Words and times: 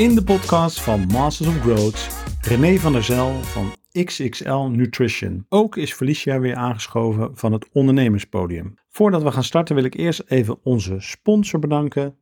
In 0.00 0.14
de 0.14 0.24
podcast 0.24 0.80
van 0.80 1.06
Masters 1.06 1.48
of 1.48 1.60
Growth, 1.60 2.08
René 2.40 2.78
van 2.78 2.92
der 2.92 3.04
Zel 3.04 3.32
van 3.42 3.72
XXL 4.04 4.60
Nutrition. 4.60 5.46
Ook 5.48 5.76
is 5.76 5.92
Felicia 5.92 6.38
weer 6.38 6.54
aangeschoven 6.54 7.30
van 7.36 7.52
het 7.52 7.68
ondernemerspodium. 7.72 8.74
Voordat 8.88 9.22
we 9.22 9.30
gaan 9.30 9.44
starten 9.44 9.74
wil 9.74 9.84
ik 9.84 9.94
eerst 9.94 10.22
even 10.26 10.58
onze 10.62 10.96
sponsor 10.98 11.60
bedanken. 11.60 12.16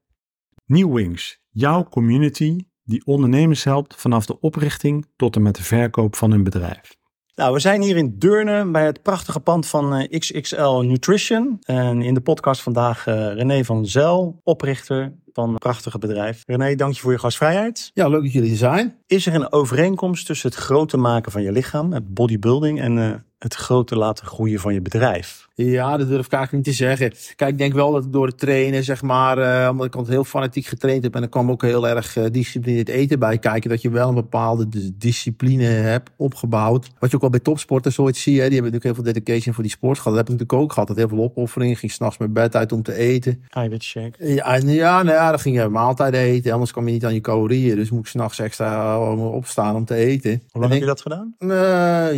New 0.67 0.95
Wings, 0.95 1.41
jouw 1.51 1.85
community 1.85 2.57
die 2.85 3.07
ondernemers 3.07 3.65
helpt 3.65 3.95
vanaf 3.95 4.27
de 4.27 4.41
oprichting 4.41 5.07
tot 5.17 5.37
en 5.37 5.43
met 5.43 5.57
de 5.57 5.63
verkoop 5.63 6.17
van 6.17 6.31
hun 6.31 6.45
bedrijf. 6.45 6.97
Nou, 7.35 7.53
we 7.53 7.59
zijn 7.59 7.83
hier 7.83 7.97
in 7.97 8.19
Deurne 8.19 8.71
bij 8.71 8.85
het 8.85 9.03
prachtige 9.03 9.41
pand 9.41 9.67
van 9.67 9.95
eh, 9.95 10.19
XXL 10.19 10.81
Nutrition. 10.81 11.57
En 11.61 12.03
in 12.03 12.15
de 12.15 12.21
podcast 12.21 12.63
vandaag 12.63 13.07
uh, 13.07 13.15
René 13.35 13.65
van 13.65 13.87
Zel, 13.87 14.41
oprichter 14.45 15.15
van 15.39 15.49
een 15.49 15.59
prachtige 15.59 15.99
bedrijf. 15.99 16.43
René, 16.47 16.75
dank 16.75 16.95
je 16.95 17.01
voor 17.01 17.13
je 17.13 17.19
gastvrijheid. 17.19 17.91
Ja, 17.95 18.09
leuk 18.09 18.23
dat 18.23 18.33
jullie 18.33 18.51
er 18.51 18.57
zijn. 18.57 18.95
Is 19.07 19.27
er 19.27 19.35
een 19.35 19.53
overeenkomst 19.53 20.27
tussen 20.27 20.49
het 20.51 20.59
groter 20.59 20.99
maken 20.99 21.33
van 21.33 21.43
je 21.43 21.53
lichaam, 21.53 21.93
het 21.93 22.15
bodybuilding, 22.15 22.81
en 22.81 22.97
uh, 22.97 23.15
het 23.39 23.55
groter 23.55 23.97
laten 23.97 24.27
groeien 24.27 24.61
van 24.61 24.75
je 24.75 24.81
bedrijf? 24.81 25.49
Ja, 25.65 25.97
dat 25.97 26.09
durf 26.09 26.27
ik 26.27 26.33
eigenlijk 26.33 26.67
niet 26.67 26.77
te 26.77 26.85
zeggen. 26.85 27.13
Kijk, 27.37 27.51
ik 27.51 27.59
denk 27.59 27.73
wel 27.73 27.93
dat 27.93 28.05
ik 28.05 28.13
door 28.13 28.27
het 28.27 28.39
trainen, 28.39 28.85
zeg 28.85 29.03
maar, 29.03 29.39
uh, 29.39 29.69
omdat 29.71 29.87
ik 29.87 29.95
altijd 29.95 30.15
heel 30.15 30.25
fanatiek 30.25 30.67
getraind 30.67 31.03
heb 31.03 31.15
en 31.15 31.23
er 31.23 31.29
kwam 31.29 31.51
ook 31.51 31.63
heel 31.63 31.89
erg 31.89 32.17
uh, 32.17 32.25
disciplineerd 32.33 32.89
eten 32.89 33.19
bij 33.19 33.39
kijken, 33.39 33.71
dat 33.71 33.83
je 33.83 33.91
wel 33.91 34.09
een 34.09 34.15
bepaalde 34.15 34.69
discipline 34.95 35.65
hebt 35.65 36.11
opgebouwd. 36.17 36.91
Wat 36.99 37.11
je 37.11 37.15
ook 37.15 37.21
wel 37.21 37.31
bij 37.31 37.41
topsporters 37.41 37.95
zoiets 37.95 38.23
zie, 38.23 38.41
hè, 38.41 38.49
die 38.49 38.55
hebben 38.55 38.73
natuurlijk 38.73 38.97
heel 38.97 39.05
veel 39.05 39.23
dedication 39.23 39.55
voor 39.55 39.63
die 39.63 39.73
sport 39.73 39.99
gehad. 39.99 40.15
Dat 40.15 40.27
heb 40.27 40.35
ik 40.35 40.41
natuurlijk 40.41 40.63
ook 40.63 40.73
gehad, 40.73 40.89
dat 40.89 40.97
heel 40.97 41.09
veel 41.09 41.23
opoffering, 41.23 41.79
ging 41.79 41.93
s'nachts 41.93 42.19
mijn 42.19 42.33
bed 42.33 42.57
uit 42.57 42.73
om 42.73 42.83
te 42.83 42.95
eten. 42.95 43.43
Eiwit 43.49 43.83
shake. 43.83 44.35
Ja, 44.35 44.55
ja, 44.55 45.03
nou 45.03 45.17
ja, 45.17 45.31
dan 45.31 45.41
ging 45.41 45.57
je 45.57 45.69
maaltijd 45.69 46.15
eten, 46.15 46.53
anders 46.53 46.73
kwam 46.73 46.87
je 46.87 46.93
niet 46.93 47.05
aan 47.05 47.15
je 47.15 47.21
calorieën. 47.21 47.77
Dus 47.77 47.91
moet 47.91 48.01
ik 48.01 48.07
s'nachts 48.07 48.39
extra 48.39 49.01
opstaan 49.17 49.77
om 49.77 49.85
te 49.85 49.95
eten. 49.95 50.43
Hoe 50.51 50.61
lang 50.61 50.73
heb 50.73 50.81
je 50.81 50.89
dat 50.89 51.01
gedaan? 51.01 51.35
Uh, 51.39 51.51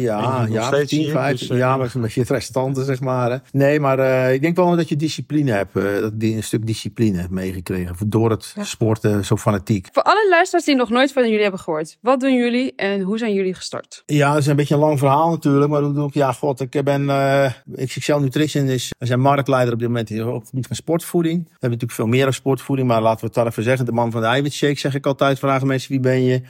ja, 0.02 0.46
ja, 0.48 0.84
10, 0.84 1.09
15 1.10 1.48
dus, 1.48 1.56
jaar, 1.56 1.78
met 1.78 1.94
een 1.94 2.00
beetje 2.00 2.24
restanten, 2.26 2.84
zeg 2.84 3.00
maar. 3.00 3.42
Nee, 3.52 3.80
maar 3.80 3.98
uh, 3.98 4.32
ik 4.32 4.40
denk 4.40 4.56
wel 4.56 4.76
dat 4.76 4.88
je 4.88 4.96
discipline 4.96 5.50
hebt. 5.50 5.76
Uh, 5.76 6.34
een 6.36 6.42
stuk 6.42 6.66
discipline 6.66 7.18
hebt 7.18 7.30
meegekregen. 7.30 7.96
Door 8.06 8.30
het 8.30 8.52
ja. 8.56 8.64
sporten 8.64 9.24
zo 9.24 9.36
fanatiek. 9.36 9.88
Voor 9.92 10.02
alle 10.02 10.26
luisteraars 10.30 10.64
die 10.64 10.74
nog 10.74 10.90
nooit 10.90 11.12
van 11.12 11.24
jullie 11.24 11.42
hebben 11.42 11.60
gehoord. 11.60 11.96
Wat 12.00 12.20
doen 12.20 12.34
jullie 12.34 12.72
en 12.76 13.00
hoe 13.00 13.18
zijn 13.18 13.34
jullie 13.34 13.54
gestart? 13.54 14.02
Ja, 14.06 14.32
dat 14.32 14.40
is 14.40 14.46
een 14.46 14.56
beetje 14.56 14.74
een 14.74 14.80
lang 14.80 14.98
verhaal 14.98 15.30
natuurlijk. 15.30 15.70
Maar 15.70 15.82
hoe 15.82 15.92
doe 15.92 16.06
ik? 16.06 16.14
Ja, 16.14 16.32
god, 16.32 16.60
ik 16.60 16.84
ben... 16.84 17.02
Uh, 17.02 17.50
XXL 17.84 18.16
Nutrition 18.16 18.68
is... 18.68 18.92
We 18.98 19.06
zijn 19.06 19.20
marktleider 19.20 19.72
op 19.72 19.78
dit 19.78 19.88
moment 19.88 20.10
op 20.10 20.40
het 20.40 20.48
gebied 20.48 20.66
van 20.66 20.76
sportvoeding. 20.76 21.38
We 21.42 21.48
hebben 21.50 21.70
natuurlijk 21.70 21.92
veel 21.92 22.06
meer 22.06 22.24
dan 22.24 22.32
sportvoeding. 22.32 22.88
Maar 22.88 23.02
laten 23.02 23.20
we 23.20 23.26
het 23.26 23.34
daar 23.34 23.46
even 23.46 23.62
zeggen. 23.62 23.86
De 23.86 23.92
man 23.92 24.10
van 24.10 24.20
de 24.20 24.26
eiwitshake 24.26 24.78
zeg 24.78 24.94
ik 24.94 25.06
altijd. 25.06 25.38
Vragen 25.38 25.66
mensen, 25.66 25.90
wie 25.90 26.00
ben 26.00 26.22
je? 26.22 26.40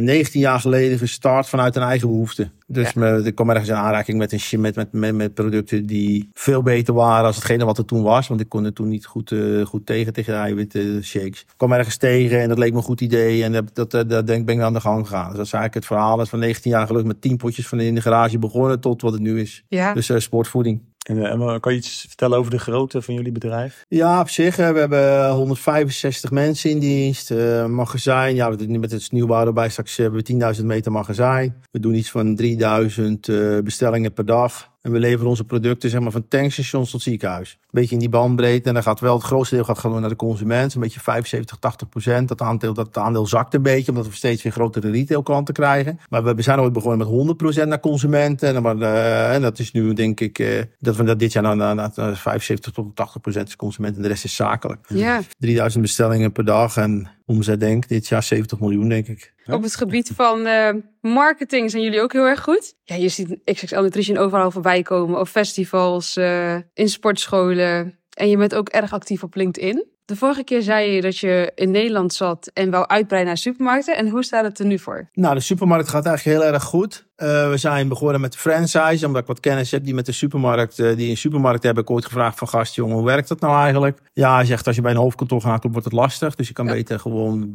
19 0.00 0.40
jaar 0.40 0.60
geleden 0.60 0.98
gestart 0.98 1.48
vanuit 1.48 1.76
een 1.76 1.82
eigen 1.82 2.08
behoefte. 2.08 2.50
Dus 2.68 2.92
ja. 2.92 3.00
me, 3.00 3.22
ik 3.22 3.34
kom 3.34 3.50
ergens 3.50 3.68
in 3.68 3.74
aanraking 3.74 4.18
met, 4.18 4.32
een, 4.32 4.60
met, 4.60 4.74
met, 4.74 4.92
met, 4.92 5.14
met 5.14 5.34
producten 5.34 5.86
die 5.86 6.30
veel 6.32 6.62
beter 6.62 6.94
waren 6.94 7.26
als 7.26 7.36
hetgene 7.36 7.64
wat 7.64 7.78
er 7.78 7.84
toen 7.84 8.02
was. 8.02 8.28
Want 8.28 8.40
ik 8.40 8.48
kon 8.48 8.64
er 8.64 8.72
toen 8.72 8.88
niet 8.88 9.06
goed, 9.06 9.30
uh, 9.30 9.66
goed 9.66 9.86
tegen, 9.86 10.12
tegen 10.12 10.32
de 10.32 10.38
eiwitten 10.38 11.04
shakes. 11.04 11.40
Ik 11.40 11.54
kwam 11.56 11.72
ergens 11.72 11.96
tegen 11.96 12.40
en 12.40 12.48
dat 12.48 12.58
leek 12.58 12.70
me 12.70 12.76
een 12.76 12.82
goed 12.82 13.00
idee. 13.00 13.44
En 13.44 13.52
dat, 13.52 13.74
dat, 13.74 13.90
dat, 13.90 14.10
dat 14.10 14.26
denk, 14.26 14.46
ben 14.46 14.54
ik 14.54 14.60
aan 14.60 14.72
de 14.72 14.80
gang 14.80 15.06
gegaan. 15.06 15.28
Dus 15.28 15.36
dat 15.36 15.46
is 15.46 15.52
eigenlijk 15.52 15.74
het 15.74 15.86
verhaal. 15.86 16.16
Dat 16.16 16.24
is 16.24 16.30
van 16.30 16.38
19 16.38 16.70
jaar 16.70 16.86
geluk 16.86 17.04
met 17.04 17.20
10 17.20 17.36
potjes 17.36 17.68
van 17.68 17.80
in 17.80 17.94
de 17.94 18.00
garage 18.00 18.38
begonnen 18.38 18.80
tot 18.80 19.02
wat 19.02 19.12
het 19.12 19.22
nu 19.22 19.40
is. 19.40 19.64
Ja. 19.68 19.94
Dus 19.94 20.08
uh, 20.08 20.18
sportvoeding. 20.18 20.80
En, 21.08 21.26
en, 21.26 21.60
kan 21.60 21.72
je 21.72 21.78
iets 21.78 22.04
vertellen 22.08 22.38
over 22.38 22.50
de 22.50 22.58
grootte 22.58 23.02
van 23.02 23.14
jullie 23.14 23.32
bedrijf? 23.32 23.84
Ja, 23.88 24.20
op 24.20 24.28
zich. 24.28 24.56
We 24.56 24.62
hebben 24.62 25.30
165 25.30 26.30
mensen 26.30 26.70
in 26.70 26.78
dienst. 26.78 27.30
Magazijn. 27.68 28.34
Ja, 28.34 28.50
we 28.50 28.66
doen 28.66 28.80
met 28.80 28.90
het 28.90 29.12
nieuwbouw 29.12 29.46
erbij. 29.46 29.68
Straks 29.68 29.96
hebben 29.96 30.24
we 30.24 30.54
10.000 30.56 30.64
meter 30.64 30.92
magazijn. 30.92 31.62
We 31.70 31.80
doen 31.80 31.94
iets 31.94 32.10
van 32.10 32.36
3000 32.36 33.28
uh, 33.28 33.58
bestellingen 33.60 34.12
per 34.12 34.26
dag. 34.26 34.74
En 34.86 34.92
we 34.92 34.98
leveren 34.98 35.28
onze 35.28 35.44
producten 35.44 35.90
zeg 35.90 36.00
maar, 36.00 36.10
van 36.10 36.28
tankstations 36.28 36.90
tot 36.90 37.02
ziekenhuis. 37.02 37.58
Een 37.60 37.68
beetje 37.70 37.94
in 37.94 38.00
die 38.00 38.08
bandbreedte. 38.08 38.68
En 38.68 38.74
dan 38.74 38.82
gaat 38.82 39.00
wel 39.00 39.14
het 39.14 39.22
grootste 39.22 39.54
deel 39.54 39.64
gaat 39.64 39.78
gewoon 39.78 40.00
naar 40.00 40.10
de 40.10 40.16
consument. 40.16 40.74
Een 40.74 40.80
beetje 40.80 41.00
75, 41.00 41.56
80 41.56 41.88
procent. 41.88 42.28
Dat 42.28 42.42
aandeel, 42.42 42.74
dat 42.74 42.98
aandeel 42.98 43.26
zakt 43.26 43.54
een 43.54 43.62
beetje. 43.62 43.90
Omdat 43.90 44.06
we 44.06 44.14
steeds 44.14 44.42
weer 44.42 44.52
grotere 44.52 44.90
retailklanten 44.90 45.54
krijgen. 45.54 45.98
Maar 46.08 46.34
we 46.36 46.42
zijn 46.42 46.60
ooit 46.60 46.72
begonnen 46.72 46.98
met 46.98 47.06
100 47.06 47.36
procent 47.36 47.68
naar 47.68 47.80
consumenten. 47.80 48.54
En, 48.54 48.62
maar, 48.62 48.76
uh, 48.76 49.34
en 49.34 49.42
dat 49.42 49.58
is 49.58 49.72
nu 49.72 49.92
denk 49.92 50.20
ik 50.20 50.38
uh, 50.38 50.62
dat 50.78 50.96
we 50.96 51.04
dat 51.04 51.18
dit 51.18 51.32
jaar 51.32 51.42
naar, 51.42 51.56
naar, 51.56 51.74
naar 51.94 52.16
75 52.16 52.72
tot 52.72 52.96
80 52.96 53.20
procent 53.20 53.48
is 53.48 53.56
consument. 53.56 53.96
En 53.96 54.02
de 54.02 54.08
rest 54.08 54.24
is 54.24 54.34
zakelijk. 54.34 54.84
Ja. 54.88 55.22
3000 55.38 55.82
bestellingen 55.82 56.32
per 56.32 56.44
dag. 56.44 56.76
En 56.76 57.08
omzet 57.26 57.60
denk 57.60 57.88
dit 57.88 58.06
jaar 58.06 58.22
70 58.22 58.60
miljoen 58.60 58.88
denk 58.88 59.08
ik. 59.08 59.34
Op 59.46 59.62
het 59.62 59.74
gebied 59.74 60.10
van 60.14 60.46
uh, 60.46 60.70
marketing 61.00 61.70
zijn 61.70 61.82
jullie 61.82 62.00
ook 62.00 62.12
heel 62.12 62.26
erg 62.26 62.42
goed. 62.42 62.74
Ja, 62.84 62.94
je 62.94 63.08
ziet 63.08 63.38
XXL 63.44 63.80
Nutrition 63.80 64.16
overal 64.16 64.50
voorbij 64.50 64.82
komen. 64.82 65.20
Op 65.20 65.28
festivals, 65.28 66.16
uh, 66.16 66.54
in 66.74 66.88
sportscholen. 66.88 67.98
En 68.10 68.28
je 68.28 68.36
bent 68.36 68.54
ook 68.54 68.68
erg 68.68 68.92
actief 68.92 69.22
op 69.22 69.34
LinkedIn. 69.34 69.86
De 70.06 70.16
vorige 70.16 70.44
keer 70.44 70.62
zei 70.62 70.90
je 70.90 71.00
dat 71.00 71.18
je 71.18 71.52
in 71.54 71.70
Nederland 71.70 72.14
zat 72.14 72.50
en 72.54 72.70
wou 72.70 72.86
uitbreiden 72.86 73.32
naar 73.32 73.42
supermarkten. 73.42 73.96
En 73.96 74.08
hoe 74.08 74.24
staat 74.24 74.44
het 74.44 74.58
er 74.58 74.66
nu 74.66 74.78
voor? 74.78 75.08
Nou, 75.12 75.34
de 75.34 75.40
supermarkt 75.40 75.88
gaat 75.88 76.06
eigenlijk 76.06 76.38
heel 76.38 76.52
erg 76.52 76.62
goed. 76.62 77.06
Uh, 77.16 77.50
we 77.50 77.56
zijn 77.56 77.88
begonnen 77.88 78.20
met 78.20 78.32
de 78.32 78.38
franchise, 78.38 79.06
omdat 79.06 79.22
ik 79.22 79.28
wat 79.28 79.40
kennis 79.40 79.70
heb 79.70 79.84
die 79.84 79.94
met 79.94 80.06
de 80.06 80.12
supermarkt, 80.12 80.78
uh, 80.78 80.96
die 80.96 81.10
een 81.10 81.16
supermarkt 81.16 81.62
hebben. 81.62 81.82
Ik 81.82 81.90
ooit 81.90 82.04
gevraagd 82.04 82.38
van 82.38 82.48
gast, 82.48 82.74
jongen, 82.74 82.96
hoe 82.96 83.04
werkt 83.04 83.28
dat 83.28 83.40
nou 83.40 83.60
eigenlijk? 83.60 83.98
Ja, 84.12 84.34
hij 84.34 84.44
zegt 84.44 84.66
als 84.66 84.76
je 84.76 84.82
bij 84.82 84.90
een 84.90 84.96
hoofdkantoor 84.96 85.40
gaat, 85.40 85.62
dan 85.62 85.70
wordt 85.70 85.86
het 85.86 85.94
lastig. 85.94 86.34
Dus 86.34 86.48
je 86.48 86.52
kan 86.52 86.66
ja. 86.66 86.72
beter 86.72 87.00
gewoon 87.00 87.54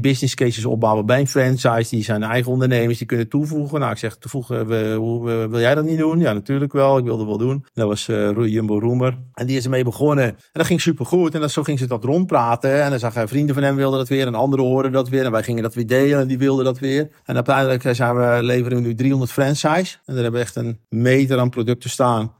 business 0.00 0.34
cases 0.34 0.64
opbouwen 0.64 1.06
bij 1.06 1.20
een 1.20 1.28
franchise. 1.28 1.94
Die 1.94 2.04
zijn 2.04 2.22
eigen 2.22 2.52
ondernemers, 2.52 2.98
die 2.98 3.06
kunnen 3.06 3.28
toevoegen. 3.28 3.80
Nou, 3.80 3.92
ik 3.92 3.98
zeg, 3.98 4.16
toevoegen, 4.16 4.66
we, 4.66 4.94
hoe, 4.98 5.24
wil 5.48 5.60
jij 5.60 5.74
dat 5.74 5.84
niet 5.84 5.98
doen? 5.98 6.18
Ja, 6.18 6.32
natuurlijk 6.32 6.72
wel. 6.72 6.98
Ik 6.98 7.04
wilde 7.04 7.26
wel 7.26 7.38
doen. 7.38 7.64
Dat 7.74 7.88
was 7.88 8.08
uh, 8.08 8.46
Jumbo 8.46 8.78
Roemer. 8.78 9.18
En 9.34 9.46
die 9.46 9.56
is 9.56 9.64
ermee 9.64 9.84
begonnen. 9.84 10.24
En 10.24 10.36
dat 10.52 10.66
ging 10.66 10.80
super 10.80 11.06
goed. 11.06 11.34
En 11.34 11.40
dat, 11.40 11.50
zo 11.50 11.62
ging 11.62 11.77
ze 11.78 11.86
dat 11.86 12.04
rondpraten. 12.04 12.82
En 12.82 12.90
dan 12.90 12.98
zag 12.98 13.14
hij 13.14 13.28
vrienden 13.28 13.54
van 13.54 13.64
hem 13.64 13.76
wilden 13.76 13.98
dat 13.98 14.08
weer. 14.08 14.26
En 14.26 14.34
anderen 14.34 14.64
hoorden 14.64 14.92
dat 14.92 15.08
weer. 15.08 15.24
En 15.24 15.30
wij 15.30 15.42
gingen 15.42 15.62
dat 15.62 15.74
weer 15.74 15.86
delen. 15.86 16.20
En 16.20 16.26
die 16.26 16.38
wilden 16.38 16.64
dat 16.64 16.78
weer. 16.78 17.10
En 17.24 17.34
uiteindelijk 17.34 17.96
zijn 17.96 18.16
we 18.16 18.38
leveren 18.42 18.82
nu 18.82 18.94
300 18.94 19.32
franchise. 19.32 19.96
En 20.04 20.14
daar 20.14 20.22
hebben 20.22 20.40
we 20.40 20.46
echt 20.46 20.56
een 20.56 20.78
meter 20.88 21.38
aan 21.38 21.50
producten 21.50 21.90
staan. 21.90 22.32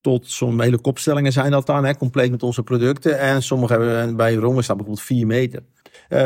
Tot 0.00 0.30
zo'n 0.30 0.60
hele 0.60 0.78
kopstellingen 0.78 1.32
zijn 1.32 1.50
dat 1.50 1.66
dan, 1.66 1.84
hè, 1.84 1.96
compleet 1.96 2.30
met 2.30 2.42
onze 2.42 2.62
producten. 2.62 3.18
En 3.18 3.42
sommige 3.42 3.72
hebben 3.72 4.16
bij 4.16 4.34
Rome 4.34 4.62
staan 4.62 4.76
bijvoorbeeld 4.76 5.06
4 5.06 5.26
meter. 5.26 5.62
Uh, 6.08 6.18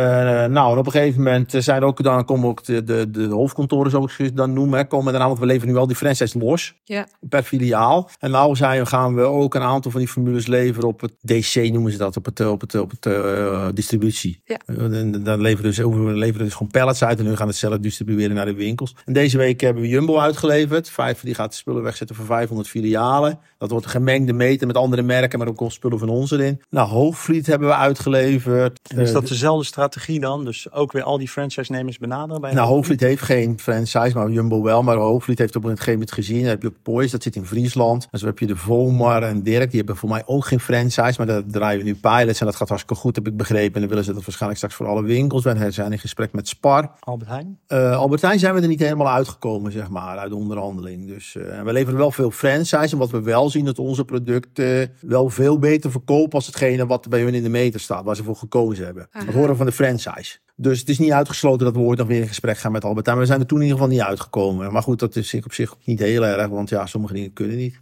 nou, 0.44 0.72
en 0.72 0.78
op 0.78 0.86
een 0.86 0.92
gegeven 0.92 1.22
moment 1.22 1.54
zijn 1.58 1.80
er 1.80 1.86
ook, 1.86 2.02
dan 2.02 2.24
komen 2.24 2.48
ook 2.48 2.64
de, 2.64 2.84
de, 2.84 3.10
de 3.10 3.26
hoofdkantoren, 3.26 3.90
zoals 3.90 4.18
ik 4.18 4.36
dan 4.36 4.52
noem, 4.52 4.74
hè, 4.74 4.84
komen 4.84 5.12
dan 5.12 5.22
aan, 5.22 5.28
want 5.28 5.40
we 5.40 5.46
leveren 5.46 5.74
nu 5.74 5.80
al 5.80 5.86
die 5.86 5.96
franchise 5.96 6.38
los, 6.38 6.74
ja. 6.84 7.06
per 7.20 7.42
filiaal. 7.42 8.10
En 8.18 8.30
nou 8.30 8.56
zijn, 8.56 8.86
gaan 8.86 9.14
we 9.14 9.22
ook 9.22 9.54
een 9.54 9.62
aantal 9.62 9.90
van 9.90 10.00
die 10.00 10.08
formules 10.08 10.46
leveren 10.46 10.88
op 10.88 11.00
het 11.00 11.12
DC, 11.20 11.54
noemen 11.72 11.92
ze 11.92 11.98
dat, 11.98 12.16
op 12.16 12.24
het, 12.24 12.40
op 12.40 12.60
het, 12.60 12.74
op 12.74 12.90
het 12.90 13.06
uh, 13.06 13.68
distributie. 13.74 14.40
Ja. 14.44 14.56
En 14.66 15.22
dan 15.22 15.40
leveren 15.40 15.70
dus, 15.70 15.78
we 15.78 16.12
leveren 16.12 16.44
dus 16.44 16.54
gewoon 16.54 16.70
pallets 16.70 17.04
uit 17.04 17.18
en 17.18 17.24
nu 17.24 17.36
gaan 17.36 17.46
het 17.46 17.56
zelf 17.56 17.78
distribueren 17.78 18.36
naar 18.36 18.46
de 18.46 18.54
winkels. 18.54 18.96
En 19.04 19.12
deze 19.12 19.38
week 19.38 19.60
hebben 19.60 19.82
we 19.82 19.88
Jumbo 19.88 20.18
uitgeleverd. 20.18 20.90
Vijf, 20.90 21.20
die 21.20 21.34
gaat 21.34 21.50
de 21.50 21.56
spullen 21.56 21.82
wegzetten 21.82 22.16
voor 22.16 22.26
500 22.26 22.68
filialen. 22.68 23.38
Dat 23.58 23.70
wordt 23.70 23.84
een 23.84 23.92
gemengde 23.92 24.32
meter 24.32 24.66
met 24.66 24.76
andere 24.76 25.02
merken, 25.02 25.38
maar 25.38 25.48
ook 25.48 25.70
spullen 25.70 25.98
van 25.98 26.08
ons 26.08 26.30
erin. 26.30 26.62
Nou, 26.70 26.88
Hoogvliet 26.88 27.46
hebben 27.46 27.68
we 27.68 27.74
uitgeleverd. 27.74 28.80
En 28.88 28.98
is 28.98 29.12
dat 29.12 29.28
dezelfde 29.28 29.64
strategie 29.72 30.20
dan? 30.20 30.44
Dus 30.44 30.72
ook 30.72 30.92
weer 30.92 31.02
al 31.02 31.18
die 31.18 31.28
franchise-nemers 31.28 31.98
benaderen? 31.98 32.40
Bij 32.40 32.52
nou, 32.52 32.68
Hoogvliet 32.68 33.00
heeft 33.00 33.22
geen 33.22 33.58
franchise, 33.58 34.10
maar 34.14 34.30
Jumbo 34.30 34.62
wel. 34.62 34.82
Maar 34.82 34.96
Hoogvliet 34.96 35.38
heeft 35.38 35.56
op 35.56 35.64
een 35.64 35.70
gegeven 35.70 35.92
moment 35.92 36.12
gezien. 36.12 36.40
Dan 36.40 36.48
heb 36.48 36.62
je 36.62 36.68
ook 36.68 36.82
Poys, 36.82 37.10
dat 37.10 37.22
zit 37.22 37.36
in 37.36 37.46
Friesland. 37.46 38.08
En 38.10 38.18
zo 38.18 38.26
heb 38.26 38.38
je 38.38 38.46
de 38.46 38.56
Vomar 38.56 39.22
en 39.22 39.42
Dirk. 39.42 39.68
Die 39.68 39.78
hebben 39.78 39.96
voor 39.96 40.08
mij 40.08 40.22
ook 40.26 40.46
geen 40.46 40.60
franchise, 40.60 41.14
maar 41.16 41.26
daar 41.26 41.42
draaien 41.46 41.78
we 41.78 41.84
nu 41.84 41.94
pilots. 41.94 42.40
En 42.40 42.46
dat 42.46 42.56
gaat 42.56 42.68
hartstikke 42.68 43.02
goed, 43.02 43.16
heb 43.16 43.26
ik 43.26 43.36
begrepen. 43.36 43.74
En 43.74 43.80
dan 43.80 43.88
willen 43.88 44.04
ze 44.04 44.12
dat 44.12 44.24
waarschijnlijk 44.24 44.60
straks 44.60 44.74
voor 44.74 44.86
alle 44.86 45.02
winkels. 45.02 45.44
We 45.44 45.70
zijn 45.70 45.92
in 45.92 45.98
gesprek 45.98 46.32
met 46.32 46.48
Spar. 46.48 46.90
Albert 47.00 47.30
Heijn? 47.30 47.58
Uh, 47.68 47.96
Albert 47.96 48.22
Heijn 48.22 48.38
zijn 48.38 48.54
we 48.54 48.60
er 48.60 48.68
niet 48.68 48.80
helemaal 48.80 49.10
uitgekomen, 49.10 49.72
zeg 49.72 49.88
maar, 49.88 50.18
uit 50.18 50.30
de 50.30 50.36
onderhandeling. 50.36 51.06
Dus 51.08 51.34
uh, 51.34 51.62
we 51.62 51.72
leveren 51.72 51.98
wel 51.98 52.10
veel 52.10 52.30
franchise. 52.30 52.92
En 52.92 52.98
wat 52.98 53.10
we 53.10 53.22
wel 53.22 53.50
zien, 53.50 53.64
dat 53.64 53.78
onze 53.78 54.04
producten 54.04 54.92
wel 55.00 55.28
veel 55.28 55.58
beter 55.58 55.90
verkopen 55.90 56.32
als 56.32 56.46
hetgene 56.46 56.86
wat 56.86 57.08
bij 57.08 57.22
hun 57.22 57.34
in 57.34 57.42
de 57.42 57.48
meter 57.48 57.80
staat, 57.80 58.04
waar 58.04 58.16
ze 58.16 58.24
voor 58.24 58.36
gekozen 58.36 58.84
hebben. 58.84 59.08
Aha. 59.10 59.24
Dat 59.24 59.34
horen 59.34 59.56
van 59.62 59.70
de 59.70 60.00
franchise. 60.00 60.38
Dus 60.56 60.80
het 60.80 60.88
is 60.88 60.98
niet 60.98 61.12
uitgesloten 61.12 61.64
dat 61.66 61.74
we 61.74 61.80
ooit 61.80 61.98
nog 61.98 62.08
weer 62.08 62.20
in 62.20 62.28
gesprek 62.28 62.58
gaan 62.58 62.72
met 62.72 62.84
Albert. 62.84 63.06
Maar 63.06 63.18
we 63.18 63.26
zijn 63.26 63.40
er 63.40 63.46
toen 63.46 63.58
in 63.58 63.64
ieder 63.64 63.78
geval 63.78 63.92
niet 63.92 64.04
uitgekomen. 64.04 64.72
Maar 64.72 64.82
goed, 64.82 64.98
dat 64.98 65.16
is 65.16 65.34
op 65.34 65.52
zich 65.52 65.74
niet 65.84 65.98
heel 65.98 66.26
erg, 66.26 66.48
want 66.48 66.68
ja, 66.68 66.86
sommige 66.86 67.14
dingen 67.14 67.32
kunnen 67.32 67.56
niet. 67.56 67.80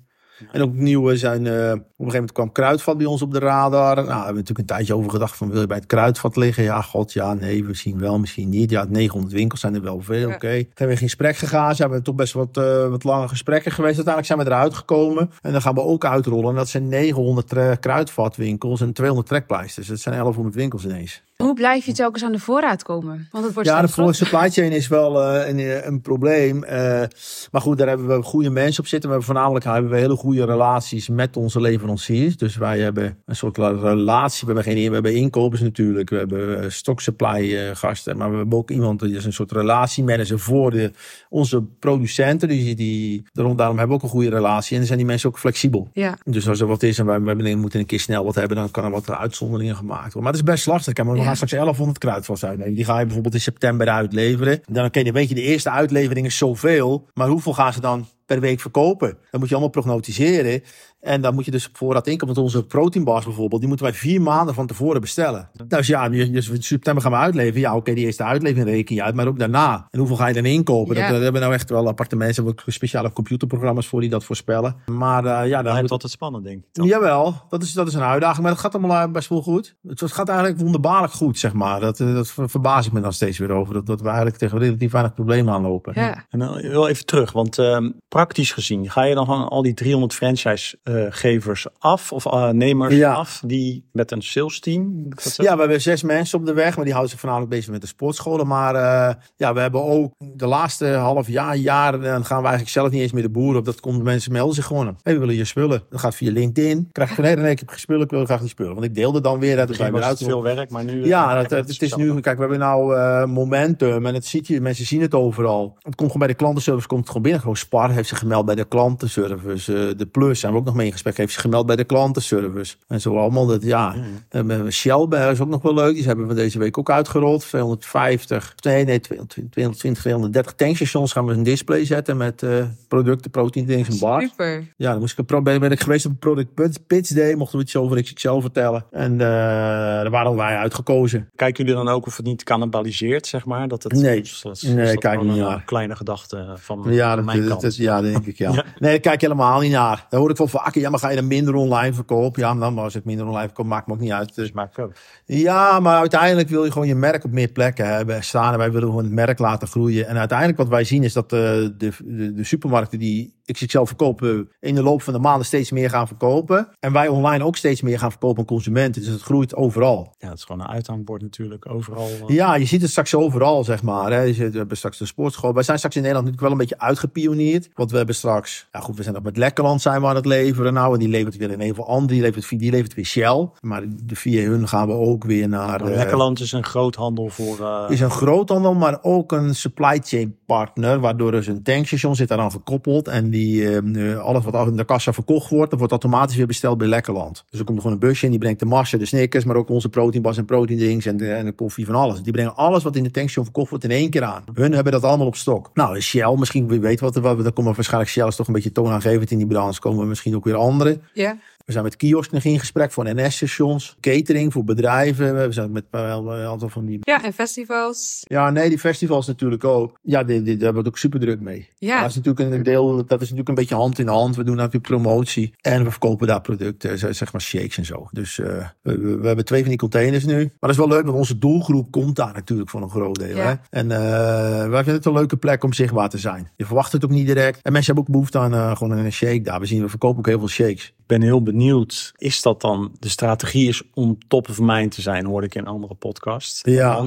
En 0.53 0.63
ook 0.63 0.73
nieuwe 0.75 1.17
zijn, 1.17 1.45
uh, 1.45 1.53
op 1.53 1.57
een 1.57 1.81
gegeven 1.81 2.13
moment 2.13 2.33
kwam 2.33 2.53
kruidvat 2.53 2.97
bij 2.97 3.07
ons 3.07 3.23
op 3.23 3.33
de 3.33 3.39
radar. 3.39 3.95
Nou, 3.95 4.07
we 4.07 4.13
hebben 4.13 4.35
natuurlijk 4.35 4.59
een 4.59 4.65
tijdje 4.67 4.95
over 4.95 5.11
gedacht 5.11 5.37
van 5.37 5.51
wil 5.51 5.61
je 5.61 5.67
bij 5.67 5.77
het 5.77 5.87
kruidvat 5.87 6.37
liggen? 6.37 6.63
Ja, 6.63 6.83
god, 6.83 7.13
ja, 7.13 7.35
nee, 7.35 7.65
misschien 7.65 7.99
wel, 7.99 8.19
misschien 8.19 8.49
niet. 8.49 8.71
Ja, 8.71 8.87
900 8.89 9.33
winkels 9.33 9.61
zijn 9.61 9.75
er 9.75 9.83
wel 9.83 10.01
veel, 10.01 10.27
oké. 10.27 10.35
Okay. 10.35 10.59
Toen 10.59 10.69
hebben 10.69 10.87
we 10.87 11.03
in 11.03 11.09
gesprek 11.09 11.37
gegaan, 11.37 11.75
zijn 11.75 11.91
we 11.91 12.03
toch 12.03 12.15
best 12.15 12.33
wat, 12.33 12.57
uh, 12.57 12.89
wat 12.89 13.05
lange 13.05 13.29
gesprekken 13.29 13.73
geweest. 13.73 13.97
Uiteindelijk 13.97 14.27
zijn 14.27 14.39
we 14.39 14.55
eruit 14.55 14.75
gekomen 14.75 15.31
en 15.41 15.53
dan 15.53 15.63
gaan 15.63 15.75
we 15.75 15.81
ook 15.81 16.05
uitrollen. 16.05 16.51
En 16.51 16.57
dat 16.57 16.69
zijn 16.69 16.89
900 16.89 17.79
kruidvatwinkels 17.81 18.81
en 18.81 18.93
200 18.93 19.29
trekpleisters. 19.29 19.87
Dat 19.87 20.01
zijn 20.01 20.15
1100 20.15 20.55
winkels 20.55 20.85
ineens. 20.85 21.23
Hoe 21.41 21.55
blijf 21.55 21.87
je 21.87 21.93
telkens 21.93 22.25
aan 22.25 22.33
de 22.33 22.39
voorraad 22.39 22.83
komen? 22.83 23.29
Want 23.31 23.45
het 23.45 23.55
wordt 23.55 23.69
Ja, 23.69 23.83
de 23.83 24.13
supply 24.13 24.51
chain 24.51 24.73
is 24.73 24.89
wel 24.89 25.23
eh, 25.23 25.49
een, 25.49 25.87
een 25.87 26.01
probleem. 26.01 26.65
Eh, 26.65 27.03
maar 27.51 27.61
goed, 27.61 27.79
daar 27.79 27.89
hebben 27.89 28.07
we 28.07 28.23
goede 28.23 28.51
mensen 28.51 28.81
op 28.81 28.89
zitten. 28.89 29.09
We 29.09 29.15
hebben 29.17 29.35
voornamelijk 29.35 29.65
hebben 29.65 29.91
we 29.91 29.97
hele 29.97 30.17
goede 30.17 30.45
relaties 30.45 31.09
met 31.09 31.37
onze 31.37 31.61
leveranciers. 31.61 32.37
Dus 32.37 32.57
wij 32.57 32.79
hebben 32.79 33.19
een 33.27 33.37
soort 33.37 33.57
relatie. 33.59 34.47
We 34.47 34.53
hebben 34.53 34.73
geen 34.73 34.89
we 34.89 34.95
hebben 34.95 35.15
inkopers 35.15 35.61
natuurlijk. 35.61 36.11
We 36.11 36.17
hebben 36.17 36.63
eh, 36.63 36.71
stock 36.71 37.01
supply 37.01 37.57
eh, 37.57 37.77
gasten. 37.77 38.17
Maar 38.17 38.31
we 38.31 38.37
hebben 38.37 38.59
ook 38.59 38.71
iemand 38.71 39.01
die 39.01 39.17
is 39.17 39.25
een 39.25 39.33
soort 39.33 39.53
relatiemanager 39.53 40.39
voor 40.39 40.71
de, 40.71 40.93
onze 41.29 41.63
producenten. 41.63 42.49
Dus 42.49 42.59
die, 42.59 42.75
die, 42.75 43.25
daarom, 43.33 43.57
daarom 43.57 43.79
hebben 43.79 43.97
we 43.97 44.03
ook 44.03 44.11
een 44.11 44.17
goede 44.17 44.37
relatie. 44.37 44.71
En 44.71 44.77
dan 44.77 44.87
zijn 44.87 44.99
die 44.99 45.07
mensen 45.07 45.29
ook 45.29 45.39
flexibel. 45.39 45.89
Ja, 45.93 46.19
Dus 46.25 46.49
als 46.49 46.61
er 46.61 46.67
wat 46.67 46.83
is 46.83 46.99
en 46.99 47.07
wij, 47.07 47.21
wij 47.21 47.55
moeten 47.55 47.81
een 47.81 47.87
keer 47.87 48.01
snel 48.01 48.25
wat 48.25 48.35
hebben, 48.35 48.57
dan 48.57 48.71
kan 48.71 48.85
er 48.85 48.91
wat 48.91 49.11
uitzonderingen 49.11 49.77
gemaakt 49.77 50.13
worden. 50.13 50.23
Maar 50.23 50.33
het 50.33 50.41
is 50.41 50.53
best 50.53 50.67
lastig. 50.67 50.97
Maar 50.97 51.15
we 51.15 51.21
Ja. 51.21 51.30
Gaan 51.37 51.47
straks 51.47 51.65
1100 51.65 51.99
kruidvals 51.99 52.45
uitleveren. 52.45 52.77
Die 52.77 52.85
ga 52.85 52.99
je 52.99 53.05
bijvoorbeeld 53.05 53.35
in 53.35 53.41
september 53.41 53.89
uitleveren. 53.89 54.61
Dan 54.67 54.85
oké, 54.85 55.03
dan 55.03 55.13
weet 55.13 55.29
je, 55.29 55.35
de 55.35 55.43
eerste 55.43 55.71
uitlevering 55.71 56.27
is 56.27 56.37
zoveel. 56.37 57.07
Maar 57.15 57.29
hoeveel 57.29 57.55
gaan 57.55 57.73
ze 57.73 57.81
dan 57.81 58.07
per 58.31 58.41
week 58.41 58.61
verkopen? 58.61 59.17
Dat 59.31 59.41
moet 59.41 59.49
je 59.49 59.55
allemaal 59.55 59.73
prognosticeren. 59.73 60.63
En 61.01 61.21
dan 61.21 61.35
moet 61.35 61.45
je 61.45 61.51
dus 61.51 61.69
op 61.69 61.77
voorraad 61.77 62.07
inkomen. 62.07 62.35
Want 62.35 62.47
onze 62.47 62.67
proteinbars 62.67 63.25
bijvoorbeeld, 63.25 63.61
die 63.61 63.69
moeten 63.69 63.87
wij 63.87 63.95
vier 63.97 64.23
maanden 64.23 64.55
van 64.55 64.67
tevoren 64.67 65.01
bestellen. 65.01 65.49
Dus 65.69 65.87
ja, 65.87 66.09
nu- 66.09 66.31
dus 66.31 66.49
in 66.49 66.63
september 66.63 67.03
gaan 67.03 67.13
we 67.13 67.19
uitleveren. 67.19 67.61
Ja, 67.61 67.77
oké, 67.77 67.95
die 67.95 68.05
eerste 68.05 68.23
uitlevering 68.25 68.69
reken 68.69 68.95
je 68.95 69.03
uit. 69.03 69.15
Maar 69.15 69.27
ook 69.27 69.39
daarna. 69.39 69.89
En 69.91 69.99
hoeveel 69.99 70.17
ga 70.17 70.27
je 70.27 70.35
dan 70.35 70.45
inkopen? 70.45 70.95
Ja. 70.97 71.01
Dat, 71.03 71.11
dat 71.11 71.23
hebben 71.23 71.41
we 71.41 71.47
nou 71.47 71.53
echt 71.59 71.71
wel 71.71 71.89
aparte 71.89 72.17
mensen. 72.17 72.43
We 72.43 72.49
hebben 72.49 72.65
ook 72.67 72.73
speciale 72.73 73.13
computerprogramma's 73.13 73.87
voor 73.87 74.01
die 74.01 74.11
dat 74.11 74.25
voorspellen. 74.25 74.77
Maar 74.87 75.25
eh, 75.25 75.49
ja, 75.49 75.57
Dan 75.57 75.65
dan 75.65 75.75
wordt 75.75 75.91
altijd 75.91 76.13
spannend, 76.13 76.45
denk 76.45 76.65
ik. 76.73 76.85
Jawel, 76.85 77.35
dat 77.49 77.63
is, 77.63 77.73
dat 77.73 77.87
is 77.87 77.95
een 77.95 78.03
uitdaging. 78.03 78.43
Maar 78.43 78.51
het 78.53 78.61
gaat 78.61 78.75
allemaal 78.75 79.07
eh, 79.07 79.13
best 79.13 79.29
wel 79.29 79.43
goed. 79.43 79.77
Het, 79.89 80.01
het 80.01 80.13
gaat 80.13 80.29
eigenlijk 80.29 80.61
wonderbaarlijk 80.61 81.13
goed, 81.13 81.39
zeg 81.39 81.53
maar. 81.53 81.81
Dat, 81.81 82.01
eh, 82.01 82.15
dat 82.15 82.29
ver- 82.29 82.51
verbaas 82.51 82.87
ik 82.87 82.93
me 82.93 83.01
dan 83.01 83.13
steeds 83.13 83.39
weer 83.39 83.51
over. 83.51 83.75
Dat, 83.75 83.87
dat 83.87 84.01
we 84.01 84.07
eigenlijk 84.07 84.37
tegen 84.37 84.59
relatief 84.59 84.93
weinig 84.93 85.15
problemen 85.15 85.55
aanlopen. 85.55 85.93
ja. 85.95 86.25
En 86.31 86.39
dan 86.39 86.63
wel 86.69 86.89
even 86.89 87.07
terug, 87.07 87.33
want 87.33 87.59
ehm, 87.59 87.91
praktisch 88.21 88.53
gezien, 88.53 88.91
ga 88.91 89.03
je 89.03 89.15
dan 89.15 89.27
van 89.27 89.49
al 89.49 89.63
die 89.63 89.75
300 89.75 90.15
franchisegevers 90.15 91.67
af 91.79 92.13
of 92.13 92.27
eh, 92.27 92.49
nemers 92.49 92.95
Ja. 92.95 93.13
af, 93.13 93.43
die 93.47 93.85
met 93.93 94.11
een 94.11 94.23
sales 94.23 94.61
team? 94.61 95.09
Ja, 95.37 95.55
we 95.55 95.61
hebben 95.61 95.81
zes 95.81 96.03
mensen 96.03 96.39
op 96.39 96.47
de 96.47 96.53
weg, 96.53 96.75
maar 96.75 96.85
die 96.85 96.93
houden 96.93 97.11
zich 97.11 97.21
voornamelijk 97.21 97.53
bezig 97.55 97.71
met 97.71 97.81
de 97.81 97.87
sportscholen. 97.87 98.47
Maar 98.47 98.75
eh, 98.75 99.15
ja, 99.37 99.55
we 99.55 99.61
hebben 99.61 99.85
ook 99.85 100.13
de 100.19 100.47
laatste 100.47 100.87
half 100.87 101.29
jaar, 101.29 101.57
jaar, 101.57 101.93
dan 102.01 102.25
gaan 102.25 102.37
we 102.39 102.49
eigenlijk 102.49 102.69
zelf 102.69 102.91
niet 102.91 103.01
eens 103.01 103.13
meer 103.13 103.23
de 103.23 103.31
boeren 103.31 103.59
op. 103.59 103.65
Dat 103.65 103.81
komt 103.81 104.03
mensen 104.03 104.33
melden 104.33 104.55
zich 104.55 104.67
gewoon. 104.67 104.97
Hey, 105.03 105.13
we 105.13 105.19
willen 105.21 105.35
je 105.35 105.45
spullen. 105.45 105.83
Dat 105.91 106.01
gaat 106.01 106.15
via 106.15 106.33
LinkedIn. 106.33 106.89
Krijg 106.93 107.15
van, 107.15 107.25
nee, 107.25 107.37
nee, 107.37 107.51
ik 107.51 107.59
heb 107.59 107.69
geen 107.69 107.79
spullen, 107.79 108.03
ik 108.03 108.11
wil 108.11 108.25
graag 108.25 108.41
die 108.41 108.49
spullen. 108.49 108.73
Want 108.75 108.85
ik 108.85 108.95
deelde 108.95 109.21
dan 109.21 109.39
weer, 109.39 109.57
dat 109.57 109.69
Het 109.69 109.79
bij 109.79 109.87
het 109.87 110.03
uit. 110.03 110.19
veel 110.19 110.43
werk, 110.43 110.71
maar 110.71 110.85
nu... 110.85 111.07
Ja, 111.07 111.29
eh, 111.29 111.41
dat, 111.41 111.51
je 111.51 111.57
het, 111.57 111.69
het 111.69 111.83
is 111.83 111.95
nu, 111.95 112.21
kijk, 112.21 112.35
we 112.35 112.41
hebben 112.41 112.59
nou 112.59 112.97
eh, 112.97 113.25
momentum 113.25 114.07
en 114.07 114.15
het 114.15 114.27
ziet 114.27 114.47
je, 114.47 114.61
mensen 114.61 114.87
zien 114.87 115.01
het 115.01 115.15
overal. 115.15 115.77
Het 115.79 115.95
komt 115.95 116.11
gewoon 116.11 116.27
bij 116.27 116.37
de 116.37 116.43
klantenservice, 116.43 116.87
komt 116.87 117.01
het 117.01 117.09
gewoon 117.09 117.23
binnen. 117.23 117.41
Gewoon 117.41 117.57
Spar 117.57 117.91
heeft 117.91 118.09
zich 118.11 118.19
gemeld 118.19 118.47
bij 118.47 118.55
de 118.55 118.65
klantenservice. 118.65 119.89
eh, 119.89 119.99
de 119.99 120.07
Plus 120.07 120.41
zijn 120.41 120.53
we 120.53 120.59
ook 120.59 120.65
nog 120.65 120.75
mee 120.75 120.87
in 120.87 120.93
gesprek, 120.93 121.17
heeft 121.17 121.33
zich 121.33 121.41
gemeld 121.43 121.67
bij 121.67 121.77
de 121.77 121.85
klantenservice. 121.85 122.77
En 122.89 123.01
zo 123.01 123.17
allemaal 123.19 123.47
dat, 123.47 123.63
ja. 123.63 123.91
Mm. 123.97 124.03
En 124.29 124.47
we 124.47 124.53
hebben 124.53 124.73
Shell 124.73 125.07
bij 125.09 125.31
is 125.31 125.41
ook 125.41 125.49
nog 125.49 125.63
wel 125.63 125.75
leuk. 125.75 125.95
Die 125.95 126.05
hebben 126.07 126.27
we 126.27 126.35
deze 126.35 126.59
week 126.59 126.79
ook 126.79 126.91
uitgerold. 126.91 127.41
250, 127.41 128.55
nee, 128.63 128.85
nee, 128.85 129.01
220, 129.01 130.03
230 130.03 130.53
tankstations 130.53 131.13
gaan 131.13 131.27
we 131.27 131.33
een 131.33 131.43
display 131.43 131.85
zetten 131.85 132.17
met 132.17 132.43
eh, 132.43 132.65
producten, 132.89 133.31
proteindrinks 133.31 133.89
en 133.89 133.99
bars. 133.99 134.25
Super. 134.29 134.65
Ja, 134.77 134.91
dan 134.91 135.01
moest 135.01 135.19
ik 135.19 135.31
een 135.31 135.43
ben 135.43 135.61
ben 135.61 135.71
ik 135.71 135.81
geweest 135.81 136.05
op 136.07 136.11
een 136.13 136.19
product 136.19 136.55
Pitch- 136.87 137.15
day. 137.15 137.35
Mochten 137.35 137.59
we 137.59 137.65
iets 137.65 137.77
over 137.77 138.03
XXL 138.03 138.41
vertellen. 138.41 138.85
En 138.91 139.13
eh, 139.13 139.19
daar 139.27 140.11
waren 140.11 140.37
wij 140.37 140.57
uitgekozen. 140.57 141.29
Kijken 141.37 141.65
jullie 141.65 141.85
dan 141.85 141.95
ook 141.95 142.07
of 142.07 142.17
het 142.17 142.27
niet 142.27 142.43
cannibaliseert, 142.45 143.27
zeg 143.27 143.45
maar? 143.45 143.69
Dat 143.69 143.83
het, 143.83 143.93
Nee. 143.93 144.21
is 144.21 144.41
dat- 144.43 144.57
is 144.57 144.63
Nee, 144.63 144.87
dat 144.87 144.99
kijk 144.99 145.23
niet 145.23 145.31
een 145.33 145.39
naar. 145.39 145.63
kleine 145.65 145.97
gedachte 145.97 146.55
van 146.57 146.85
Ja, 146.89 147.17
dat, 147.17 147.25
mijn 147.25 147.39
dat- 147.41 147.49
kant. 147.49 147.61
dat- 147.61 147.77
ja, 147.77 147.90
denk 148.01 148.27
ik, 148.27 148.37
ja. 148.39 148.53
Ja. 148.53 148.65
Nee, 148.79 148.91
daar 148.91 149.01
kijk 149.01 149.21
helemaal 149.21 149.61
niet 149.61 149.73
naar. 149.73 150.07
Daar 150.09 150.21
hoor 150.21 150.31
ik 150.31 150.37
wel 150.37 150.47
vaker. 150.47 150.81
Ja, 150.81 150.91
maar 150.91 150.99
ga 150.99 151.09
je 151.09 151.17
dan 151.17 151.27
minder 151.27 151.55
online 151.55 151.95
verkopen? 151.95 152.43
Ja, 152.43 152.55
dan 152.55 152.79
als 152.79 152.95
ik 152.95 153.05
minder 153.05 153.27
online 153.27 153.47
verkoop, 153.47 153.67
maakt 153.67 153.87
me 153.87 153.93
ook 153.93 154.01
niet 154.01 154.13
uit. 154.13 154.27
Dus- 154.27 154.37
Dus 154.37 154.53
maakt 154.53 154.79
ook. 154.79 154.93
Ja, 155.25 155.81
maar 155.81 155.99
uiteindelijk 155.99 156.49
wil 156.49 156.65
je 156.65 156.73
gewoon 156.73 156.87
je 156.89 156.95
merk 156.95 157.25
op 157.25 157.31
meer 157.31 157.49
plekken 157.49 157.87
hebben 157.95 158.25
staan. 158.25 158.53
En 158.53 158.59
wij 158.59 158.71
willen 158.73 158.89
gewoon 158.89 159.05
het 159.05 159.13
merk 159.13 159.39
laten 159.39 159.69
groeien. 159.69 160.07
En 160.07 160.17
uiteindelijk 160.19 160.59
wat 160.59 160.69
wij 160.69 160.85
zien 160.85 161.03
is 161.05 161.13
dat 161.13 161.33
eh, 161.33 161.39
de, 161.41 161.73
de, 161.79 162.33
de 162.35 162.45
supermarkten 162.45 162.99
die 162.99 163.35
XXL 163.45 163.85
verkopen... 163.85 164.49
in 164.61 164.75
de 164.75 164.83
loop 164.83 165.03
van 165.03 165.13
de 165.13 165.19
maanden 165.19 165.47
steeds 165.47 165.71
meer 165.71 165.91
gaan 165.91 166.07
verkopen. 166.07 166.69
En 166.81 166.93
wij 166.93 167.09
online 167.09 167.45
ook 167.45 167.57
steeds 167.57 167.83
meer 167.83 167.99
gaan 167.99 168.11
verkopen 168.11 168.39
aan 168.39 168.45
consumenten. 168.45 169.03
Dus 169.03 169.11
het 169.11 169.23
groeit 169.23 169.55
overal. 169.55 170.15
Ja, 170.19 170.29
het 170.29 170.39
is 170.39 170.45
gewoon 170.45 170.61
een 170.61 170.69
uithangbord 170.69 171.23
natuurlijk, 171.23 171.71
overal. 171.73 172.09
eh. 172.29 172.35
Ja, 172.35 172.55
je 172.55 172.65
ziet 172.65 172.81
het 172.81 172.91
straks 172.91 173.15
overal, 173.15 173.65
zeg 173.65 173.83
maar. 173.83 174.13
Hè. 174.13 174.33
We 174.35 174.51
hebben 174.53 174.77
straks 174.77 174.99
de 174.99 175.07
sportschool. 175.07 175.55
Wij 175.55 175.63
zijn 175.63 175.77
straks 175.79 175.97
in 175.97 176.03
Nederland 176.03 176.27
natuurlijk 176.31 176.53
wel 176.53 176.61
een 176.63 176.69
beetje 176.69 176.87
uitgepioneerd. 176.87 177.69
Want 177.75 177.91
we 177.91 177.97
hebben 177.97 178.15
straks... 178.15 178.69
Ja 178.73 178.81
goed, 178.81 178.97
we 178.97 179.03
zijn 179.03 179.17
ook 179.17 179.23
met 179.23 179.37
Lekkerland 179.37 179.83
zijn 179.83 180.01
we 180.01 180.07
aan 180.07 180.15
het 180.15 180.27
leveren 180.27 180.73
nou. 180.73 180.93
En 180.93 180.99
die 180.99 181.09
levert 181.09 181.37
weer 181.37 181.51
in 181.51 181.61
een 181.61 181.75
van 181.75 181.85
anderen. 181.87 182.09
Die 182.15 182.21
levert, 182.23 182.45
via- 182.47 182.59
die 182.59 182.71
levert 182.71 182.95
weer 182.95 183.05
Shell. 183.05 183.49
Maar 183.61 183.83
de, 184.05 184.17
via 184.17 184.49
hun 184.49 184.69
gaan 184.69 184.87
we 184.87 184.93
ook 184.93 185.25
weer 185.25 185.49
naar... 185.49 185.69
Maar 185.81 185.91
eh, 185.91 185.97
Lekkerland 185.97 186.41
is 186.41 186.53
een 186.53 186.65
groothandel 186.65 187.29
voor... 187.29 187.61
eh, 187.61 187.85
is 187.89 188.01
een 188.01 188.11
groothandel, 188.11 188.75
maar 188.75 188.99
ook 189.03 189.33
een 189.33 189.55
supply 189.55 190.01
chain 190.05 190.37
partner. 190.47 191.01
Waardoor 191.01 191.31
dus 191.31 191.47
een 191.47 191.63
tankstation 191.63 192.17
zit 192.17 192.29
daaraan 192.29 192.51
verkoppeld. 192.51 193.09
En 193.09 193.31
die, 193.31 193.40
eh, 193.49 194.19
alles 194.19 194.45
wat 194.45 194.67
in 194.67 194.77
de 194.77 194.85
kassa 194.85 195.13
verkocht 195.13 195.51
wordt, 195.51 195.71
dat 195.71 195.79
wordt 195.79 195.95
automatisch 195.95 196.37
weer 196.37 196.47
besteld 196.47 196.79
bij 196.79 196.87
Lekkerland. 196.87 197.45
Dus 197.51 197.59
er 197.59 197.65
komt 197.65 197.79
gewoon 197.79 197.93
een 197.93 197.99
busje 197.99 198.25
en 198.25 198.31
die 198.31 198.41
brengt 198.41 198.61
de 198.61 198.67
massa, 198.67 198.99
de 198.99 199.07
snickers, 199.07 199.45
maar 199.45 199.57
ook 199.57 199.69
onze 199.69 199.89
proteinbars 199.89 200.37
en 200.37 200.45
proteindrinks 200.45 201.07
en 201.07 201.21
en 201.21 201.45
de 201.45 201.53
koffie 201.53 201.87
van 201.87 201.95
alles. 201.95 202.23
Die 202.23 202.33
brengen 202.33 202.57
alles 202.57 202.83
wat 202.83 202.97
in 202.97 203.03
de 203.03 203.11
tankstation 203.11 203.45
verkocht 203.45 203.71
wordt 203.71 203.85
in 203.85 203.91
één 203.91 204.11
keer 204.11 204.23
aan. 204.23 204.45
Hun 204.55 204.73
hebben 204.73 204.93
dat 204.93 205.05
allemaal 205.05 205.27
op 205.27 205.37
stok. 205.37 205.71
Nou, 205.75 206.01
Shell, 206.01 206.37
misschien, 206.39 206.81
weet 206.81 207.01
wat, 207.01 207.15
wat 207.15 207.43
dan 207.43 207.53
komen 207.53 207.75
waarschijnlijk 207.75 208.11
Shell 208.11 208.27
is 208.27 208.37
toch 208.37 208.47
een 208.47 208.53
beetje 208.53 208.73
toonaangevend 208.73 209.31
in 209.31 209.39
die 209.39 209.47
branche. 209.47 209.81
Komen 209.81 210.09
misschien 210.09 210.37
ook 210.37 210.45
weer 210.45 210.55
andere. 210.55 211.01
Ja. 211.13 211.37
We 211.65 211.73
zijn 211.73 211.85
met 211.85 211.97
kiosk 211.97 212.33
nog 212.33 212.45
in 212.45 212.59
gesprek 212.59 212.93
voor 212.93 213.15
NS-stations, 213.15 213.97
catering 214.01 214.53
voor 214.53 214.65
bedrijven. 214.65 215.35
We 215.35 215.53
zijn 215.53 215.73
met 215.73 215.85
wel 215.91 216.33
een 216.33 216.47
aantal 216.47 216.69
van 216.69 216.85
die 216.85 216.99
Ja, 217.01 217.25
en 217.25 217.33
festivals. 217.33 218.21
ja, 218.23 218.51
nee, 218.51 218.69
die 218.69 218.79
festivals 218.79 219.27
natuurlijk 219.27 219.65
ook. 219.65 219.99
Ja, 220.03 220.25
die, 220.25 220.43
die, 220.43 220.55
daar 220.55 220.65
hebben 220.65 220.83
we 220.83 220.89
ook 220.89 220.99
super 220.99 221.21
druk 221.21 221.41
mee. 221.41 221.69
Ja. 221.79 222.01
Dat 222.01 222.11
is 222.11 222.17
natuurlijk 222.17 222.55
een 222.55 222.63
deel, 222.63 222.97
dat 222.97 223.11
is 223.11 223.19
natuurlijk 223.21 223.49
een 223.49 223.55
beetje 223.55 223.75
hand 223.75 223.99
in 223.99 224.09
hand. 224.09 224.37
We 224.37 224.45
doen 224.45 224.57
natuurlijk 224.57 224.87
promotie 224.87 225.55
en 225.61 225.85
we 225.85 225.91
verkopen 225.91 226.27
daar 226.27 226.41
producten, 226.41 227.15
zeg 227.15 227.33
maar 227.33 227.41
shakes 227.41 227.79
en 227.79 227.85
zo. 227.85 228.09
Dus 228.11 228.39
eh, 228.39 228.67
we, 228.83 229.21
hebben 229.23 229.45
twee 229.45 229.61
van 229.61 229.69
die 229.69 229.79
containers 229.79 230.25
nu. 230.25 230.37
Maar 230.37 230.57
dat 230.61 230.71
is 230.71 230.77
wel 230.77 230.89
leuk, 230.89 231.05
want 231.05 231.17
onze 231.17 231.39
doelgroep 231.39 231.91
komt 231.91 232.17
daar 232.17 232.33
natuurlijk 232.33 232.71
voor 232.71 232.83
een 232.83 232.91
groot 232.91 233.19
deel. 233.19 233.37
Ja. 233.37 233.47
Hè? 233.47 233.55
En 233.79 233.91
eh, 233.91 234.69
wij 234.69 234.77
vinden 234.77 234.95
het 234.95 235.05
een 235.05 235.13
leuke 235.13 235.37
plek 235.37 235.65
om 235.65 235.73
zichtbaar 235.73 236.09
te 236.09 236.19
zijn. 236.19 236.51
Je 236.57 236.65
verwacht 236.65 236.93
het 236.93 237.05
ook 237.05 237.11
niet 237.11 237.27
direct. 237.27 237.59
En 237.63 237.73
mensen 237.73 237.95
hebben 237.95 238.05
ook 238.05 238.11
behoefte 238.11 238.39
aan 238.39 238.55
eh, 238.55 238.77
gewoon 238.77 238.99
een 238.99 239.13
shake 239.13 239.41
daar. 239.41 239.61
We 239.61 239.67
zien, 239.67 239.83
we 239.83 239.89
verkopen 239.89 240.19
ook 240.19 240.27
heel 240.27 240.39
veel 240.39 240.49
shakes. 240.49 240.87
Ik 240.87 241.07
ben 241.07 241.23
heel 241.23 241.43
benieuwd. 241.51 242.13
Is 242.17 242.43
dat 242.43 242.61
dan 242.61 242.93
de 242.99 243.09
strategie 243.09 243.69
is 243.69 243.83
om 243.95 244.19
top 244.29 244.49
of 244.49 244.59
mind 244.61 244.95
te 244.95 245.03
zijn? 245.03 245.27
Hoorde 245.27 245.47
ik 245.47 245.55
in 245.55 245.61
een 245.61 245.67
andere 245.67 245.95
podcast. 245.95 246.61
Ja. 246.67 246.99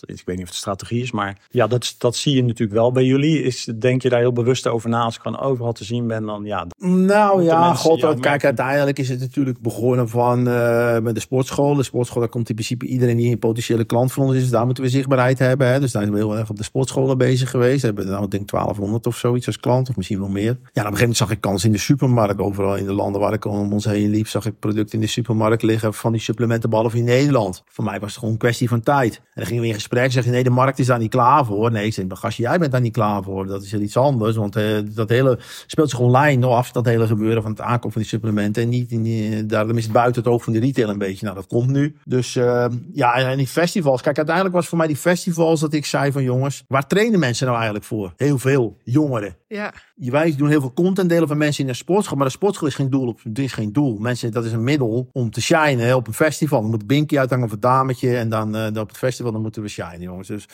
Ik 0.00 0.22
weet 0.24 0.36
niet 0.36 0.44
of 0.44 0.48
het 0.48 0.54
strategie 0.54 1.02
is, 1.02 1.12
maar 1.12 1.38
ja, 1.50 1.66
dat, 1.66 1.94
dat 1.98 2.16
zie 2.16 2.34
je 2.34 2.42
natuurlijk 2.42 2.78
wel 2.78 2.92
bij 2.92 3.04
jullie. 3.04 3.42
Is, 3.42 3.70
denk 3.78 4.02
je 4.02 4.08
daar 4.08 4.20
heel 4.20 4.32
bewust 4.32 4.66
over 4.66 4.88
na? 4.90 5.02
Als 5.02 5.14
ik 5.14 5.20
gewoon 5.20 5.40
overal 5.40 5.72
te 5.72 5.84
zien 5.84 6.06
ben, 6.06 6.26
dan 6.26 6.44
ja. 6.44 6.66
Nou 6.78 7.42
ja, 7.42 7.66
mensen 7.66 7.90
god, 7.90 8.00
jou 8.00 8.12
kijk, 8.12 8.24
merken? 8.24 8.46
uiteindelijk 8.46 8.98
is 8.98 9.08
het 9.08 9.20
natuurlijk 9.20 9.60
begonnen 9.60 10.08
van 10.08 10.48
eh, 10.48 10.98
met 10.98 11.14
de 11.14 11.20
sportschool. 11.20 11.74
De 11.74 11.82
sportschool, 11.82 12.20
daar 12.20 12.30
komt 12.30 12.48
in 12.48 12.54
principe 12.54 12.86
iedereen 12.86 13.16
die 13.16 13.30
een 13.30 13.38
potentiële 13.38 13.84
klant 13.84 14.12
van 14.12 14.24
ons 14.24 14.36
is. 14.36 14.50
Daar 14.50 14.66
moeten 14.66 14.84
we 14.84 14.90
zichtbaarheid 14.90 15.38
hebben. 15.38 15.66
Hè. 15.66 15.80
Dus 15.80 15.92
daar 15.92 16.02
zijn 16.02 16.14
we 16.14 16.20
heel 16.20 16.36
erg 16.36 16.50
op 16.50 16.56
de 16.56 16.62
sportscholen 16.62 17.18
bezig 17.18 17.50
geweest. 17.50 17.80
We 17.80 17.86
hebben 17.86 18.06
nou, 18.06 18.24
ik 18.24 18.30
denk 18.30 18.50
1200 18.50 19.06
of 19.06 19.16
zoiets 19.16 19.46
als 19.46 19.60
klant, 19.60 19.88
of 19.88 19.96
misschien 19.96 20.18
wel 20.18 20.28
meer. 20.28 20.44
Ja, 20.44 20.50
op 20.52 20.60
een 20.62 20.74
gegeven 20.74 20.98
moment 20.98 21.16
zag 21.16 21.30
ik 21.30 21.40
kans 21.40 21.64
in 21.64 21.72
de 21.72 21.78
supermarkt. 21.78 22.40
Overal 22.40 22.76
in 22.76 22.84
de 22.84 22.92
landen 22.92 23.20
waar 23.20 23.32
ik 23.32 23.44
om 23.44 23.72
ons 23.84 23.96
heen 23.96 24.10
liep, 24.10 24.28
zag 24.28 24.46
ik 24.46 24.58
producten 24.58 24.94
in 24.94 25.00
de 25.00 25.10
supermarkt 25.10 25.62
liggen 25.62 25.94
van 25.94 26.12
die 26.12 26.20
supplementen, 26.20 26.70
behalve 26.70 26.96
in 26.96 27.04
Nederland. 27.04 27.62
Voor 27.66 27.84
mij 27.84 28.00
was 28.00 28.08
het 28.08 28.18
gewoon 28.18 28.32
een 28.32 28.38
kwestie 28.40 28.68
van 28.68 28.80
tijd. 28.80 29.16
En 29.16 29.22
dan 29.34 29.46
gingen 29.46 29.62
we 29.62 29.68
in 29.68 29.74
gesprek 29.74 30.12
zeggen, 30.12 30.32
nee, 30.32 30.42
de 30.42 30.50
markt 30.50 30.78
is 30.78 30.86
daar 30.86 30.98
niet 30.98 31.10
klaar 31.10 31.44
voor. 31.44 31.72
Nee, 31.72 31.86
ik 31.86 31.94
zeg, 31.94 32.06
maar 32.06 32.16
gast, 32.16 32.38
jij 32.38 32.58
bent 32.58 32.72
daar 32.72 32.80
niet 32.80 32.92
klaar 32.92 33.22
voor. 33.22 33.46
Dat 33.46 33.62
is 33.62 33.70
heel 33.70 33.80
iets 33.80 33.96
anders, 33.96 34.36
want 34.36 34.56
eh, 34.56 34.64
dat 34.84 35.08
hele 35.08 35.38
speelt 35.66 35.90
zich 35.90 35.98
online 35.98 36.40
nog 36.40 36.54
af, 36.54 36.72
dat 36.72 36.84
hele 36.84 37.06
gebeuren 37.06 37.42
van 37.42 37.50
het 37.50 37.60
aankoop 37.60 37.92
van 37.92 38.00
die 38.00 38.10
supplementen. 38.10 38.62
En 38.62 38.68
niet, 38.68 38.90
in 38.90 39.02
die, 39.02 39.46
daarom 39.46 39.76
is 39.76 39.84
het 39.84 39.92
buiten 39.92 40.22
het 40.22 40.32
oog 40.32 40.44
van 40.44 40.52
de 40.52 40.58
retail 40.58 40.88
een 40.88 40.98
beetje. 40.98 41.24
Nou, 41.24 41.36
dat 41.36 41.46
komt 41.46 41.70
nu. 41.70 41.96
Dus 42.04 42.36
eh, 42.36 42.66
ja, 42.92 43.14
en 43.14 43.36
die 43.36 43.46
festivals. 43.46 44.02
Kijk, 44.02 44.16
uiteindelijk 44.16 44.54
was 44.54 44.66
voor 44.68 44.78
mij 44.78 44.86
die 44.86 44.96
festivals 44.96 45.60
dat 45.60 45.72
ik 45.72 45.86
zei 45.86 46.12
van 46.12 46.22
jongens, 46.22 46.64
waar 46.68 46.86
trainen 46.86 47.18
mensen 47.18 47.44
nou 47.44 47.56
eigenlijk 47.56 47.86
voor? 47.86 48.12
Heel 48.16 48.38
veel 48.38 48.76
jongeren. 48.82 49.36
Ja. 49.48 49.72
Wij 49.94 50.34
doen 50.36 50.48
heel 50.48 50.60
veel 50.60 50.72
content 50.72 51.08
delen 51.08 51.28
van 51.28 51.36
mensen 51.36 51.64
in 51.64 51.70
de 51.70 51.76
sportschool, 51.76 52.16
maar 52.16 52.26
de 52.26 52.32
sportschool 52.32 52.68
is 52.68 52.74
geen 52.74 52.90
doel 52.90 53.06
op, 53.06 53.20
is 53.34 53.52
geen 53.52 53.72
doel. 53.74 53.98
Mensen, 53.98 54.32
dat 54.32 54.44
is 54.44 54.52
een 54.52 54.64
middel 54.64 55.08
om 55.12 55.30
te 55.30 55.40
shinen 55.40 55.96
op 55.96 56.06
een 56.06 56.14
festival. 56.14 56.60
Dan 56.60 56.70
moet 56.70 56.80
een 56.80 56.86
binky 56.86 57.18
uithangen 57.18 57.46
of 57.46 57.52
een 57.52 57.60
dametje. 57.60 58.16
En 58.16 58.28
dan, 58.28 58.56
uh, 58.56 58.66
op 58.66 58.88
het 58.88 58.96
festival 58.96 59.32
dan 59.32 59.42
moeten 59.42 59.62
we 59.62 59.68
shinen, 59.68 60.00
jongens. 60.00 60.28
Dus, 60.28 60.46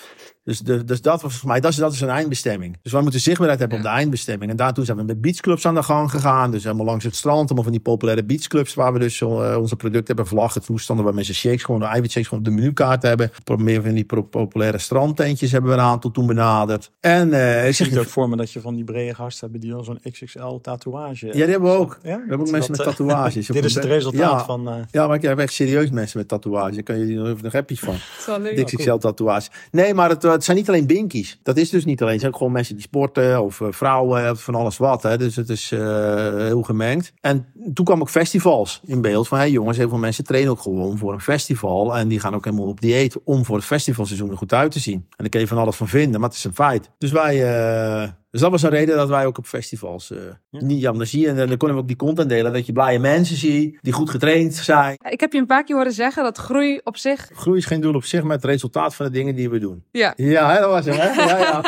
dus, 0.45 0.59
dus, 0.59 0.85
dus 0.85 1.03
dat 1.03 1.23
was 1.23 1.35
voor 1.37 1.49
mij, 1.49 1.61
dat 1.61 1.71
is, 1.71 1.77
dat 1.77 1.93
is 1.93 2.01
een 2.01 2.09
eindbestemming. 2.09 2.79
Dus 2.83 2.93
wij 2.93 3.03
moeten 3.03 3.21
zichtbaarheid 3.21 3.61
hebben 3.61 3.79
op 3.79 3.85
de 3.85 3.91
eindbestemming. 3.91 4.51
En 4.51 4.57
daartoe 4.57 4.85
zijn 4.85 4.97
we 4.97 5.03
met 5.03 5.21
beachclubs 5.21 5.67
aan 5.67 5.75
de 5.75 5.83
gang 5.83 6.11
gegaan. 6.11 6.51
Dus 6.51 6.65
helemaal 6.65 6.87
langs 6.87 7.05
het 7.05 7.17
strand. 7.17 7.47
Allemaal 7.47 7.63
van 7.63 7.73
die 7.73 7.83
populaire 7.83 8.25
beachclubs 8.25 8.75
waar 8.75 8.93
we 8.93 8.99
dus 8.99 9.21
uh, 9.21 9.57
onze 9.59 9.77
producten 9.77 10.07
hebben. 10.07 10.27
Vlaggen, 10.27 10.63
toestanden 10.63 11.05
waar 11.05 11.15
mensen 11.15 11.35
shakes 11.35 11.63
gewoon, 11.63 11.81
de 11.81 11.87
eiwitshakes 11.87 12.29
gewoon 12.29 12.45
op 12.45 12.51
de 12.51 12.57
menukaart 12.61 13.03
hebben. 13.03 13.31
Meer 13.57 13.83
van 13.83 13.95
die 13.95 14.07
populaire 14.31 14.79
strandtentjes 14.79 15.53
hebben 15.53 15.71
we 15.71 15.77
een 15.77 15.83
aantal 15.83 16.11
toen 16.11 16.27
benaderd. 16.27 16.91
En 17.01 17.29
uh, 17.29 17.69
ik 17.69 17.77
het 17.77 17.99
ook 17.99 18.07
voor 18.07 18.29
me 18.29 18.37
dat 18.37 18.53
je 18.53 18.61
van 18.61 18.75
die 18.75 18.85
brede 18.85 19.15
gasten 19.15 19.51
hebben 19.51 19.61
die 19.69 19.75
al 19.75 19.85
zo'n 19.85 20.01
XXL 20.11 20.55
tatoeage. 20.63 21.27
Ja, 21.27 21.33
die 21.33 21.43
hebben 21.43 21.71
we 21.71 21.77
ook. 21.77 21.99
Ja? 22.03 22.15
We 22.15 22.21
hebben 22.29 22.41
ook 22.41 22.51
mensen 22.51 22.71
met 22.71 22.81
tatoeages. 22.81 23.10
Dit 23.47 23.65
is 23.65 23.75
het 23.75 23.85
resultaat 23.85 24.45
van. 24.45 24.69
Uh... 24.69 24.75
Ja, 24.91 25.07
maar 25.07 25.17
ik 25.17 25.23
heb 25.23 25.39
echt 25.39 25.53
serieus 25.53 25.91
mensen 25.91 26.19
met 26.19 26.29
tatoeages. 26.29 26.75
Daar 26.75 26.83
kan 26.83 26.99
je 26.99 27.37
nog 27.43 27.53
happy 27.53 27.77
van. 27.77 27.95
XXL 28.65 28.97
tatoeages. 28.97 29.51
Nee, 29.71 29.95
maar 29.95 30.09
het, 30.09 30.23
het, 30.23 30.45
zijn 30.45 30.57
niet 30.57 30.69
alleen 30.69 30.87
binkies. 30.87 31.39
Dat 31.43 31.57
is 31.57 31.71
dus 31.71 31.85
niet 31.85 32.01
alleen. 32.01 32.13
Het 32.13 32.21
zijn 32.21 32.33
ook 32.33 32.39
gewoon 32.39 32.53
mensen 32.53 32.75
die 32.75 32.85
sporten 32.85 33.43
of 33.43 33.61
uh, 33.61 33.69
vrouwen 33.71 34.31
of 34.31 34.43
van 34.43 34.55
alles 34.55 34.77
wat. 34.77 35.03
Hè. 35.03 35.19
Dus 35.19 35.37
het 35.37 35.49
is 35.49 35.71
heel 35.71 36.63
gemengd. 36.63 37.13
En 37.21 37.47
toen 37.75 37.85
kwam 37.85 38.01
ook 38.01 38.11
festivals 38.11 38.81
in 38.87 39.01
beeld 39.01 39.29
van 39.29 39.39
hey 39.39 39.51
jongens, 39.51 39.77
heel 39.77 39.89
veel 39.89 39.99
mensen 39.99 40.25
trainen 40.25 40.51
ook 40.51 40.61
gewoon 40.61 40.99
voor 40.99 41.13
een 41.13 41.21
festival. 41.21 41.97
En 41.97 42.09
die 42.09 42.21
gaan 42.21 42.35
ook 42.35 42.45
helemaal 42.45 42.67
op 42.67 42.81
dieet 42.81 43.17
om 43.25 43.45
voor 43.45 43.57
het 43.57 43.65
festivalseizoen 43.65 44.31
er 44.31 44.37
goed 44.37 44.53
uit 44.53 44.71
te 44.71 44.79
zien. 44.79 44.95
En 44.95 45.17
daar 45.17 45.29
kun 45.29 45.41
je 45.41 45.47
van 45.47 45.59
alles 45.59 45.77
van 45.77 45.89
vinden, 45.89 46.21
maar 46.21 46.29
het 46.29 46.39
is 46.39 46.45
een 46.45 46.55
feit. 46.55 46.91
Dus 46.99 47.13
wij, 47.13 48.03
uh, 48.03 48.09
dus 48.31 48.41
dat 48.41 48.51
was 48.51 48.63
een 48.63 48.71
reden 48.71 48.97
dat 48.97 49.09
wij 49.09 49.27
ook 49.27 49.39
op 49.39 49.47
festivals 49.47 50.11
uh, 50.11 50.19
ja. 50.51 50.65
niet, 50.65 50.81
ja, 50.81 50.93
dan 50.93 51.07
zie 51.07 51.21
je, 51.21 51.29
en 51.29 51.37
dan 51.37 51.57
kunnen 51.57 51.77
we 51.77 51.83
ook 51.83 51.89
die 51.89 51.97
content 51.97 52.29
delen, 52.29 52.53
dat 52.53 52.67
je 52.67 52.73
blije 52.73 52.99
mensen 52.99 53.37
ziet, 53.37 53.79
die 53.81 53.93
goed 53.93 54.11
getraind 54.11 54.55
zijn. 54.55 54.97
Ik 55.11 55.21
heb 55.21 55.33
je 55.33 55.39
een 55.39 55.47
paar 55.47 55.65
keer 55.65 55.77
horen 55.77 55.93
zeggen 55.93 56.23
dat 56.23 56.39
groei 56.39 56.81
op 56.85 56.97
zich... 56.97 57.31
Groei 57.35 57.59
is 57.59 57.65
geen 57.65 57.81
doel 57.81 57.95
op 57.95 58.05
zich, 58.05 58.23
maar 58.23 58.37
het 58.37 58.45
resultaat 58.45 58.95
van 58.95 59.07
de 59.07 59.13
dingen 59.13 59.35
die 59.35 59.51
we 59.51 59.59
doen. 59.59 59.85
Ja. 59.91 60.13
Ja, 60.17 60.61
dat 60.61 60.71
was 60.71 60.85
hem, 60.85 60.95
hè? 60.99 61.09
Ja, 61.31 61.39
ja. 61.39 61.63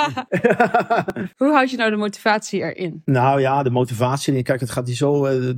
Hoe 1.36 1.52
houd 1.52 1.70
je 1.70 1.76
nou 1.76 1.90
de 1.90 1.96
motivatie 1.96 2.60
erin? 2.60 3.02
Nou 3.04 3.40
ja, 3.40 3.62
de 3.62 3.70
motivatie, 3.70 4.42
kijk, 4.42 4.60
het 4.60 4.70
gaat 4.70 4.86
hier 4.86 4.96
zo, 4.96 5.26
uh, 5.26 5.52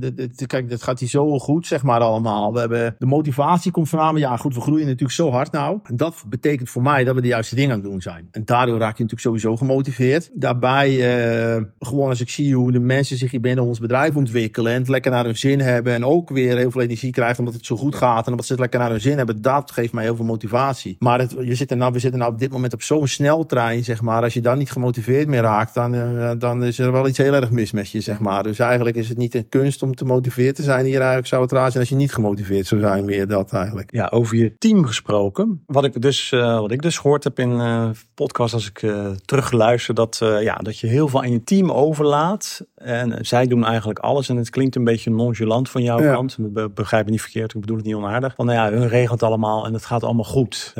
kijk, 0.45 0.69
het 0.69 0.83
gaat 0.83 0.99
hier 0.99 1.09
zo 1.09 1.39
goed, 1.39 1.67
zeg 1.67 1.83
maar, 1.83 1.99
allemaal. 1.99 2.53
We 2.53 2.59
hebben, 2.59 2.95
de 2.99 3.05
motivatie 3.05 3.71
komt 3.71 3.89
voornamelijk, 3.89 4.25
ja 4.25 4.37
goed, 4.37 4.55
we 4.55 4.61
groeien 4.61 4.85
natuurlijk 4.85 5.11
zo 5.11 5.31
hard 5.31 5.51
nou. 5.51 5.79
En 5.83 5.95
dat 5.95 6.23
betekent 6.27 6.69
voor 6.69 6.81
mij 6.81 7.03
dat 7.03 7.15
we 7.15 7.21
de 7.21 7.27
juiste 7.27 7.55
dingen 7.55 7.71
aan 7.71 7.81
het 7.81 7.89
doen 7.89 8.01
zijn. 8.01 8.27
En 8.31 8.45
daardoor 8.45 8.79
raak 8.79 8.97
je 8.97 9.03
natuurlijk 9.03 9.21
sowieso 9.21 9.55
gemotiveerd. 9.55 10.29
Daarbij 10.33 10.94
uh, 10.97 11.63
gewoon 11.79 12.09
als 12.09 12.21
ik 12.21 12.29
zie 12.29 12.55
hoe 12.55 12.71
de 12.71 12.79
mensen 12.79 13.17
zich 13.17 13.31
hier 13.31 13.41
binnen 13.41 13.63
ons 13.63 13.79
bedrijf 13.79 14.15
ontwikkelen 14.15 14.71
en 14.71 14.79
het 14.79 14.89
lekker 14.89 15.11
naar 15.11 15.25
hun 15.25 15.37
zin 15.37 15.59
hebben 15.59 15.93
en 15.93 16.05
ook 16.05 16.29
weer 16.29 16.57
heel 16.57 16.71
veel 16.71 16.81
energie 16.81 17.11
krijgen 17.11 17.39
omdat 17.39 17.53
het 17.53 17.65
zo 17.65 17.75
goed 17.75 17.95
gaat 17.95 18.25
en 18.25 18.31
omdat 18.31 18.45
ze 18.45 18.51
het 18.51 18.61
lekker 18.61 18.79
naar 18.79 18.89
hun 18.89 19.01
zin 19.01 19.17
hebben, 19.17 19.41
dat 19.41 19.71
geeft 19.71 19.93
mij 19.93 20.03
heel 20.03 20.15
veel 20.15 20.25
motivatie. 20.25 20.95
Maar 20.99 21.27
je 21.43 21.55
zit 21.55 21.71
er 21.71 21.77
nou, 21.77 21.91
we 21.91 21.99
zitten 21.99 22.19
nou 22.19 22.31
op 22.31 22.39
dit 22.39 22.51
moment 22.51 22.73
op 22.73 22.81
zo'n 22.81 23.07
sneltrein, 23.07 23.83
zeg 23.83 24.01
maar. 24.01 24.23
Als 24.23 24.33
je 24.33 24.41
dan 24.41 24.57
niet 24.57 24.71
gemotiveerd 24.71 25.27
meer 25.27 25.41
raakt, 25.41 25.73
dan, 25.73 25.95
uh, 25.95 26.31
dan 26.37 26.63
is 26.63 26.79
er 26.79 26.91
wel 26.91 27.07
iets 27.07 27.17
heel 27.17 27.33
erg 27.33 27.51
mis 27.51 27.71
met 27.71 27.89
je, 27.89 28.01
zeg 28.01 28.19
maar. 28.19 28.43
Dus 28.43 28.59
eigenlijk 28.59 28.95
is 28.95 29.09
het 29.09 29.17
niet 29.17 29.35
een 29.35 29.49
kunst 29.49 29.83
om 29.83 29.95
te 29.95 30.05
motiveerd 30.05 30.55
te 30.55 30.63
zijn 30.63 30.85
hier 30.85 30.97
eigenlijk 30.97 31.27
zou 31.27 31.41
het 31.41 31.51
raar 31.51 31.71
zijn 31.71 31.79
als 31.79 31.89
je 31.89 31.95
niet 31.95 32.13
gemotiveerd 32.13 32.67
zou 32.67 32.81
zijn, 32.81 33.05
meer 33.05 33.27
dat 33.27 33.53
eigenlijk. 33.53 33.91
Ja, 33.91 34.07
over 34.07 34.37
je 34.37 34.57
team 34.57 34.85
gesproken. 34.85 35.63
Wat 35.65 35.83
ik 35.83 36.01
dus, 36.01 36.31
uh, 36.31 36.59
wat 36.59 36.71
ik 36.71 36.81
dus 36.81 36.97
gehoord 36.97 37.23
heb 37.23 37.39
in 37.39 37.93
podcast 38.13 38.53
als 38.53 38.67
ik 38.69 38.93
terugluister, 39.25 39.93
dat, 39.93 40.17
ja, 40.41 40.55
dat 40.55 40.79
je 40.79 40.84
heel 40.87 41.07
veel 41.07 41.21
aan 41.21 41.31
je 41.31 41.43
team 41.43 41.71
overlaat. 41.71 42.65
En 42.75 43.25
zij 43.25 43.47
doen 43.47 43.65
eigenlijk 43.65 43.99
alles. 43.99 44.29
En 44.29 44.37
het 44.37 44.49
klinkt 44.49 44.75
een 44.75 44.83
beetje 44.83 45.11
nonchalant 45.11 45.69
van 45.69 45.83
jouw 45.83 46.01
ja. 46.01 46.13
kant. 46.13 46.37
Begrijp 46.73 47.05
me 47.05 47.11
niet 47.11 47.21
verkeerd, 47.21 47.53
ik 47.53 47.59
bedoel 47.59 47.77
het 47.77 47.85
niet 47.85 47.95
onaardig. 47.95 48.33
Van 48.35 48.45
nou 48.45 48.57
ja, 48.57 48.77
hun 48.77 48.87
regelt 48.87 49.23
allemaal 49.23 49.65
en 49.65 49.73
het 49.73 49.85
gaat 49.85 50.03
allemaal 50.03 50.25
goed. 50.25 50.73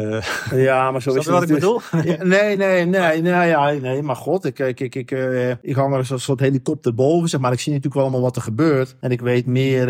ja, 0.52 0.92
maar 0.92 1.02
zo 1.02 1.10
is, 1.10 1.16
is 1.16 1.26
het 1.26 1.34
wat 1.34 1.44
ik 1.44 1.54
bedoel? 1.54 1.80
ja, 1.92 2.24
nee, 2.24 2.58
nee, 2.58 2.86
nee, 2.86 3.22
nee, 3.22 3.48
ja, 3.48 3.72
nee, 3.72 4.02
maar 4.02 4.16
god, 4.16 4.46
ik, 4.46 4.60
ik, 4.60 4.80
ik, 4.80 4.96
ik, 4.96 5.12
ik 5.62 5.76
hang 5.76 5.92
er 5.92 5.98
als 5.98 6.10
een 6.10 6.20
soort 6.20 6.40
helikopter 6.40 6.94
boven, 6.94 7.30
zeg 7.30 7.40
maar. 7.40 7.52
Ik 7.52 7.60
zie 7.60 7.74
natuurlijk 7.74 7.96
wel 7.96 8.04
allemaal 8.04 8.26
wat 8.26 8.36
er 8.36 8.42
gebeurt. 8.42 8.96
En 9.00 9.12
ik 9.12 9.22
weet 9.22 9.46
meer 9.46 9.86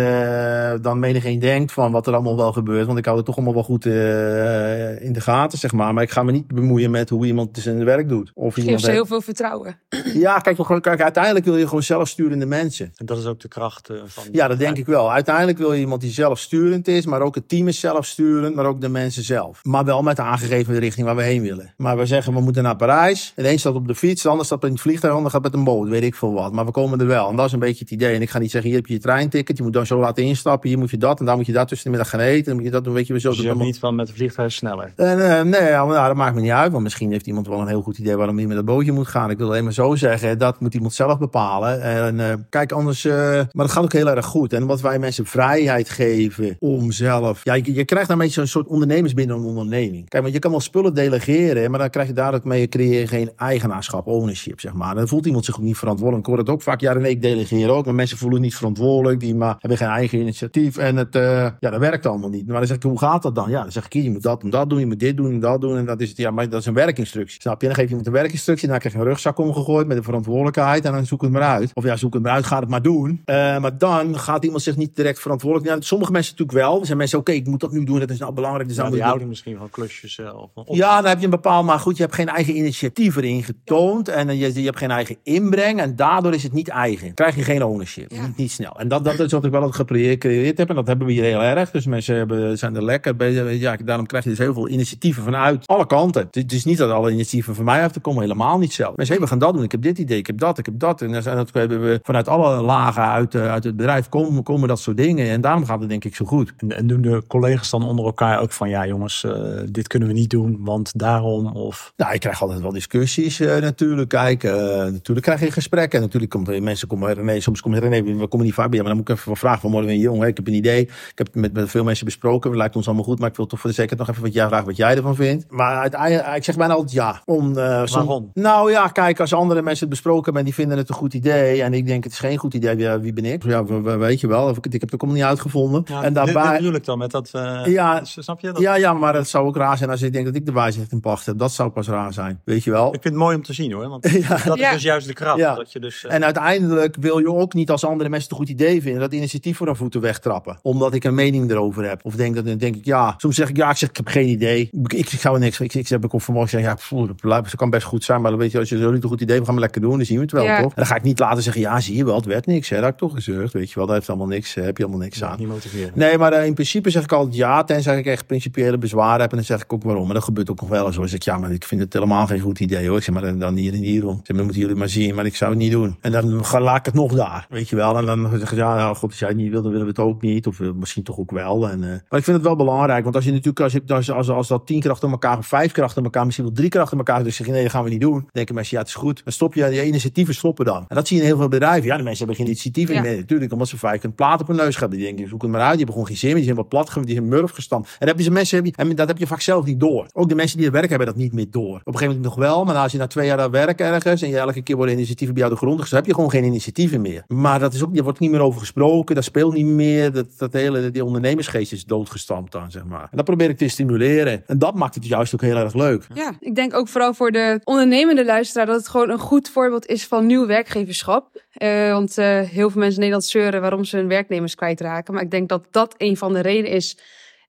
dan 0.81 0.99
menigeen 0.99 1.39
denkt 1.39 1.71
van 1.71 1.91
wat 1.91 2.07
er 2.07 2.13
allemaal 2.13 2.37
wel 2.37 2.53
gebeurt. 2.53 2.85
Want 2.85 2.97
ik 2.97 3.05
hou 3.05 3.17
het 3.17 3.25
toch 3.25 3.35
allemaal 3.35 3.53
wel 3.53 3.63
goed 3.63 3.85
uh, 3.85 5.01
in 5.01 5.13
de 5.13 5.21
gaten, 5.21 5.57
zeg 5.57 5.71
maar. 5.71 5.93
Maar 5.93 6.03
ik 6.03 6.11
ga 6.11 6.23
me 6.23 6.31
niet 6.31 6.47
bemoeien 6.47 6.91
met 6.91 7.09
hoe 7.09 7.25
iemand 7.25 7.57
zijn 7.57 7.85
werk 7.85 8.09
doet. 8.09 8.31
Of 8.33 8.53
Geef 8.53 8.79
ze 8.79 8.91
heel 8.91 9.05
veel 9.05 9.21
vertrouwen. 9.21 9.79
Ja, 10.25 10.39
kijk, 10.39 10.57
kijk, 10.81 11.01
uiteindelijk 11.01 11.45
wil 11.45 11.57
je 11.57 11.67
gewoon 11.67 11.83
zelfsturende 11.83 12.45
mensen. 12.45 12.91
En 12.95 13.05
dat 13.05 13.17
is 13.17 13.25
ook 13.25 13.39
de 13.39 13.47
kracht 13.47 13.89
uh, 13.89 13.97
van... 14.05 14.23
Ja, 14.31 14.47
dat 14.47 14.59
denk 14.59 14.77
ik 14.77 14.85
wel. 14.85 15.11
Uiteindelijk 15.11 15.57
wil 15.57 15.73
je 15.73 15.79
iemand 15.79 16.01
die 16.01 16.11
zelfsturend 16.11 16.87
is, 16.87 17.05
maar 17.05 17.21
ook 17.21 17.35
het 17.35 17.49
team 17.49 17.67
is 17.67 17.79
zelfsturend, 17.79 18.55
maar 18.55 18.65
ook 18.65 18.81
de 18.81 18.89
mensen 18.89 19.23
zelf. 19.23 19.59
Maar 19.63 19.85
wel 19.85 20.01
met 20.01 20.19
aangegeven 20.19 20.79
richting 20.79 21.05
waar 21.05 21.15
we 21.15 21.23
heen 21.23 21.41
willen. 21.41 21.73
Maar 21.77 21.97
we 21.97 22.05
zeggen, 22.05 22.33
we 22.33 22.41
moeten 22.41 22.63
naar 22.63 22.75
Parijs. 22.75 23.33
De 23.35 23.49
een 23.49 23.59
staat 23.59 23.73
op 23.73 23.87
de 23.87 23.95
fiets, 23.95 24.21
de 24.21 24.29
ander 24.29 24.45
staat 24.45 24.63
in 24.63 24.71
het 24.71 24.81
vliegtuig, 24.81 25.11
de 25.11 25.17
ander 25.17 25.31
gaat 25.31 25.43
met 25.43 25.53
een 25.53 25.63
boot, 25.63 25.87
weet 25.87 26.03
ik 26.03 26.15
veel 26.15 26.33
wat. 26.33 26.51
Maar 26.53 26.65
we 26.65 26.71
komen 26.71 26.99
er 26.99 27.07
wel. 27.07 27.29
En 27.29 27.35
dat 27.35 27.45
is 27.45 27.51
een 27.51 27.59
beetje 27.59 27.83
het 27.83 27.91
idee. 27.91 28.15
En 28.15 28.21
ik 28.21 28.29
ga 28.29 28.39
niet 28.39 28.51
zeggen, 28.51 28.69
hier 28.69 28.79
heb 28.79 28.87
je 28.87 28.93
je 28.93 28.99
treinticket, 28.99 29.57
je 29.57 29.63
moet 29.63 29.73
dan 29.73 29.85
zo 29.85 29.99
laten 29.99 30.23
instappen, 30.23 30.69
hier 30.69 30.77
moet 30.77 30.89
je 30.89 30.97
dat 30.97 31.19
en 31.19 31.25
dan 31.25 31.35
moet 31.37 31.45
je 31.45 31.51
dat 31.51 31.67
tussen 31.67 31.91
de 31.91 31.97
middag 31.97 32.09
gaan 32.09 32.19
eten. 32.19 32.45
Dan 32.45 32.55
moet 32.55 32.63
je 32.63 32.71
dat 32.71 32.83
doen, 32.83 32.93
weet 32.93 33.07
je 33.07 33.11
wel 33.13 33.21
zo. 33.21 33.29
Dus 33.29 33.39
je 33.39 33.47
hebt 33.47 33.59
niet 33.59 33.79
van 33.79 33.95
met 33.95 34.07
het 34.07 34.15
vliegtuig 34.15 34.51
sneller? 34.51 34.93
En, 34.95 35.17
uh, 35.17 35.41
nee, 35.41 35.71
nou, 35.71 36.07
dat 36.07 36.15
maakt 36.15 36.35
me 36.35 36.41
niet 36.41 36.51
uit. 36.51 36.71
Want 36.71 36.83
misschien 36.83 37.11
heeft 37.11 37.27
iemand 37.27 37.47
wel 37.47 37.59
een 37.59 37.67
heel 37.67 37.81
goed 37.81 37.97
idee 37.97 38.15
waarom 38.15 38.37
hij 38.37 38.45
met 38.45 38.55
dat 38.55 38.65
bootje 38.65 38.91
moet 38.91 39.07
gaan. 39.07 39.29
Ik 39.29 39.37
wil 39.37 39.47
alleen 39.47 39.63
maar 39.63 39.73
zo 39.73 39.94
zeggen, 39.97 40.37
dat 40.37 40.59
moet 40.59 40.73
iemand 40.73 40.93
zelf 40.93 41.17
bepalen. 41.17 41.81
En 41.81 42.19
uh, 42.19 42.33
kijk, 42.49 42.71
anders, 42.71 43.05
uh, 43.05 43.13
maar 43.13 43.65
dat 43.65 43.71
gaat 43.71 43.83
ook 43.83 43.93
heel 43.93 44.09
erg 44.09 44.25
goed. 44.25 44.53
En 44.53 44.65
wat 44.65 44.81
wij 44.81 44.99
mensen 44.99 45.25
vrijheid 45.25 45.89
geven 45.89 46.55
om 46.59 46.91
zelf, 46.91 47.43
ja, 47.43 47.53
je, 47.53 47.73
je 47.73 47.85
krijgt 47.85 48.07
daarmee 48.07 48.29
zo'n 48.29 48.47
soort 48.47 48.67
ondernemers 48.67 49.13
binnen 49.13 49.37
een 49.37 49.43
onderneming. 49.43 50.09
Kijk, 50.09 50.23
want 50.23 50.35
je 50.35 50.39
kan 50.39 50.51
wel 50.51 50.59
spullen 50.59 50.93
delegeren, 50.93 51.69
maar 51.71 51.79
dan 51.79 51.89
krijg 51.89 52.07
je 52.07 52.21
ook 52.21 52.43
mee, 52.43 52.67
creëer 52.67 52.99
je 52.99 53.07
geen 53.07 53.31
eigenaarschap, 53.37 54.07
ownership, 54.07 54.59
zeg 54.59 54.73
maar. 54.73 54.95
Dan 54.95 55.07
voelt 55.07 55.25
iemand 55.25 55.45
zich 55.45 55.55
ook 55.55 55.63
niet 55.63 55.77
verantwoordelijk. 55.77 56.27
Ik 56.27 56.33
hoor 56.33 56.41
het 56.41 56.49
ook 56.49 56.61
vaak, 56.61 56.81
ja, 56.81 56.95
en 56.95 57.05
ik 57.05 57.21
delegeer 57.21 57.69
ook, 57.69 57.85
maar 57.85 57.95
mensen 57.95 58.17
voelen 58.17 58.41
niet 58.41 58.55
verantwoordelijk, 58.55 59.19
die 59.19 59.35
maar 59.35 59.55
hebben 59.59 59.77
geen 59.77 59.87
eigen 59.87 60.19
initiatief. 60.19 60.77
En 60.77 60.95
het, 60.95 61.15
uh, 61.15 61.21
ja, 61.59 61.69
dat 61.69 61.79
werkt 61.79 62.05
allemaal 62.05 62.29
niet. 62.29 62.47
Maar 62.47 62.57
dan 62.57 62.67
zeg 62.67 62.75
ik, 62.75 62.83
hoe 62.83 62.99
gaat 62.99 63.23
dat 63.23 63.35
dan? 63.35 63.49
Ja, 63.49 63.61
dan 63.61 63.71
zeg 63.71 63.85
ik, 63.85 63.93
je 63.93 64.11
moet 64.11 64.23
dat 64.23 64.43
en 64.43 64.49
dat 64.49 64.69
doen, 64.69 64.79
je 64.79 64.85
moet 64.85 64.99
dit 64.99 65.17
doen 65.17 65.31
en 65.31 65.39
dat 65.39 65.61
doen. 65.61 65.77
En 65.77 65.85
dat 65.85 66.01
is 66.01 66.09
het, 66.09 66.17
ja, 66.17 66.31
maar 66.31 66.49
dat 66.49 66.59
is 66.59 66.65
een 66.65 66.73
werkinstructie. 66.73 67.41
Snap 67.41 67.61
je? 67.61 67.67
Dan 67.67 67.75
geef 67.75 67.83
je 67.83 67.89
iemand 67.89 68.07
een 68.07 68.13
werkinstructie, 68.13 68.67
dan 68.67 68.79
krijg 68.79 68.93
je 68.93 68.99
een 68.99 69.07
rugzak 69.07 69.37
omgegooid 69.37 69.84
met 69.87 69.97
een 69.97 70.03
verantwoordelijkheid 70.03 70.85
en 70.85 70.91
dan 70.91 71.05
zoek 71.05 71.21
het 71.21 71.31
maar 71.31 71.41
uit. 71.41 71.71
Of 71.73 71.83
ja, 71.83 71.95
zoek 71.95 72.13
het 72.13 72.23
maar 72.23 72.31
uit, 72.31 72.45
ga 72.45 72.59
het 72.59 72.69
maar 72.69 72.81
doen. 72.81 73.09
Uh, 73.25 73.35
maar 73.59 73.77
dan 73.77 74.19
gaat 74.19 74.43
iemand 74.43 74.61
zich 74.63 74.75
niet 74.75 74.95
direct 74.95 75.19
verantwoordelijk. 75.19 75.69
Ja, 75.69 75.81
sommige 75.81 76.11
mensen 76.11 76.31
natuurlijk 76.31 76.65
wel. 76.67 76.79
Er 76.79 76.85
zijn 76.85 76.97
mensen, 76.97 77.19
oké, 77.19 77.29
okay, 77.29 77.41
ik 77.41 77.47
moet 77.47 77.59
dat 77.59 77.71
nu 77.71 77.83
doen, 77.83 77.99
dat 77.99 78.09
is 78.09 78.19
nou 78.19 78.33
belangrijk. 78.33 78.67
Dus 78.67 78.77
ja, 78.77 78.89
die 78.89 79.03
houden 79.03 79.27
misschien 79.27 79.57
van 79.57 79.69
klusjes 79.69 80.13
zelf. 80.13 80.49
Of... 80.53 80.77
Ja, 80.77 81.01
dan 81.01 81.09
heb 81.09 81.17
je 81.17 81.23
een 81.23 81.29
bepaald, 81.29 81.65
maar 81.65 81.79
goed, 81.79 81.97
je 81.97 82.03
hebt 82.03 82.15
geen 82.15 82.27
eigen 82.27 82.57
initiatief 82.57 83.15
erin 83.15 83.43
getoond. 83.43 84.07
En 84.07 84.37
je, 84.37 84.53
je 84.53 84.65
hebt 84.65 84.77
geen 84.77 84.91
eigen 84.91 85.17
inbreng. 85.23 85.79
En 85.79 85.95
daardoor 85.95 86.33
is 86.33 86.43
het 86.43 86.53
niet 86.53 86.67
eigen. 86.67 87.13
Krijg 87.13 87.35
je 87.35 87.43
geen 87.43 87.63
ownership. 87.63 88.11
Ja. 88.11 88.21
Niet, 88.21 88.37
niet 88.37 88.51
snel. 88.51 88.79
En 88.79 88.87
dat, 88.87 89.03
dat 89.03 89.19
is 89.19 89.31
wat 89.31 89.45
ik 89.45 89.51
wel 89.51 89.71
gecreëerd 89.71 90.57
heb. 90.57 90.69
En 90.69 90.75
dat 90.75 90.87
hebben 90.87 91.07
we 91.07 91.13
hier 91.13 91.23
heel 91.23 91.41
erg. 91.41 91.71
Dus 91.71 91.85
mensen 91.85 92.15
hebben, 92.15 92.57
zijn 92.57 92.75
er 92.75 92.83
lekker 92.83 93.15
bij. 93.15 93.57
Ja, 93.57 93.77
daarom 93.85 94.05
krijg 94.05 94.23
je 94.23 94.29
dus 94.29 94.39
heel 94.39 94.53
veel 94.53 94.69
initiatieven 94.69 95.23
vanuit 95.23 95.67
alle 95.67 95.87
kanten. 95.87 96.27
Het 96.31 96.51
is 96.51 96.65
niet 96.65 96.77
dat 96.77 96.91
alle 96.91 97.11
initiatieven 97.11 97.55
van 97.55 97.65
mij 97.65 97.83
af 97.83 97.91
te 97.91 97.99
komen. 97.99 98.21
Helemaal 98.21 98.57
niet 98.57 98.73
zelf. 98.73 98.95
Mensen, 98.95 99.15
hey, 99.15 99.23
we 99.23 99.29
gaan 99.29 99.39
dat 99.39 99.53
doen. 99.53 99.63
Ik 99.63 99.71
heb 99.75 99.95
dit 99.95 99.97
idee. 99.97 100.17
Ik 100.17 100.27
heb 100.27 100.37
dat. 100.37 100.57
Ik 100.57 100.65
heb 100.65 100.79
dat. 100.79 101.01
En 101.01 101.11
dat 101.11 101.53
hebben 101.53 101.81
we 101.81 101.99
vanuit 102.03 102.27
alle 102.27 102.61
lagen 102.61 103.03
uit, 103.03 103.35
uit 103.35 103.63
het 103.63 103.75
bedrijf 103.75 104.09
komen, 104.09 104.43
komen 104.43 104.67
dat 104.67 104.79
soort 104.79 104.97
dingen. 104.97 105.29
En 105.29 105.41
daarom 105.41 105.65
gaat 105.65 105.79
het 105.79 105.89
denk 105.89 106.03
ik 106.05 106.15
zo 106.15 106.25
goed. 106.25 106.53
En, 106.57 106.71
en 106.71 106.87
doen 106.87 107.01
de 107.01 107.23
collega's 107.27 107.69
dan 107.69 107.83
onder 107.83 108.05
elkaar 108.05 108.39
ook 108.41 108.51
van, 108.51 108.69
ja 108.69 108.87
jongens, 108.87 109.23
uh, 109.23 109.33
dit 109.71 109.87
kunnen 109.87 110.07
we 110.07 110.13
niet 110.13 110.29
doen, 110.29 110.57
want 110.59 110.99
daarom 110.99 111.45
of... 111.47 111.93
Nou, 111.97 112.13
ik 112.13 112.19
krijg 112.19 112.41
altijd 112.41 112.61
wel 112.61 112.71
discussies 112.71 113.39
uh, 113.39 113.57
natuurlijk. 113.57 114.09
Kijk, 114.09 114.43
uh, 114.43 114.53
natuurlijk 114.77 115.25
krijg 115.25 115.39
je 115.39 115.51
gesprekken. 115.51 116.01
Natuurlijk 116.01 116.31
komt 116.31 116.59
mensen 116.59 116.87
komen, 116.87 117.13
René, 117.13 117.39
soms 117.39 117.61
komt 117.61 117.77
René, 117.77 118.03
we 118.03 118.27
komen 118.27 118.45
niet 118.45 118.55
vaak 118.55 118.69
bij, 118.69 118.79
maar 118.79 118.87
dan 118.87 118.97
moet 118.97 119.09
ik 119.09 119.15
even 119.15 119.37
vragen 119.37 119.61
van 119.61 119.71
morgen, 119.71 119.97
jongen, 119.97 120.27
ik 120.27 120.37
heb 120.37 120.47
een 120.47 120.53
idee. 120.53 120.81
Ik 120.81 121.11
heb 121.15 121.27
het 121.27 121.35
met, 121.35 121.53
met 121.53 121.69
veel 121.69 121.83
mensen 121.83 122.05
besproken, 122.05 122.49
het 122.49 122.59
lijkt 122.59 122.75
ons 122.75 122.85
allemaal 122.85 123.05
goed, 123.05 123.19
maar 123.19 123.29
ik 123.29 123.35
wil 123.35 123.45
toch 123.45 123.59
voor 123.59 123.69
de 123.69 123.75
zekerheid 123.75 124.07
nog 124.07 124.09
even 124.09 124.27
wat 124.27 124.33
jij 124.33 124.47
vragen 124.47 124.65
wat 124.65 124.77
jij 124.77 124.95
ervan 124.95 125.15
vindt. 125.15 125.45
Maar 125.49 125.77
uiteindelijk, 125.77 126.35
ik 126.35 126.43
zeg 126.43 126.55
bijna 126.55 126.73
altijd 126.73 126.91
ja. 126.91 127.21
Om, 127.25 127.53
Waarom? 127.53 128.31
Nou 128.33 128.71
ja, 128.71 128.87
kijk, 128.87 129.19
als 129.19 129.33
andere 129.55 129.73
mensen 129.73 129.87
het 129.87 130.03
besproken 130.03 130.23
hebben 130.23 130.41
en 130.41 130.47
die 130.47 130.53
vinden 130.53 130.77
het 130.77 130.89
een 130.89 130.95
goed 130.95 131.13
idee 131.13 131.63
en 131.63 131.73
ik 131.73 131.85
denk 131.85 132.03
het 132.03 132.13
is 132.13 132.19
geen 132.19 132.37
goed 132.37 132.53
idee, 132.53 132.77
ja, 132.77 132.99
wie 132.99 133.13
ben 133.13 133.25
ik? 133.25 133.43
Ja, 133.43 133.65
weet 133.97 134.19
je 134.19 134.27
wel, 134.27 134.49
ik 134.49 134.71
heb 134.71 134.91
het 134.91 135.03
ook 135.03 135.11
niet 135.11 135.23
uitgevonden. 135.23 135.83
Ja, 135.85 136.03
en 136.03 136.13
daarbij... 136.13 136.49
Dit 136.49 136.57
bedoel 136.57 136.73
ik 136.73 136.85
dan 136.85 136.97
met 136.97 137.11
dat... 137.11 137.31
Uh, 137.35 137.61
ja, 137.65 138.03
snap 138.03 138.39
je 138.39 138.47
dat? 138.47 138.59
Ja, 138.59 138.75
ja, 138.75 138.93
maar 138.93 139.15
het 139.15 139.27
zou 139.27 139.47
ook 139.47 139.55
raar 139.55 139.77
zijn 139.77 139.89
als 139.89 140.01
ik 140.01 140.13
denk 140.13 140.25
dat 140.25 140.35
ik 140.35 140.45
de 140.45 140.51
wijsheid 140.51 140.91
in 140.91 140.99
pacht 140.99 141.25
heb. 141.25 141.37
Dat 141.37 141.51
zou 141.51 141.69
pas 141.69 141.87
raar 141.87 142.13
zijn, 142.13 142.41
weet 142.43 142.63
je 142.63 142.71
wel. 142.71 142.85
Ik 142.85 143.01
vind 143.01 143.13
het 143.13 143.23
mooi 143.23 143.35
om 143.35 143.43
te 143.43 143.53
zien 143.53 143.71
hoor, 143.71 143.89
want 143.89 144.09
ja. 144.09 144.37
dat 144.45 144.57
is 144.59 144.71
dus 144.71 144.83
juist 144.83 145.07
de 145.07 145.13
kracht. 145.13 145.37
Ja. 145.37 145.55
Dat 145.55 145.71
je 145.71 145.79
dus, 145.79 146.03
uh... 146.03 146.13
En 146.13 146.23
uiteindelijk 146.23 146.95
wil 146.99 147.19
je 147.19 147.33
ook 147.33 147.53
niet 147.53 147.71
als 147.71 147.85
andere 147.85 148.09
mensen 148.09 148.29
het 148.29 148.39
een 148.39 148.45
goed 148.45 148.55
idee 148.55 148.81
vinden, 148.81 149.01
dat 149.01 149.13
initiatief 149.13 149.57
voor 149.57 149.67
hun 149.67 149.75
voeten 149.75 150.01
wegtrappen. 150.01 150.59
Omdat 150.61 150.93
ik 150.93 151.03
een 151.03 151.15
mening 151.15 151.51
erover 151.51 151.87
heb. 151.87 151.99
Of 152.03 152.15
denk 152.15 152.35
dat, 152.35 152.45
dan 152.45 152.57
denk 152.57 152.75
ik, 152.75 152.85
ja, 152.85 153.13
soms 153.17 153.35
zeg 153.35 153.49
ik, 153.49 153.57
ja, 153.57 153.69
ik 153.69 153.77
zeg, 153.77 153.89
ik 153.89 153.97
heb 153.97 154.07
geen 154.07 154.27
idee. 154.27 154.69
Ik, 154.71 154.93
ik, 154.93 155.11
ik 155.11 155.19
zou 155.19 155.39
niks, 155.39 155.59
ik, 155.59 155.73
ik 155.73 155.87
heb 155.87 156.03
ik 156.03 156.11
vanmorgen 156.15 156.51
zeggen, 156.51 156.69
ja, 156.69 156.75
pff, 156.75 157.21
dat 157.21 157.55
kan 157.55 157.69
best 157.69 157.85
goed 157.85 158.03
zijn, 158.03 158.21
maar 158.21 158.31
dan 158.31 158.39
weet 158.39 158.51
je, 158.51 158.59
als 158.59 158.69
je 158.69 158.77
zo 158.77 158.91
niet 158.91 159.03
een 159.03 159.09
goed 159.09 159.21
idee 159.21 159.41
we 159.45 159.51
gaan 159.51 159.61
maar 159.61 159.69
lekker 159.71 159.89
doen, 159.89 159.97
dan 159.97 160.05
zien 160.05 160.15
we 160.17 160.21
het 160.23 160.31
wel, 160.31 160.43
Ja. 160.43 160.55
toch? 160.61 160.69
En 160.69 160.75
dan 160.75 160.85
ga 160.85 160.95
ik 160.95 161.03
niet 161.03 161.19
laten 161.19 161.43
zeggen, 161.43 161.61
ja, 161.61 161.79
zie 161.79 161.95
je 161.95 162.05
wel, 162.05 162.15
het 162.15 162.25
werd 162.25 162.45
niks, 162.45 162.69
hè. 162.69 162.75
Dat 162.75 162.85
heb 162.85 162.93
ik 162.93 162.99
toch 162.99 163.13
gezegd, 163.13 163.53
weet 163.53 163.69
je 163.69 163.75
wel. 163.75 163.85
Dat 163.85 163.95
heeft 163.95 164.09
allemaal 164.09 164.27
niks, 164.27 164.55
eh, 164.55 164.63
heb 164.63 164.77
je 164.77 164.83
allemaal 164.83 165.01
niks 165.01 165.23
aan. 165.23 165.39
niet 165.39 165.47
motiveren. 165.47 165.91
Nee, 165.93 166.17
maar 166.17 166.33
eh, 166.33 166.45
in 166.45 166.53
principe 166.53 166.89
zeg 166.89 167.03
ik 167.03 167.11
altijd 167.11 167.35
ja, 167.35 167.63
tenzij 167.63 167.97
ik 167.97 168.05
echt 168.05 168.25
principiële 168.27 168.77
bezwaren 168.77 169.21
heb. 169.21 169.29
En 169.29 169.35
dan 169.35 169.45
zeg 169.45 169.61
ik 169.61 169.73
ook 169.73 169.83
waarom. 169.83 170.05
Maar 170.05 170.13
dat 170.13 170.23
gebeurt 170.23 170.49
ook 170.49 170.59
nog 170.61 170.69
wel 170.69 170.85
eens 170.85 170.95
hoor. 170.95 170.99
Dan 170.99 171.09
zeg 171.09 171.19
ik, 171.19 171.25
ja, 171.25 171.37
maar 171.37 171.51
ik 171.51 171.63
vind 171.63 171.81
het 171.81 171.93
helemaal 171.93 172.27
geen 172.27 172.39
goed 172.39 172.59
idee 172.59 172.87
hoor. 172.87 172.97
Ik 172.97 173.03
zeg, 173.03 173.13
maar 173.13 173.23
dan, 173.23 173.39
dan 173.39 173.55
hier 173.55 173.73
en 173.73 173.79
hierom. 173.79 174.11
Ik 174.11 174.17
zeg, 174.17 174.27
maar 174.27 174.35
dat 174.35 174.45
moeten 174.45 174.61
jullie 174.61 174.75
maar 174.75 174.89
zien, 174.89 175.15
maar 175.15 175.25
ik 175.25 175.35
zou 175.35 175.51
het 175.51 175.59
niet 175.59 175.71
doen. 175.71 175.97
En 176.01 176.11
dan 176.11 176.45
ga, 176.45 176.59
laat 176.61 176.77
ik 176.77 176.85
het 176.85 176.93
nog 176.93 177.13
daar, 177.13 177.45
weet 177.49 177.69
je 177.69 177.75
wel. 177.75 177.97
En 177.97 178.05
dan 178.05 178.29
zeggen 178.29 178.47
ze, 178.47 178.55
ja, 178.55 178.75
nou, 178.75 178.95
god, 178.95 179.09
als 179.09 179.19
jij 179.19 179.27
het 179.27 179.37
niet 179.37 179.51
wil, 179.51 179.61
dan 179.61 179.71
willen 179.71 179.85
we 179.85 179.91
het 179.91 180.01
ook 180.01 180.21
niet. 180.21 180.47
Of 180.47 180.59
eh, 180.59 180.71
misschien 180.75 181.03
toch 181.03 181.17
ook 181.17 181.31
wel. 181.31 181.69
En, 181.69 181.83
eh, 181.83 181.89
maar 182.09 182.19
ik 182.19 182.25
vind 182.25 182.37
het 182.37 182.45
wel 182.45 182.55
belangrijk, 182.55 183.03
want 183.03 183.15
als 183.15 183.25
je 183.25 183.31
natuurlijk, 183.31 183.59
als, 183.59 183.73
je, 183.73 183.81
als, 183.87 184.11
als, 184.11 184.29
als 184.29 184.47
dat 184.47 184.67
tien 184.67 184.79
keer 184.79 184.91
achter 184.91 185.09
elkaar, 185.09 185.37
of 185.37 185.47
vijf 185.47 185.71
keer 185.71 185.83
achter 185.83 186.03
elkaar, 186.03 186.23
misschien 186.25 186.45
wel 186.45 186.55
drie 186.55 186.69
keer 186.69 186.81
achter 186.81 186.97
elkaar, 186.97 187.23
dus 187.23 187.35
zeg 187.35 187.45
je, 187.47 187.51
nee, 187.53 187.61
dat 187.63 187.71
gaan 187.71 187.83
we 187.83 187.89
niet 187.89 188.01
doen. 188.01 188.13
Dan 188.19 188.29
denken 188.31 188.55
mensen, 188.55 188.73
ja, 188.75 188.79
het 188.81 188.89
is 188.89 188.95
goed. 188.95 189.21
Dan 189.23 189.33
stop 189.35 189.53
je, 189.53 189.65
je 189.65 189.85
initiatieven 189.85 190.33
stoppen 190.35 190.65
dan. 190.65 190.85
En 190.87 190.95
dat 190.95 191.07
zie 191.07 191.17
je 191.17 191.21
in 191.23 191.27
heel 191.29 191.37
veel 191.37 191.47
bedrijven. 191.47 191.87
Ja, 191.87 191.97
de 191.97 192.03
mensen 192.03 192.17
hebben 192.25 192.35
geen 192.35 192.45
initiatief 192.53 192.89
Ja. 192.91 193.01
meer. 193.01 193.15
Natuurlijk, 193.17 193.51
omdat 193.51 193.67
ze 193.67 193.77
vaak 193.77 194.03
een 194.03 194.13
plaat 194.15 194.41
op 194.41 194.47
hun 194.47 194.55
neus 194.55 194.77
hebben. 194.79 194.97
Die 194.97 195.07
denken, 195.07 195.27
zoek 195.29 195.41
het 195.41 195.51
maar 195.51 195.59
uit. 195.61 195.69
Die 195.69 195.77
hebben 195.77 195.93
gewoon 195.95 196.09
geen 196.09 196.17
zin 196.17 196.27
meer. 196.29 196.37
Die 196.37 196.45
zijn 196.45 196.55
wat 196.57 196.69
plat, 196.69 196.93
die 197.05 197.13
zijn 197.15 197.27
murf 197.27 197.51
gestampt. 197.51 197.87
En 197.89 197.95
dan 197.99 198.07
heb 198.07 198.19
je 198.19 198.31
mensen, 198.31 198.55
heb 198.57 198.65
je- 198.65 198.73
en 198.75 198.95
dat 198.95 199.07
heb 199.07 199.17
je 199.17 199.27
vaak 199.27 199.41
zelf 199.41 199.65
niet 199.65 199.79
door. 199.79 200.05
Ook 200.13 200.29
de 200.29 200.35
mensen 200.35 200.57
die 200.57 200.65
het 200.65 200.75
werk 200.75 200.89
hebben 200.89 201.07
dat 201.07 201.15
niet 201.15 201.33
meer 201.33 201.47
door. 201.49 201.75
Op 201.75 201.75
een 201.75 201.93
gegeven 201.93 202.07
moment 202.07 202.23
nog 202.25 202.35
wel, 202.35 202.63
maar 202.65 202.75
als 202.75 202.91
je 202.91 202.97
na 202.97 203.07
twee 203.07 203.27
jaar 203.27 203.39
aan 203.39 203.51
werk 203.51 203.79
ergens 203.79 204.21
en 204.21 204.29
je 204.29 204.37
elke 204.37 204.61
keer 204.61 204.75
worden 204.75 204.95
initiatieven 204.95 205.35
bij 205.35 205.43
jou 205.43 205.55
de 205.55 205.59
grond 205.65 205.89
heb 205.89 206.05
je 206.05 206.13
gewoon 206.13 206.29
geen 206.29 206.43
initiatieven 206.43 207.01
meer. 207.01 207.23
Maar 207.27 207.59
dat 207.59 207.73
is 207.73 207.83
ook, 207.83 207.89
je 207.95 208.03
wordt 208.03 208.19
niet 208.19 208.31
meer 208.31 208.39
over 208.39 208.59
gesproken, 208.59 209.15
dat 209.15 209.23
speelt 209.23 209.53
niet 209.53 209.65
meer. 209.65 210.11
Dat, 210.11 210.25
dat 210.37 210.53
hele, 210.53 210.91
die 210.91 211.05
ondernemersgeest 211.05 211.71
is 211.71 211.85
doodgestampt 211.85 212.51
dan, 212.51 212.71
zeg 212.71 212.85
maar. 212.85 213.01
En 213.01 213.17
dat 213.17 213.25
probeer 213.25 213.49
ik 213.49 213.57
te 213.57 213.67
stimuleren. 213.67 214.43
En 214.47 214.59
dat 214.59 214.75
maakt 214.75 214.95
het 214.95 215.05
juist 215.07 215.33
ook 215.33 215.41
heel 215.41 215.55
erg 215.55 215.73
leuk. 215.73 216.07
Ja, 216.13 216.31
ik 216.39 216.55
denk 216.55 216.73
ook 216.73 216.87
vooral 216.87 217.13
voor 217.13 217.31
de 217.31 217.59
ondernemende 217.63 218.25
luisteraar 218.25 218.65
dat 218.65 218.75
het 218.75 218.87
gewoon 218.87 219.09
een 219.09 219.19
goed 219.25 219.49
voorbeeld 219.49 219.85
is 219.85 220.05
van 220.05 220.25
nieuw 220.25 220.45
werkgeverschap. 220.45 221.43
Eh, 221.51 221.91
want 221.91 222.17
eh, 222.17 222.39
heel 222.39 222.69
veel 222.69 222.79
mensen 222.79 223.01
in 223.01 223.09
Nederland 223.09 223.25
zeuren 223.25 223.61
waarom 223.61 223.83
ze 223.83 223.97
hun 223.97 224.07
werknemers 224.07 224.55
kwijtraken. 224.55 225.13
Maar 225.13 225.23
ik 225.23 225.31
denk 225.31 225.49
dat 225.49 225.67
dat 225.71 225.95
een 225.97 226.17
van 226.17 226.33
de 226.33 226.39
redenen 226.39 226.71
is. 226.71 226.97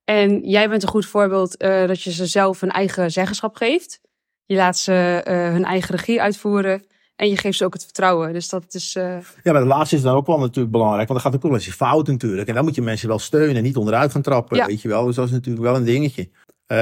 En 0.04 0.48
jij 0.48 0.68
bent 0.68 0.82
een 0.82 0.88
goed 0.88 1.06
voorbeeld 1.06 1.56
eh, 1.56 1.86
dat 1.86 2.02
je 2.02 2.12
ze 2.12 2.26
zelf 2.26 2.62
een 2.62 2.70
eigen 2.70 3.10
zeggenschap 3.10 3.56
geeft. 3.56 4.00
Je 4.44 4.56
laat 4.56 4.78
ze 4.78 5.20
hun 5.52 5.64
eigen 5.64 5.94
regie 5.94 6.22
uitvoeren. 6.22 6.84
En 7.16 7.28
je 7.28 7.36
geeft 7.36 7.58
ze 7.58 7.64
ook 7.64 7.72
het 7.72 7.84
vertrouwen. 7.84 8.32
Dus 8.32 8.48
dat 8.48 8.74
is. 8.74 8.92
Ja, 8.92 9.52
maar 9.52 9.60
de 9.60 9.66
laatste 9.66 9.96
is 9.96 10.02
dan 10.02 10.14
ook 10.14 10.26
wel 10.26 10.38
natuurlijk 10.38 10.70
belangrijk. 10.70 11.08
Want 11.08 11.22
dan 11.22 11.32
gaat 11.32 11.40
ook 11.40 11.50
wel 11.50 11.60
eens 11.60 11.74
fout 11.74 12.06
natuurlijk. 12.06 12.48
En 12.48 12.54
dan 12.54 12.64
moet 12.64 12.74
je 12.74 12.82
mensen 12.82 13.08
wel 13.08 13.18
steunen 13.18 13.56
en 13.56 13.62
niet 13.62 13.76
onderuit 13.76 14.12
gaan 14.12 14.22
trappen. 14.22 14.56
Ja. 14.56 14.66
Weet 14.66 14.82
je 14.82 14.88
wel. 14.88 15.04
Dus 15.04 15.14
dat 15.14 15.26
is 15.26 15.32
natuurlijk 15.32 15.64
wel 15.64 15.76
een 15.76 15.84
dingetje. 15.84 16.28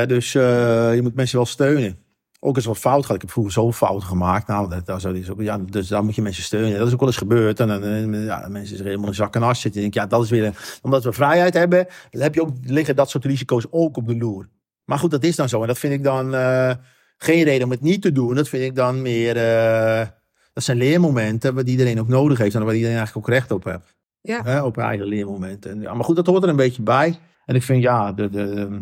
Dus 0.06 0.32
je 0.32 1.00
moet 1.02 1.14
mensen 1.14 1.36
wel 1.36 1.46
steunen. 1.46 2.03
Ook 2.46 2.56
er 2.56 2.62
wat 2.62 2.78
fout 2.78 3.06
gaat. 3.06 3.14
Ik 3.14 3.20
heb 3.20 3.30
vroeger 3.30 3.52
zoveel 3.52 3.86
fouten 3.86 4.08
gemaakt. 4.08 4.46
Nou, 4.46 4.68
dat, 4.70 4.86
dat, 4.86 5.04
is 5.14 5.30
ook, 5.30 5.40
ja, 5.40 5.58
dus 5.58 5.88
daar 5.88 6.04
moet 6.04 6.14
je 6.14 6.22
mensen 6.22 6.42
steunen. 6.42 6.78
Dat 6.78 6.86
is 6.86 6.92
ook 6.92 6.98
wel 6.98 7.08
eens 7.08 7.18
gebeurd. 7.18 7.60
En 7.60 7.68
dan 7.68 7.82
eh, 7.82 8.24
ja, 8.24 8.48
mensen 8.48 8.76
zijn 8.76 8.88
helemaal 8.88 9.08
in 9.08 9.14
zak 9.14 9.34
en 9.34 9.42
as 9.42 9.60
zitten. 9.60 9.80
En 9.80 9.86
ik 9.86 9.92
denk, 9.92 10.04
ja, 10.04 10.16
dat 10.16 10.24
is 10.24 10.30
weer... 10.30 10.44
Een, 10.44 10.54
omdat 10.82 11.04
we 11.04 11.12
vrijheid 11.12 11.54
hebben, 11.54 11.86
dan 12.10 12.22
heb 12.22 12.34
je 12.34 12.42
ook, 12.42 12.50
liggen 12.62 12.96
dat 12.96 13.10
soort 13.10 13.24
risico's 13.24 13.66
ook 13.70 13.96
op 13.96 14.06
de 14.06 14.16
loer. 14.16 14.48
Maar 14.84 14.98
goed, 14.98 15.10
dat 15.10 15.24
is 15.24 15.36
dan 15.36 15.48
zo. 15.48 15.60
En 15.60 15.66
dat 15.66 15.78
vind 15.78 15.92
ik 15.92 16.02
dan 16.02 16.34
eh, 16.34 16.72
geen 17.16 17.42
reden 17.42 17.64
om 17.64 17.70
het 17.70 17.80
niet 17.80 18.02
te 18.02 18.12
doen. 18.12 18.34
Dat 18.34 18.48
vind 18.48 18.62
ik 18.62 18.74
dan 18.74 19.02
meer... 19.02 19.36
eh, 19.36 20.06
dat 20.52 20.64
zijn 20.64 20.78
leermomenten 20.78 21.54
wat 21.54 21.68
iedereen 21.68 22.00
ook 22.00 22.08
nodig 22.08 22.38
heeft. 22.38 22.54
En 22.54 22.64
waar 22.64 22.74
iedereen 22.74 22.96
eigenlijk 22.96 23.26
ook 23.28 23.34
recht 23.34 23.50
op 23.50 23.64
heeft. 23.64 23.96
Ja. 24.20 24.42
Hè, 24.42 24.62
op 24.62 24.76
eigen 24.76 25.06
leermomenten. 25.06 25.80
Ja, 25.80 25.94
maar 25.94 26.04
goed, 26.04 26.16
dat 26.16 26.26
hoort 26.26 26.42
er 26.42 26.48
een 26.48 26.56
beetje 26.56 26.82
bij. 26.82 27.18
En 27.44 27.54
ik 27.54 27.62
vind, 27.62 27.82
ja, 27.82 28.12
de, 28.12 28.30
de, 28.30 28.80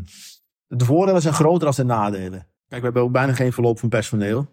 de 0.66 0.84
voordelen 0.84 1.22
zijn 1.22 1.34
groter 1.34 1.64
dan 1.64 1.86
de 1.86 1.94
nadelen. 1.94 2.46
Kijk, 2.72 2.84
we 2.84 2.90
hebben 2.90 3.08
ook 3.08 3.16
bijna 3.16 3.34
geen 3.34 3.52
verloop 3.52 3.78
van 3.78 3.88
personeel. 3.88 4.46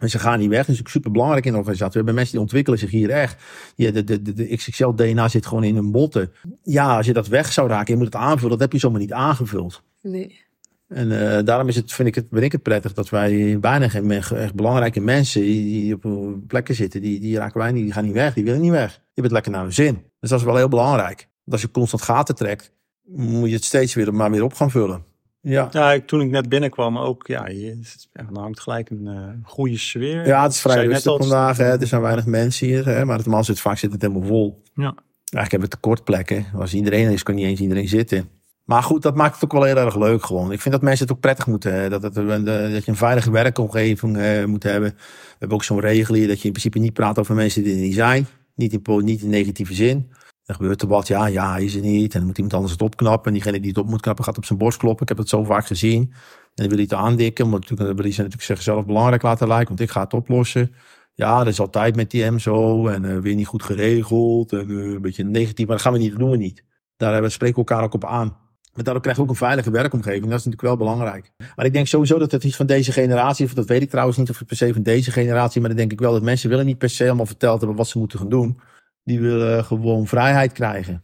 Mensen 0.00 0.20
gaan 0.20 0.38
niet 0.38 0.48
weg. 0.48 0.66
Dat 0.66 0.74
is 0.74 0.80
ook 0.80 0.88
super 0.88 1.10
belangrijk 1.10 1.44
in 1.44 1.52
de 1.52 1.58
organisatie. 1.58 1.92
We 1.92 1.96
hebben 1.96 2.14
mensen 2.14 2.32
die 2.32 2.42
ontwikkelen 2.42 2.78
zich 2.78 2.90
hier 2.90 3.10
echt. 3.10 3.42
Ja, 3.74 3.90
de, 3.90 4.04
de, 4.04 4.22
de, 4.32 4.56
XXL-DNA 4.56 5.28
zit 5.28 5.46
gewoon 5.46 5.64
in 5.64 5.74
hun 5.74 5.90
botten. 5.90 6.32
Ja, 6.62 6.96
als 6.96 7.06
je 7.06 7.12
dat 7.12 7.28
weg 7.28 7.52
zou 7.52 7.68
raken, 7.68 7.92
je 7.92 7.96
moet 7.96 8.12
het 8.12 8.22
aanvullen. 8.22 8.50
Dat 8.50 8.60
heb 8.60 8.72
je 8.72 8.78
zomaar 8.78 9.00
niet 9.00 9.12
aangevuld. 9.12 9.82
nee. 10.02 10.44
En 10.88 11.36
eh, 11.36 11.44
daarom 11.44 11.68
is 11.68 11.76
het, 11.76 11.92
vind 11.92 12.08
ik 12.08 12.14
het, 12.14 12.26
vind 12.30 12.44
ik 12.44 12.52
het 12.52 12.62
prettig 12.62 12.92
dat 12.92 13.08
wij 13.08 13.60
bijna 13.60 13.88
geen 13.88 14.10
echt 14.10 14.54
belangrijke 14.54 15.00
mensen 15.00 15.40
die, 15.40 15.94
op 15.94 16.34
plekken 16.46 16.74
zitten, 16.74 17.00
die, 17.00 17.20
die 17.20 17.36
raken 17.36 17.60
wij 17.60 17.72
niet, 17.72 17.84
die 17.84 17.92
gaan 17.92 18.04
niet 18.04 18.12
weg, 18.12 18.34
die 18.34 18.44
willen 18.44 18.60
niet 18.60 18.70
weg. 18.70 18.90
Hebben 18.90 19.22
het 19.24 19.32
lekker 19.32 19.52
naar 19.52 19.62
hun 19.62 19.72
zin. 19.72 19.94
Dus 20.20 20.30
dat 20.30 20.38
is 20.38 20.44
wel 20.44 20.56
heel 20.56 20.68
belangrijk. 20.68 21.18
Want 21.18 21.52
als 21.52 21.60
je 21.60 21.70
constant 21.70 22.02
gaten 22.02 22.34
trekt, 22.34 22.72
moet 23.04 23.48
je 23.48 23.54
het 23.54 23.64
steeds 23.64 23.94
weer 23.94 24.14
maar 24.14 24.30
weer 24.30 24.42
op 24.42 24.54
gaan 24.54 24.70
vullen. 24.70 25.04
Ja, 25.48 25.68
Ja, 25.70 26.00
toen 26.06 26.20
ik 26.20 26.30
net 26.30 26.48
binnenkwam 26.48 26.98
ook, 26.98 27.26
ja, 27.26 27.48
je, 27.48 27.78
dan 28.12 28.42
hangt 28.42 28.60
gelijk 28.60 28.90
een 28.90 29.06
eh, 29.06 29.50
goede 29.50 29.78
sfeer. 29.78 30.26
ja 30.26 30.42
het 30.42 30.52
is 30.52 30.60
vrij 30.60 30.86
rustig 30.86 31.16
vandaag. 31.16 31.56
Hè. 31.56 31.80
Er 31.80 31.86
zijn 31.86 32.00
weinig 32.00 32.26
mensen 32.26 32.66
hier, 32.66 32.86
hè. 32.86 33.04
maar 33.04 33.18
normaal 33.18 33.44
zit 33.44 33.60
vaak 33.60 33.78
zit 33.78 33.92
het 33.92 34.02
helemaal 34.02 34.28
vol. 34.28 34.62
Ja. 34.74 34.82
Eigenlijk 34.82 35.50
hebben 35.50 35.60
we 35.60 35.68
tekort 35.68 36.04
plekken. 36.04 36.46
Als 36.54 36.74
iedereen 36.74 37.06
er 37.06 37.12
is, 37.12 37.22
kan 37.22 37.34
niet 37.34 37.44
eens 37.44 37.60
iedereen 37.60 37.88
zitten. 37.88 38.28
Maar 38.64 38.82
goed, 38.82 39.02
dat 39.02 39.14
maakt 39.14 39.34
het 39.34 39.44
ook 39.44 39.52
wel 39.52 39.62
heel 39.62 39.76
erg 39.76 39.96
leuk 39.96 40.24
gewoon. 40.24 40.52
Ik 40.52 40.60
vind 40.60 40.74
dat 40.74 40.82
mensen 40.82 41.06
het 41.06 41.14
ook 41.14 41.20
prettig 41.20 41.46
moeten 41.46 41.72
hebben. 41.72 42.00
Dat, 42.00 42.14
het, 42.14 42.28
eh, 42.28 42.72
dat 42.72 42.84
je 42.84 42.90
een 42.90 42.96
veilige 42.96 43.30
werkomgeving 43.30 44.16
eh, 44.16 44.44
moet 44.44 44.62
hebben. 44.62 44.90
We 44.90 45.36
hebben 45.38 45.56
ook 45.56 45.64
zo'n 45.64 45.80
regel 45.80 46.14
hier 46.14 46.28
dat 46.28 46.38
je 46.38 46.44
in 46.44 46.50
principe 46.50 46.78
niet 46.78 46.92
praat 46.92 47.18
over 47.18 47.34
mensen 47.34 47.62
die 47.62 47.74
er 47.74 47.80
niet 47.80 47.94
zijn. 47.94 48.26
Niet 48.54 48.72
in, 48.72 49.04
niet 49.04 49.22
in 49.22 49.28
negatieve 49.28 49.74
zin. 49.74 50.10
Er 50.46 50.54
gebeurt 50.54 50.82
er 50.82 50.88
wat, 50.88 51.06
ja, 51.06 51.26
ja, 51.26 51.56
is 51.56 51.74
er 51.74 51.80
niet. 51.80 52.12
En 52.12 52.18
dan 52.18 52.26
moet 52.26 52.36
iemand 52.36 52.54
anders 52.54 52.72
het 52.72 52.82
opknappen. 52.82 53.26
En 53.26 53.32
diegene 53.32 53.60
die 53.60 53.68
het 53.68 53.78
op 53.78 53.88
moet 53.88 54.00
knappen 54.00 54.24
gaat 54.24 54.36
op 54.36 54.44
zijn 54.44 54.58
borst 54.58 54.78
kloppen. 54.78 55.02
Ik 55.02 55.08
heb 55.08 55.18
het 55.18 55.28
zo 55.28 55.44
vaak 55.44 55.66
gezien. 55.66 56.02
En 56.02 56.10
dan 56.54 56.68
wil 56.68 56.76
hij 56.76 56.86
het 56.90 56.94
aandikken. 56.94 57.50
Natuurlijk, 57.50 57.80
dan 57.80 57.94
wil 57.94 58.04
hij 58.04 58.14
natuurlijk 58.16 58.42
zichzelf 58.42 58.86
belangrijk 58.86 59.22
laten 59.22 59.48
lijken. 59.48 59.68
Want 59.68 59.80
ik 59.80 59.90
ga 59.90 60.00
het 60.00 60.14
oplossen. 60.14 60.74
Ja, 61.14 61.38
dat 61.38 61.46
is 61.46 61.60
altijd 61.60 61.96
met 61.96 62.10
die 62.10 62.30
M 62.30 62.38
zo. 62.38 62.86
En 62.86 63.04
eh, 63.04 63.18
weer 63.18 63.34
niet 63.34 63.46
goed 63.46 63.62
geregeld. 63.62 64.52
En 64.52 64.70
eh, 64.70 64.76
een 64.76 65.02
beetje 65.02 65.24
negatief. 65.24 65.66
Maar 65.66 65.76
dat 65.76 65.84
gaan 65.84 65.92
we 65.92 65.98
niet, 65.98 66.10
dat 66.10 66.18
doen 66.18 66.30
we 66.30 66.36
niet. 66.36 66.64
Daar 66.96 67.30
spreken 67.30 67.62
we 67.62 67.68
elkaar 67.68 67.84
ook 67.84 67.94
op 67.94 68.04
aan. 68.04 68.36
Maar 68.76 68.84
daardoor 68.84 69.02
krijg 69.02 69.16
je 69.16 69.22
ook 69.22 69.28
een 69.28 69.36
veilige 69.36 69.70
werkomgeving. 69.70 70.24
Dat 70.24 70.38
is 70.38 70.44
natuurlijk 70.44 70.62
wel 70.62 70.76
belangrijk. 70.76 71.32
Maar 71.56 71.66
ik 71.66 71.72
denk 71.72 71.86
sowieso 71.86 72.18
dat 72.18 72.32
het 72.32 72.44
iets 72.44 72.56
van 72.56 72.66
deze 72.66 72.92
generatie, 72.92 73.46
of 73.46 73.54
dat 73.54 73.66
weet 73.66 73.82
ik 73.82 73.90
trouwens 73.90 74.18
niet 74.18 74.30
of 74.30 74.38
het 74.38 74.46
per 74.46 74.56
se 74.56 74.72
van 74.72 74.82
deze 74.82 75.10
generatie, 75.10 75.60
maar 75.60 75.68
dan 75.68 75.78
denk 75.78 75.92
ik 75.92 76.00
wel 76.00 76.12
dat 76.12 76.22
mensen 76.22 76.48
willen 76.48 76.66
niet 76.66 76.78
per 76.78 76.90
se 76.90 77.06
allemaal 77.06 77.26
verteld 77.26 77.58
hebben 77.58 77.76
wat 77.76 77.88
ze 77.88 77.98
moeten 77.98 78.18
gaan 78.18 78.28
doen. 78.28 78.60
Die 79.06 79.20
willen 79.20 79.64
gewoon 79.64 80.06
vrijheid 80.06 80.52
krijgen. 80.52 81.02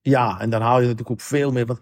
Ja, 0.00 0.40
en 0.40 0.50
dan 0.50 0.62
hou 0.62 0.74
je 0.74 0.82
natuurlijk 0.82 1.10
ook 1.10 1.20
veel 1.20 1.52
meer. 1.52 1.66
Want 1.66 1.80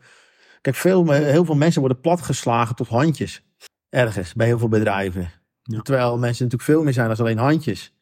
kijk, 0.61 0.77
veel, 0.77 1.11
heel 1.11 1.44
veel 1.44 1.55
mensen 1.55 1.81
worden 1.81 2.01
platgeslagen 2.01 2.77
tot 2.77 2.88
handjes. 2.88 3.44
Ergens, 3.88 4.35
bij 4.35 4.46
heel 4.46 4.59
veel 4.59 4.68
bedrijven. 4.68 5.31
Ja. 5.62 5.81
Terwijl 5.81 6.18
mensen 6.18 6.44
natuurlijk 6.44 6.70
veel 6.70 6.83
meer 6.83 6.92
zijn 6.92 7.09
dan 7.09 7.16
alleen 7.16 7.38
handjes. 7.38 7.94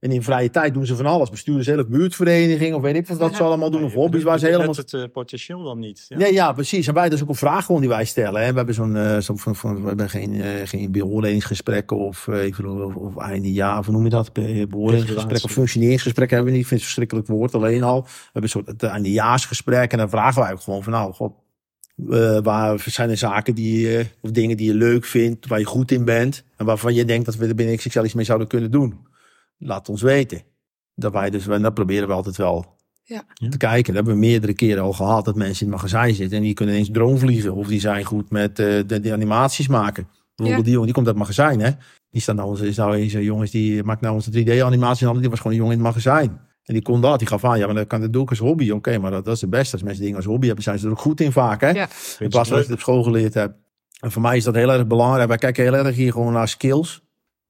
En 0.00 0.10
in 0.10 0.22
vrije 0.22 0.50
tijd 0.50 0.74
doen 0.74 0.86
ze 0.86 0.96
van 0.96 1.06
alles. 1.06 1.30
Besturen 1.30 1.64
ze 1.64 1.70
hele 1.70 1.86
buurtvereniging 1.86 2.74
of 2.74 2.82
weet 2.82 2.94
ik 2.94 3.06
wat 3.06 3.18
dat 3.18 3.36
ze 3.36 3.42
allemaal 3.42 3.70
doen. 3.70 3.84
Of 3.84 3.92
hobby's 3.92 4.22
waar 4.22 4.38
ze 4.38 4.46
helemaal... 4.46 4.74
het 4.74 4.92
eh, 4.94 5.02
potentieel 5.12 5.62
dan 5.62 5.78
niet. 5.78 6.04
Ja. 6.08 6.16
Nee, 6.16 6.32
ja, 6.32 6.52
precies. 6.52 6.86
En 6.86 6.94
wij, 6.94 7.04
dat 7.04 7.12
is 7.12 7.22
ook 7.22 7.28
een 7.28 7.34
vraag 7.34 7.64
gewoon 7.64 7.80
die 7.80 7.90
wij 7.90 8.04
stellen. 8.04 8.42
Hè. 8.44 8.50
We 8.50 8.56
hebben 8.56 8.74
zo'n, 8.74 8.96
eh, 8.96 9.18
van, 9.20 9.56
van, 9.56 9.82
we 9.82 9.88
hebben 9.88 10.10
geen, 10.10 10.40
eh, 10.40 10.50
geen 10.64 10.92
beoordelingsgesprekken 10.92 11.96
of, 11.96 12.26
even, 12.26 12.84
of, 12.84 12.94
of 12.94 13.16
einde 13.16 13.52
jaar, 13.52 13.78
of 13.78 13.84
hoe 13.84 13.94
noem 13.94 14.04
je 14.04 14.10
dat? 14.10 14.32
Be- 14.32 14.66
Beoordelingsgesprekken 14.68 15.44
of 15.44 15.52
functioneringsgesprekken 15.52 16.36
hebben 16.36 16.54
we 16.54 16.58
niet. 16.58 16.70
Ik 16.70 16.78
vind 16.78 16.80
het 16.80 16.90
een 16.90 17.06
verschrikkelijk 17.06 17.26
woord 17.26 17.54
alleen 17.54 17.82
al. 17.82 18.02
We 18.02 18.08
hebben 18.32 18.42
een 18.42 18.48
soort 18.48 18.82
eindejaarsgesprek 18.82 19.92
en 19.92 19.98
dan 19.98 20.10
vragen 20.10 20.42
wij 20.42 20.52
ook 20.52 20.60
gewoon 20.60 20.82
van 20.82 20.92
nou, 20.92 21.12
god, 21.12 21.32
waar 22.44 22.84
zijn 22.86 23.10
er 23.10 23.16
zaken 23.16 23.54
die 23.54 23.80
je, 23.80 24.06
of 24.20 24.30
dingen 24.30 24.56
die 24.56 24.66
je 24.66 24.74
leuk 24.74 25.04
vindt, 25.04 25.46
waar 25.46 25.58
je 25.58 25.64
goed 25.64 25.90
in 25.90 26.04
bent 26.04 26.44
en 26.56 26.66
waarvan 26.66 26.94
je 26.94 27.04
denkt 27.04 27.24
dat 27.26 27.36
we 27.36 27.46
er 27.46 27.54
binnen 27.54 27.76
XXL 27.76 28.04
iets 28.04 28.14
mee 28.14 28.24
zouden 28.24 28.48
kunnen 28.48 28.70
doen. 28.70 28.94
Laat 29.58 29.88
ons 29.88 30.02
weten. 30.02 30.42
Dat 30.94 31.12
wij 31.12 31.30
dus, 31.30 31.46
en 31.48 31.62
dat 31.62 31.74
proberen 31.74 32.08
we 32.08 32.14
altijd 32.14 32.36
wel 32.36 32.74
Ja. 33.02 33.22
te 33.50 33.56
kijken. 33.56 33.84
Dat 33.94 33.94
hebben 33.94 34.12
we 34.12 34.26
meerdere 34.26 34.54
keren 34.54 34.82
al 34.82 34.92
gehad. 34.92 35.24
Dat 35.24 35.34
mensen 35.36 35.66
in 35.66 35.72
het 35.72 35.82
magazijn 35.82 36.14
zitten 36.14 36.36
en 36.36 36.42
die 36.42 36.54
kunnen 36.54 36.74
ineens 36.74 36.90
droomvliegen. 36.92 37.54
Of 37.54 37.66
die 37.66 37.80
zijn 37.80 38.04
goed 38.04 38.30
met 38.30 38.58
eh, 38.58 38.66
de, 38.86 39.00
de 39.00 39.12
animaties 39.12 39.68
maken. 39.68 40.08
Bijvoorbeeld 40.34 40.64
die 40.64 40.72
jongen, 40.74 40.86
die 40.86 40.94
komt 40.94 41.06
uit 41.06 41.16
het 41.16 41.26
magazijn 41.26 41.60
hè. 41.60 41.70
Die 42.10 42.20
staat 42.20 42.36
nou, 42.36 42.66
is 42.66 42.76
nou 42.76 42.94
eens 42.96 43.12
een 43.12 43.22
jongens 43.22 43.50
die 43.50 43.82
maakt 43.82 44.00
nou 44.00 44.14
onze 44.14 44.30
3D 44.44 44.62
animaties. 44.62 44.98
Die 45.20 45.30
was 45.30 45.40
gewoon 45.40 45.52
een 45.52 45.58
jongen 45.58 45.76
in 45.78 45.84
het 45.84 45.94
magazijn. 45.94 46.40
En 46.64 46.74
die 46.74 46.82
kon 46.82 47.00
dat. 47.00 47.18
Die 47.18 47.28
gaf 47.28 47.44
aan, 47.44 47.58
ja, 47.58 47.66
maar 47.66 47.74
dat 47.74 47.86
kan 47.86 48.00
dat 48.00 48.12
doe 48.12 48.22
ik 48.22 48.30
als 48.30 48.38
hobby. 48.38 48.70
Oké, 48.70 48.98
maar 48.98 49.10
dat, 49.10 49.24
dat 49.24 49.34
is 49.34 49.40
het 49.40 49.50
beste. 49.50 49.72
Als 49.72 49.82
mensen 49.82 50.02
dingen 50.02 50.16
als 50.16 50.24
hobby 50.26 50.46
hebben, 50.46 50.64
zijn 50.64 50.78
ze 50.78 50.84
er 50.86 50.90
ook 50.92 50.98
goed 50.98 51.20
in 51.20 51.32
vaak. 51.32 51.60
Hè? 51.60 51.70
Ja. 51.70 51.88
In 52.18 52.28
plaats 52.28 52.48
van 52.48 52.56
dat 52.58 52.58
het 52.58 52.58
je 52.58 52.62
het 52.62 52.72
op 52.72 52.80
school 52.80 53.02
geleerd 53.02 53.34
hebt. 53.34 53.54
En 54.00 54.12
voor 54.12 54.22
mij 54.22 54.36
is 54.36 54.44
dat 54.44 54.54
heel 54.54 54.72
erg 54.72 54.86
belangrijk. 54.86 55.28
Wij 55.28 55.38
kijken 55.38 55.62
heel 55.64 55.74
erg 55.74 55.96
hier 55.96 56.12
gewoon 56.12 56.32
naar 56.32 56.48
skills. 56.48 57.02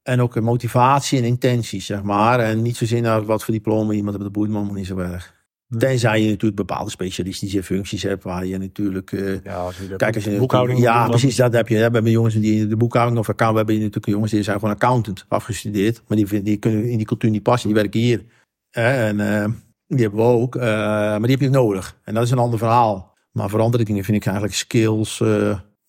En 0.07 0.21
ook 0.21 0.41
motivatie 0.41 1.19
en 1.19 1.25
intenties, 1.25 1.87
zeg 1.87 2.03
maar. 2.03 2.41
En 2.41 2.63
niet 2.63 2.77
zozeer 2.77 3.01
naar 3.01 3.25
wat 3.25 3.45
voor 3.45 3.55
diploma 3.55 3.93
iemand 3.93 4.11
heeft. 4.11 4.23
Dat 4.23 4.33
boeit 4.33 4.51
me 4.51 4.57
allemaal 4.57 4.75
niet 4.75 4.87
zo 4.87 4.99
erg. 4.99 5.35
Nee. 5.69 5.81
Tenzij 5.81 6.21
je 6.23 6.29
natuurlijk 6.29 6.57
bepaalde 6.57 6.91
specialistische 6.91 7.63
functies 7.63 8.03
hebt. 8.03 8.25
Waar 8.25 8.47
je 8.47 8.59
natuurlijk... 8.59 9.13
eh, 9.13 9.43
Ja, 9.45 9.55
als 9.57 9.77
je 9.79 9.89
de 9.89 9.97
Kijk, 9.97 10.15
als 10.15 10.25
je 10.25 10.39
boekhouding 10.39 10.79
Ja, 10.79 11.01
doen, 11.01 11.11
precies. 11.11 11.37
Dat 11.37 11.53
heb 11.53 11.69
je. 11.69 11.75
We 11.75 11.81
hebben 11.81 12.11
jongens 12.11 12.35
die 12.35 12.61
in 12.61 12.69
de 12.69 12.77
boekhouding 12.77 13.19
of 13.19 13.29
account. 13.29 13.53
We 13.53 13.57
hebben 13.59 13.75
natuurlijk 13.77 14.07
jongens 14.07 14.31
die 14.33 14.43
zijn 14.43 14.59
gewoon 14.59 14.75
accountant 14.75 15.25
afgestudeerd. 15.29 16.03
Maar 16.09 16.17
die, 16.17 16.43
die 16.43 16.57
kunnen 16.57 16.85
in 16.91 16.97
die 16.97 17.07
cultuur 17.07 17.31
niet 17.31 17.43
passen. 17.43 17.69
Die 17.69 17.77
werken 17.79 18.01
hier. 18.01 18.25
En 18.71 19.21
eh, 19.21 19.49
die 19.87 20.01
hebben 20.01 20.19
we 20.21 20.27
ook. 20.27 20.57
eh, 20.57 20.63
maar 20.63 21.21
die 21.21 21.31
heb 21.31 21.41
je 21.41 21.51
nodig. 21.51 21.99
En 22.05 22.15
dat 22.15 22.23
is 22.23 22.31
een 22.31 22.39
ander 22.39 22.59
verhaal. 22.59 23.15
Maar 23.33 23.51
dingen 23.85 24.05
vind 24.05 24.17
ik 24.17 24.25
eigenlijk 24.27 24.55
skills. 24.57 25.23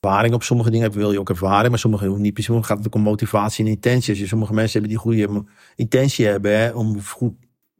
Ervaring 0.08 0.34
op 0.34 0.44
sommige 0.44 0.70
dingen 0.70 0.86
hebt, 0.86 0.96
wil 0.98 1.12
je 1.12 1.20
ook 1.20 1.30
ervaren. 1.30 1.70
Maar 1.70 1.80
sommige 1.80 2.10
niet 2.10 2.34
precies. 2.34 2.56
gaat 2.66 2.78
het 2.78 2.88
ook 2.88 2.96
om 2.96 3.02
motivatie 3.02 3.66
en 3.66 3.72
intentie. 3.72 4.10
Als 4.10 4.20
je 4.20 4.28
sommige 4.28 4.54
mensen 4.54 4.72
hebben 4.72 4.90
die 4.90 5.00
goede 5.00 5.44
intentie 5.76 6.26
hebben 6.26 6.58
hè, 6.58 6.70
om 6.70 7.02
goed 7.02 7.34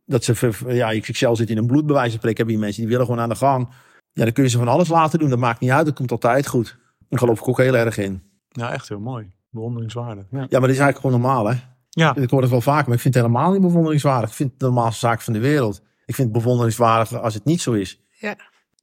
dat 0.06 0.24
ze, 0.24 0.52
ja, 0.68 1.00
XXL 1.00 1.34
zit 1.34 1.50
in 1.50 1.58
een 1.58 1.68
bloedbewijs 1.68 2.14
spreken, 2.14 2.38
hebben 2.38 2.56
die 2.56 2.64
mensen 2.64 2.82
die 2.82 2.92
willen 2.92 3.06
gewoon 3.06 3.22
aan 3.22 3.30
de 3.30 3.36
gang. 3.36 3.70
Ja, 4.14 4.24
dan 4.24 4.34
kun 4.34 4.44
je 4.44 4.50
ze 4.50 4.58
van 4.58 4.68
alles 4.68 4.88
laten 4.88 5.20
doen. 5.20 5.30
Dat 5.30 5.40
maakt 5.40 5.60
niet 5.60 5.72
uit. 5.72 5.86
Dat 5.86 5.96
komt 5.96 6.12
altijd 6.12 6.48
goed. 6.48 6.78
Daar 7.10 7.20
geloof 7.20 7.40
ik 7.40 7.48
ook 7.48 7.58
heel 7.58 7.76
erg 7.76 7.98
in. 7.98 8.22
Ja, 8.50 8.72
echt 8.72 8.90
heel 8.90 9.00
mooi. 9.00 9.32
Bewonderingswaardig. 9.50 10.26
Ja, 10.32 10.38
ja 10.38 10.48
maar 10.50 10.50
dat 10.50 10.70
is 10.70 10.80
eigenlijk 10.80 11.00
gewoon 11.00 11.22
normaal, 11.22 11.48
hè? 11.48 11.56
Ja. 11.90 12.16
Ik 12.16 12.30
hoor 12.30 12.42
het 12.42 12.50
wel 12.50 12.62
vaak, 12.62 12.86
maar 12.86 12.96
ik 12.96 13.02
vind 13.02 13.14
het 13.14 13.24
helemaal 13.24 13.52
niet 13.52 13.62
bewonderingswaardig. 13.62 14.30
Ik 14.30 14.36
vind 14.36 14.50
het 14.50 14.60
de 14.60 14.66
normaalste 14.66 15.00
zaak 15.00 15.22
van 15.22 15.34
de 15.34 15.40
wereld. 15.40 15.82
Ik 16.06 16.16
vind 16.16 16.28
het 16.28 16.38
bewonderingswaardig 16.38 17.22
als 17.22 17.34
het 17.34 17.46
niet 17.46 17.62
zo 17.62 17.72
is. 17.72 18.02
Ja. 18.12 18.36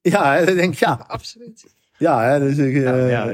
Ja, 0.02 0.44
dan 0.44 0.54
denk 0.54 0.72
ik, 0.72 0.78
ja. 0.78 1.04
Absoluut. 1.06 1.74
Ja, 1.98 2.22
hè, 2.22 2.38
dus 2.38 2.56
ik, 2.56 2.74
Ja, 2.74 2.94
eh, 2.94 3.10
ja, 3.10 3.26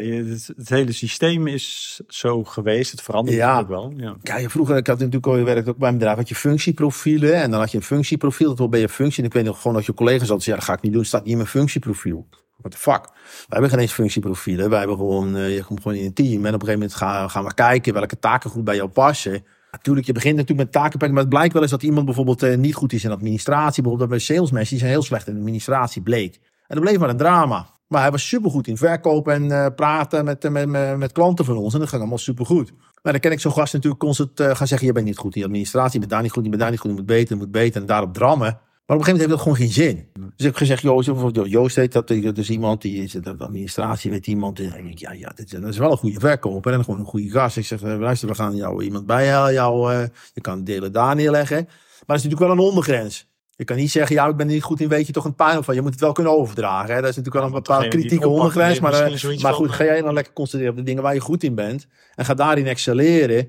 het, 0.57 0.69
hele 0.69 0.93
systeem 0.93 1.47
is 1.47 2.01
zo 2.09 2.45
geweest. 2.45 2.91
Het 2.91 3.03
verandert 3.03 3.37
Ja. 3.37 3.47
natuurlijk 3.61 3.81
wel. 3.81 3.93
Ja. 3.97 4.17
Ja, 4.23 4.37
je 4.37 4.51
vroeger, 4.51 4.77
ik 4.77 4.87
had 4.87 4.99
natuurlijk 4.99 5.27
al, 5.27 5.37
je 5.37 5.45
werkte 5.45 5.71
ook 5.71 5.77
bij 5.77 5.89
een 5.89 5.95
bedrijf, 5.95 6.17
had 6.17 6.29
je 6.29 6.35
functieprofielen. 6.35 7.35
En 7.35 7.51
dan 7.51 7.61
had 7.61 7.71
je 7.71 7.77
een 7.77 7.83
functieprofiel, 7.83 8.49
dat 8.49 8.59
wil 8.59 8.69
bij 8.69 8.81
je 8.81 8.89
functie. 8.89 9.23
En 9.23 9.29
ik 9.29 9.35
weet 9.35 9.45
nog 9.45 9.61
gewoon 9.61 9.77
dat 9.77 9.87
je 9.87 9.95
collega's 9.95 10.29
hadden 10.29 10.47
ja, 10.47 10.55
dat 10.55 10.65
ga 10.65 10.73
ik 10.73 10.81
niet 10.83 10.93
doen, 10.93 11.05
staat 11.05 11.23
niet 11.23 11.31
in 11.31 11.37
mijn 11.37 11.49
functieprofiel. 11.49 12.29
What 12.57 12.73
the 12.73 12.79
fuck? 12.79 13.03
Wij 13.03 13.47
hebben 13.49 13.71
geen 13.71 13.79
eens 13.79 13.93
functieprofielen. 13.93 14.71
Wij 14.71 14.79
hebben 14.79 14.97
gewoon, 14.97 15.37
eh, 15.37 15.55
je 15.55 15.65
komt 15.65 15.81
gewoon 15.83 15.97
in 15.97 16.05
een 16.05 16.13
team. 16.13 16.31
En 16.33 16.39
op 16.39 16.45
een 16.47 16.53
gegeven 16.53 16.73
moment 16.73 16.95
gaan, 16.95 17.31
gaan 17.31 17.45
we 17.45 17.55
kijken 17.55 17.93
welke 17.93 18.19
taken 18.19 18.51
goed 18.51 18.65
bij 18.65 18.77
jou 18.77 18.89
passen. 18.89 19.45
Natuurlijk, 19.71 20.07
je 20.07 20.13
begint 20.13 20.37
natuurlijk 20.37 20.63
met 20.63 20.73
takenpakken, 20.73 21.13
maar 21.13 21.21
het 21.21 21.29
blijkt 21.29 21.53
wel 21.53 21.63
eens 21.63 21.71
dat 21.71 21.83
iemand 21.83 22.05
bijvoorbeeld 22.05 22.43
eh, 22.43 22.57
niet 22.57 22.75
goed 22.75 22.93
is 22.93 23.05
in 23.05 23.11
administratie. 23.11 23.83
Bijvoorbeeld 23.83 24.11
bij 24.11 24.19
salesmensen, 24.19 24.71
die 24.71 24.79
zijn 24.79 24.91
heel 24.91 25.03
slecht 25.03 25.27
in 25.29 25.37
administratie, 25.37 26.03
bleek. 26.03 26.35
En 26.67 26.77
dat 26.77 26.81
bleef 26.85 26.99
maar 26.99 27.09
een 27.09 27.17
drama. 27.17 27.67
Maar 27.91 28.03
hij 28.03 28.11
was 28.11 28.29
supergoed 28.29 28.67
in 28.67 28.77
verkopen 28.77 29.35
en 29.35 29.51
eh, 29.51 29.67
praten 29.77 30.25
met, 30.25 30.45
eh, 30.45 30.51
met, 30.51 30.69
met, 30.69 30.99
met 30.99 31.13
klanten 31.13 31.45
van 31.45 31.57
ons. 31.57 31.75
En 31.75 31.79
dat 31.79 31.89
ging 31.89 32.01
allemaal 32.01 32.19
supergoed. 32.19 32.73
Maar 33.03 33.13
dan 33.13 33.21
ken 33.21 33.33
ik 33.33 33.41
zo'n 33.41 33.53
gast 33.53 33.73
natuurlijk 33.73 34.03
constant 34.03 34.41
eh, 34.41 34.55
gaan 34.57 34.67
zeggen... 34.67 34.87
je 34.87 34.93
bent 34.93 35.07
niet 35.07 35.19
goed 35.19 35.37
in 35.37 35.45
administratie, 35.45 35.93
je 35.93 35.99
bent 35.99 36.11
daar 36.11 36.23
niet 36.23 36.31
goed, 36.31 36.43
je 36.45 36.49
bent 36.49 36.63
daar 36.63 36.71
niet 36.71 36.81
goed... 36.81 36.91
je 36.91 36.97
moet 36.97 37.07
beter, 37.07 37.35
je 37.35 37.43
moet 37.43 37.51
beter 37.51 37.81
en 37.81 37.87
daarop 37.87 38.15
drammen. 38.15 38.59
Maar 38.87 38.99
op 38.99 38.99
een 38.99 39.05
gegeven 39.05 39.13
moment 39.13 39.19
heeft 39.19 39.29
dat 39.29 39.41
gewoon 39.41 39.57
geen 39.57 40.07
zin. 40.09 40.09
Dus 40.13 40.31
ik 40.37 40.45
heb 40.45 40.55
gezegd, 40.55 40.83
Joost, 40.83 41.11
Joost 41.51 41.77
heet 41.77 41.93
dat, 41.93 42.09
dat 42.09 42.39
is 42.39 42.51
iemand 42.51 42.83
die 42.83 43.03
is 43.03 43.13
dat 43.13 43.41
administratie, 43.41 44.11
weet 44.11 44.27
iemand. 44.27 44.59
En 44.59 44.65
dan 44.65 44.75
denk 44.75 44.89
ik, 44.89 44.99
ja, 44.99 45.13
ja, 45.13 45.33
dat 45.37 45.71
is 45.71 45.79
wel 45.79 45.91
een 45.91 45.97
goede 45.97 46.21
verkoper 46.21 46.73
en 46.73 46.85
gewoon 46.85 47.01
een 47.01 47.07
goede 47.07 47.31
gast. 47.31 47.57
Ik 47.57 47.67
zeg, 47.67 47.83
luister, 47.83 48.29
we 48.29 48.35
gaan 48.35 48.57
jou 48.57 48.83
iemand 48.85 49.07
bijhalen, 49.07 49.53
jou, 49.53 49.93
je 50.35 50.41
kan 50.41 50.65
delen 50.65 50.93
daar 50.93 51.15
neerleggen. 51.15 51.57
Maar 51.57 52.17
dat 52.17 52.17
is 52.17 52.23
natuurlijk 52.23 52.41
wel 52.41 52.51
een 52.51 52.71
ondergrens. 52.71 53.30
Je 53.61 53.67
kan 53.67 53.77
niet 53.77 53.91
zeggen, 53.91 54.17
ja, 54.17 54.27
ik 54.27 54.37
ben 54.37 54.47
er 54.47 54.53
niet 54.53 54.63
goed 54.63 54.81
in, 54.81 54.89
weet 54.89 55.07
je 55.07 55.13
toch 55.13 55.25
een 55.25 55.35
pijn 55.35 55.65
van. 55.65 55.75
Je 55.75 55.81
moet 55.83 55.91
het 55.91 56.01
wel 56.01 56.13
kunnen 56.13 56.33
overdragen. 56.33 56.95
Hè? 56.95 57.01
Dat 57.01 57.11
is 57.11 57.17
natuurlijk 57.17 57.35
wel 57.35 57.45
een 57.45 57.63
bepaalde 57.63 57.89
kritieke 57.89 58.29
ondergrens. 58.29 58.81
Maar, 58.81 58.93
eh, 58.93 59.43
maar 59.43 59.55
goed, 59.55 59.71
ga 59.71 59.85
jij 59.85 60.03
dan 60.03 60.15
lekker 60.15 60.33
concentreren 60.33 60.75
op 60.75 60.79
de 60.79 60.87
dingen 60.87 61.03
waar 61.03 61.15
je 61.15 61.21
goed 61.21 61.43
in 61.43 61.55
bent. 61.55 61.87
En 62.15 62.25
ga 62.25 62.35
daarin 62.35 62.67
excelleren. 62.67 63.49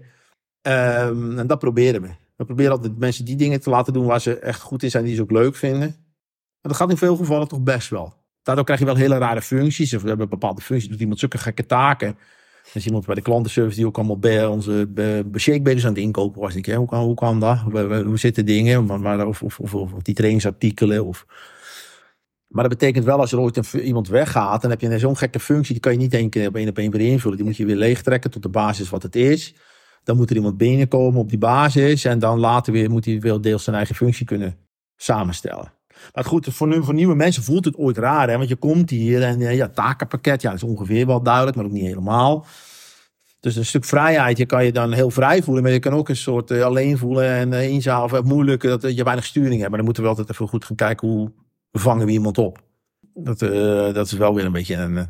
Ehm, 0.62 1.39
en 1.39 1.47
dat 1.47 1.60
proberen 1.60 2.02
we. 2.02 2.08
We 2.36 2.45
proberen 2.45 2.71
altijd 2.71 2.97
mensen 2.97 3.26
die 3.26 3.36
dingen 3.36 3.62
te 3.62 3.69
laten 3.69 3.93
doen 3.93 4.06
waar 4.06 4.21
ze 4.21 4.39
echt 4.39 4.62
goed 4.62 4.84
in 4.84 4.89
zijn, 4.89 5.04
die 5.04 5.15
ze 5.15 5.21
ook 5.21 5.32
leuk 5.32 5.56
vinden. 5.56 5.95
Maar 6.62 6.71
dat 6.71 6.76
gaat 6.76 6.89
in 6.89 6.97
veel 6.97 7.15
gevallen 7.15 7.47
toch 7.47 7.62
best 7.62 7.89
wel. 7.89 8.13
Daardoor 8.43 8.65
krijg 8.65 8.80
je 8.80 8.86
wel 8.86 8.95
hele 8.95 9.17
rare 9.17 9.41
functies. 9.41 9.93
Of 9.93 10.02
we 10.02 10.08
hebben 10.08 10.30
bepaalde 10.30 10.62
functies, 10.62 10.89
doet 10.89 11.00
iemand 11.00 11.19
zulke 11.19 11.38
gekke 11.38 11.65
taken. 11.65 12.17
Is 12.74 12.86
iemand 12.86 13.06
bij 13.06 13.15
de 13.15 13.21
klantenservice 13.21 13.76
die 13.76 13.86
ook 13.86 13.97
allemaal 13.97 14.19
bij 14.19 14.45
onze 14.45 14.88
be- 14.89 15.24
be- 15.26 15.39
shakebakers 15.39 15.86
aan 15.86 15.93
het 15.93 16.02
inkopen 16.02 16.41
was. 16.41 16.56
Ik, 16.56 16.65
hè, 16.65 16.76
hoe, 16.76 16.88
kan, 16.88 17.04
hoe 17.04 17.39
dat? 17.39 17.60
Hoe, 17.60 18.17
zitten 18.17 18.45
dingen? 18.45 18.86
Maar, 18.86 19.28
of, 19.28 19.43
of, 19.43 19.60
of, 19.60 19.91
die 20.02 20.15
trainingsartikelen. 20.15 21.06
Of... 21.06 21.26
Maar 22.47 22.69
dat 22.69 22.78
betekent 22.80 23.06
wel 23.06 23.19
als 23.19 23.32
er 23.32 23.39
ooit 23.39 23.74
iemand 23.74 24.08
weggaat, 24.08 24.62
dan 24.62 24.69
heb 24.69 24.82
je 24.82 25.00
zo'n 25.00 25.17
gekke 25.17 25.39
functie. 25.39 25.74
Die 25.74 25.82
kan 25.82 25.91
je 25.91 25.97
niet 25.97 26.13
één 26.13 26.30
keer 26.30 26.47
op 26.47 26.56
één 26.56 26.69
op 26.69 26.78
één 26.78 26.91
weer 26.91 27.12
invullen. 27.12 27.38
Die 27.38 27.45
moet 27.45 27.58
je 27.58 27.65
weer 27.65 27.76
leegtrekken 27.76 28.32
tot 28.32 28.43
de 28.43 28.50
basis 28.50 28.89
wat 28.89 29.04
het 29.04 29.15
is. 29.15 29.56
Dan 30.04 30.17
moet 30.17 30.30
er 30.30 30.36
iemand 30.36 30.58
binnenkomen 30.58 31.19
op 31.19 31.30
die 31.30 31.38
basis. 31.38 32.06
En 32.06 32.19
dan 32.19 32.39
later 32.39 32.74
weer 32.74 32.89
moet 32.89 33.06
hij 33.06 33.19
wel 33.19 33.41
deels 33.41 33.63
zijn 33.63 33.76
eigen 33.76 33.95
functie 33.95 34.26
kunnen 34.26 34.58
samenstellen. 34.95 35.81
Maar 36.14 36.24
goed, 36.24 36.48
voor, 36.52 36.68
nu, 36.68 36.84
voor 36.84 36.94
nieuwe 36.94 37.16
mensen 37.16 37.44
voelt 37.44 37.66
het 37.66 37.78
ooit 37.78 37.98
raar. 37.98 38.30
Hè? 38.30 38.38
Want 38.38 38.50
je 38.50 38.56
komt 38.56 38.90
hier 38.90 39.24
en 39.24 39.42
eh, 39.42 39.56
ja, 39.56 39.68
takenpakket. 39.68 40.42
Ja, 40.42 40.54
is 40.54 40.64
ongeveer 40.64 41.06
wel 41.06 41.24
duidelijk, 41.24 41.56
maar 41.56 41.66
ook 41.66 41.72
niet 41.72 41.86
helemaal. 41.86 42.46
Dus 43.40 43.56
een 43.56 43.66
stuk 43.66 43.86
vrijheid. 43.86 44.38
Je 44.38 44.46
kan 44.46 44.66
je 44.66 44.72
dan 44.72 44.92
heel 44.92 45.10
vrij 45.10 45.44
voelen. 45.44 45.64
Maar 45.64 45.72
je 45.72 45.80
kan 45.80 45.94
ook 45.94 46.10
een 46.10 46.16
soort 46.16 46.52
eh, 46.52 46.64
alleen 46.64 46.98
voelen 46.98 47.30
en 47.30 47.52
uh, 47.52 47.60
eenzaam 47.60 48.04
of 48.04 48.24
moeilijk. 48.24 48.62
Dat 48.62 48.84
eh, 48.84 48.96
je 48.96 49.04
weinig 49.04 49.26
sturing 49.26 49.58
hebt. 49.58 49.68
Maar 49.68 49.78
dan 49.78 49.86
moeten 49.86 50.04
we 50.04 50.10
altijd 50.10 50.30
even 50.30 50.48
goed 50.48 50.66
gaan 50.66 50.76
kijken 50.76 51.08
hoe 51.08 51.32
vangen 51.72 52.06
we 52.06 52.12
iemand 52.12 52.38
op. 52.38 52.60
Dat, 53.14 53.42
eh, 53.42 53.94
dat 53.94 54.06
is 54.06 54.12
wel 54.12 54.36
weer 54.36 54.46
een 54.46 54.52
beetje 54.52 54.76
een, 54.76 54.98
eh, 54.98 55.04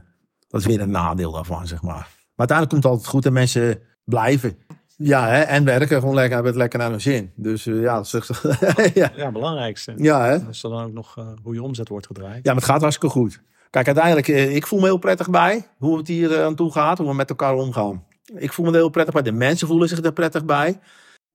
dat 0.48 0.60
is 0.60 0.66
weer 0.66 0.82
een 0.82 0.92
nadeel 0.92 1.32
daarvan, 1.32 1.68
zeg 1.68 1.82
maar. 1.82 2.10
Maar 2.36 2.50
uiteindelijk 2.50 2.70
komt 2.70 2.84
het 2.84 2.92
altijd 2.92 3.10
goed 3.10 3.26
en 3.26 3.34
mensen 3.34 3.80
blijven. 4.04 4.58
Ja, 5.04 5.28
hè? 5.28 5.42
en 5.42 5.64
werken 5.66 6.00
gewoon 6.00 6.16
lekker, 6.16 6.34
hebben 6.34 6.52
het 6.52 6.62
lekker 6.62 6.80
naar 6.80 6.90
hun 6.90 7.02
zin. 7.02 7.32
Dus 7.36 7.66
eh, 7.66 7.82
ja, 7.82 7.96
dat 7.96 8.06
is 8.14 8.42
ja. 8.94 9.12
Ja, 9.16 9.32
belangrijkste. 9.32 9.94
ja, 9.98 10.26
hè? 10.26 10.50
Is 10.50 10.62
dan 10.62 10.84
ook 10.84 10.94
nog 10.94 11.18
eh, 11.18 11.28
hoe 11.44 11.54
je 11.54 11.64
omzet 11.64 11.88
wordt 11.90 12.06
gedraaid. 12.08 12.36
Ja, 12.36 12.42
maar 12.54 12.56
het 12.62 12.72
gaat 12.72 12.82
hartstikke 12.82 13.16
goed. 13.16 13.42
Kijk, 13.70 13.86
uiteindelijk, 13.86 14.28
eh, 14.28 14.56
ik 14.56 14.68
voel 14.68 14.80
me 14.80 14.86
heel 14.86 14.98
prettig 14.98 15.30
bij 15.30 15.68
hoe 15.78 15.98
het 15.98 16.08
hier 16.08 16.44
aan 16.44 16.56
toe 16.56 16.72
gaat, 16.72 16.98
hoe 16.98 17.08
we 17.08 17.14
met 17.14 17.30
elkaar 17.30 17.54
omgaan. 17.56 18.06
Ik 18.36 18.54
voel 18.54 18.66
me 18.66 18.72
er 18.72 18.78
heel 18.78 18.90
prettig 18.90 19.14
bij. 19.14 19.24
De 19.24 19.32
mensen 19.32 19.68
voelen 19.68 19.90
zich 19.90 20.04
er 20.04 20.14
prettig 20.14 20.46
bij. 20.46 20.68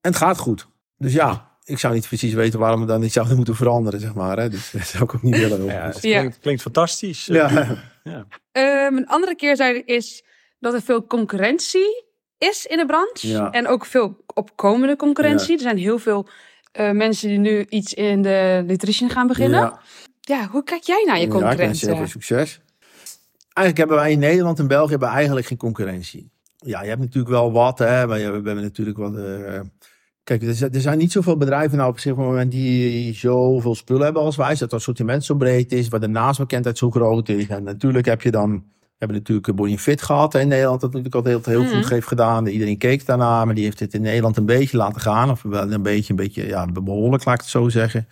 En 0.01 0.11
het 0.11 0.15
gaat 0.15 0.37
goed. 0.37 0.67
Dus 0.97 1.13
ja, 1.13 1.51
ik 1.63 1.79
zou 1.79 1.93
niet 1.93 2.07
precies 2.07 2.33
weten 2.33 2.59
waarom 2.59 2.79
we 2.81 2.85
dan 2.87 2.99
niet 2.99 3.13
zouden 3.13 3.35
moeten 3.35 3.55
veranderen, 3.55 3.99
zeg 3.99 4.13
maar. 4.13 4.37
Hè? 4.37 4.49
Dus 4.49 4.71
dat 4.77 4.81
zou 4.87 5.03
ik 5.03 5.15
ook 5.15 5.23
niet 5.23 5.37
willen. 5.37 5.65
Ja, 5.65 5.85
het 5.85 6.01
Ja. 6.01 6.17
klinkt, 6.19 6.39
klinkt 6.39 6.61
fantastisch. 6.61 7.25
Ja. 7.25 7.77
Ja. 8.03 8.25
Ehm, 8.51 8.95
een 8.97 9.07
andere 9.07 9.35
keerzijde 9.35 9.83
is 9.83 10.23
dat 10.59 10.73
er 10.73 10.81
veel 10.81 11.05
concurrentie 11.05 12.05
is 12.37 12.65
in 12.65 12.77
de 12.77 12.85
branche. 12.85 13.27
Ja. 13.27 13.51
En 13.51 13.67
ook 13.67 13.85
veel 13.85 14.17
opkomende 14.33 14.95
concurrentie. 14.95 15.53
Er 15.55 15.61
zijn 15.61 15.77
heel 15.77 15.99
veel 15.99 16.27
eh, 16.71 16.91
mensen 16.91 17.29
die 17.29 17.37
nu 17.37 17.65
iets 17.69 17.93
in 17.93 18.21
de 18.21 18.63
nutrition 18.65 19.09
gaan 19.09 19.27
beginnen. 19.27 19.59
Ja, 19.59 19.79
Ja. 20.21 20.47
hoe 20.47 20.63
kijk 20.63 20.83
jij 20.83 21.03
naar 21.05 21.19
je 21.19 21.27
Ja, 21.27 21.51
ik 21.51 21.59
heel 21.59 21.95
veel 21.95 22.07
succes. 22.07 22.59
Eigenlijk 23.53 23.77
hebben 23.77 23.95
wij 24.05 24.11
in 24.11 24.19
Nederland 24.19 24.59
en 24.59 24.67
België 24.67 24.89
hebben 24.89 25.09
eigenlijk 25.09 25.47
geen 25.47 25.57
concurrentie. 25.57 26.29
Ja, 26.57 26.81
je 26.81 26.87
hebt 26.89 27.01
natuurlijk 27.01 27.29
wel 27.33 27.51
wat, 27.51 27.79
hè, 27.79 28.07
maar 28.07 28.17
we 28.17 28.23
hebben 28.23 28.61
natuurlijk 28.61 28.97
wat. 28.97 29.15
eh, 29.17 29.59
kijk, 30.23 30.43
er 30.43 30.81
zijn, 30.81 30.97
niet 30.97 31.11
zoveel 31.11 31.37
bedrijven 31.37 31.77
nou 31.77 31.89
op 31.89 31.99
zich 31.99 32.15
moment 32.15 32.51
die 32.51 33.13
zoveel 33.13 33.75
spullen 33.75 34.03
hebben 34.03 34.21
als 34.21 34.35
wij. 34.35 34.49
Dat 34.49 34.59
het 34.59 34.73
assortiment 34.73 35.25
zo 35.25 35.35
breed 35.35 35.71
is, 35.71 35.87
waar 35.87 35.99
de 35.99 36.07
naamsbekendheid 36.07 36.77
zo 36.77 36.91
groot 36.91 37.29
is. 37.29 37.47
En 37.47 37.63
natuurlijk 37.63 38.05
heb 38.05 38.21
je 38.21 38.31
dan. 38.31 38.63
We 38.97 39.05
hebben 39.05 39.17
natuurlijk 39.17 39.55
Body 39.55 39.77
Fit 39.77 40.01
gehad 40.01 40.35
in 40.35 40.47
Nederland, 40.47 40.81
dat 40.81 40.93
natuurlijk 40.93 41.15
altijd 41.15 41.45
heel, 41.45 41.53
heel 41.55 41.63
Mhm. 41.71 41.81
goed 41.81 41.89
heeft 41.89 42.07
gedaan. 42.07 42.45
Iedereen 42.47 42.77
keek 42.77 43.05
daarna, 43.05 43.45
maar 43.45 43.55
die 43.55 43.63
heeft 43.63 43.79
het 43.79 43.93
in 43.93 44.01
Nederland 44.01 44.37
een 44.37 44.45
beetje 44.45 44.77
laten 44.77 45.01
gaan. 45.01 45.29
Of 45.29 45.41
wel 45.41 45.71
een 45.71 45.81
beetje, 45.81 46.09
een 46.09 46.15
beetje, 46.15 46.47
ja, 46.47 46.65
behoorlijk, 46.65 47.25
laat 47.25 47.35
ik 47.35 47.41
het 47.41 47.49
zo 47.49 47.69
zeggen. 47.69 48.07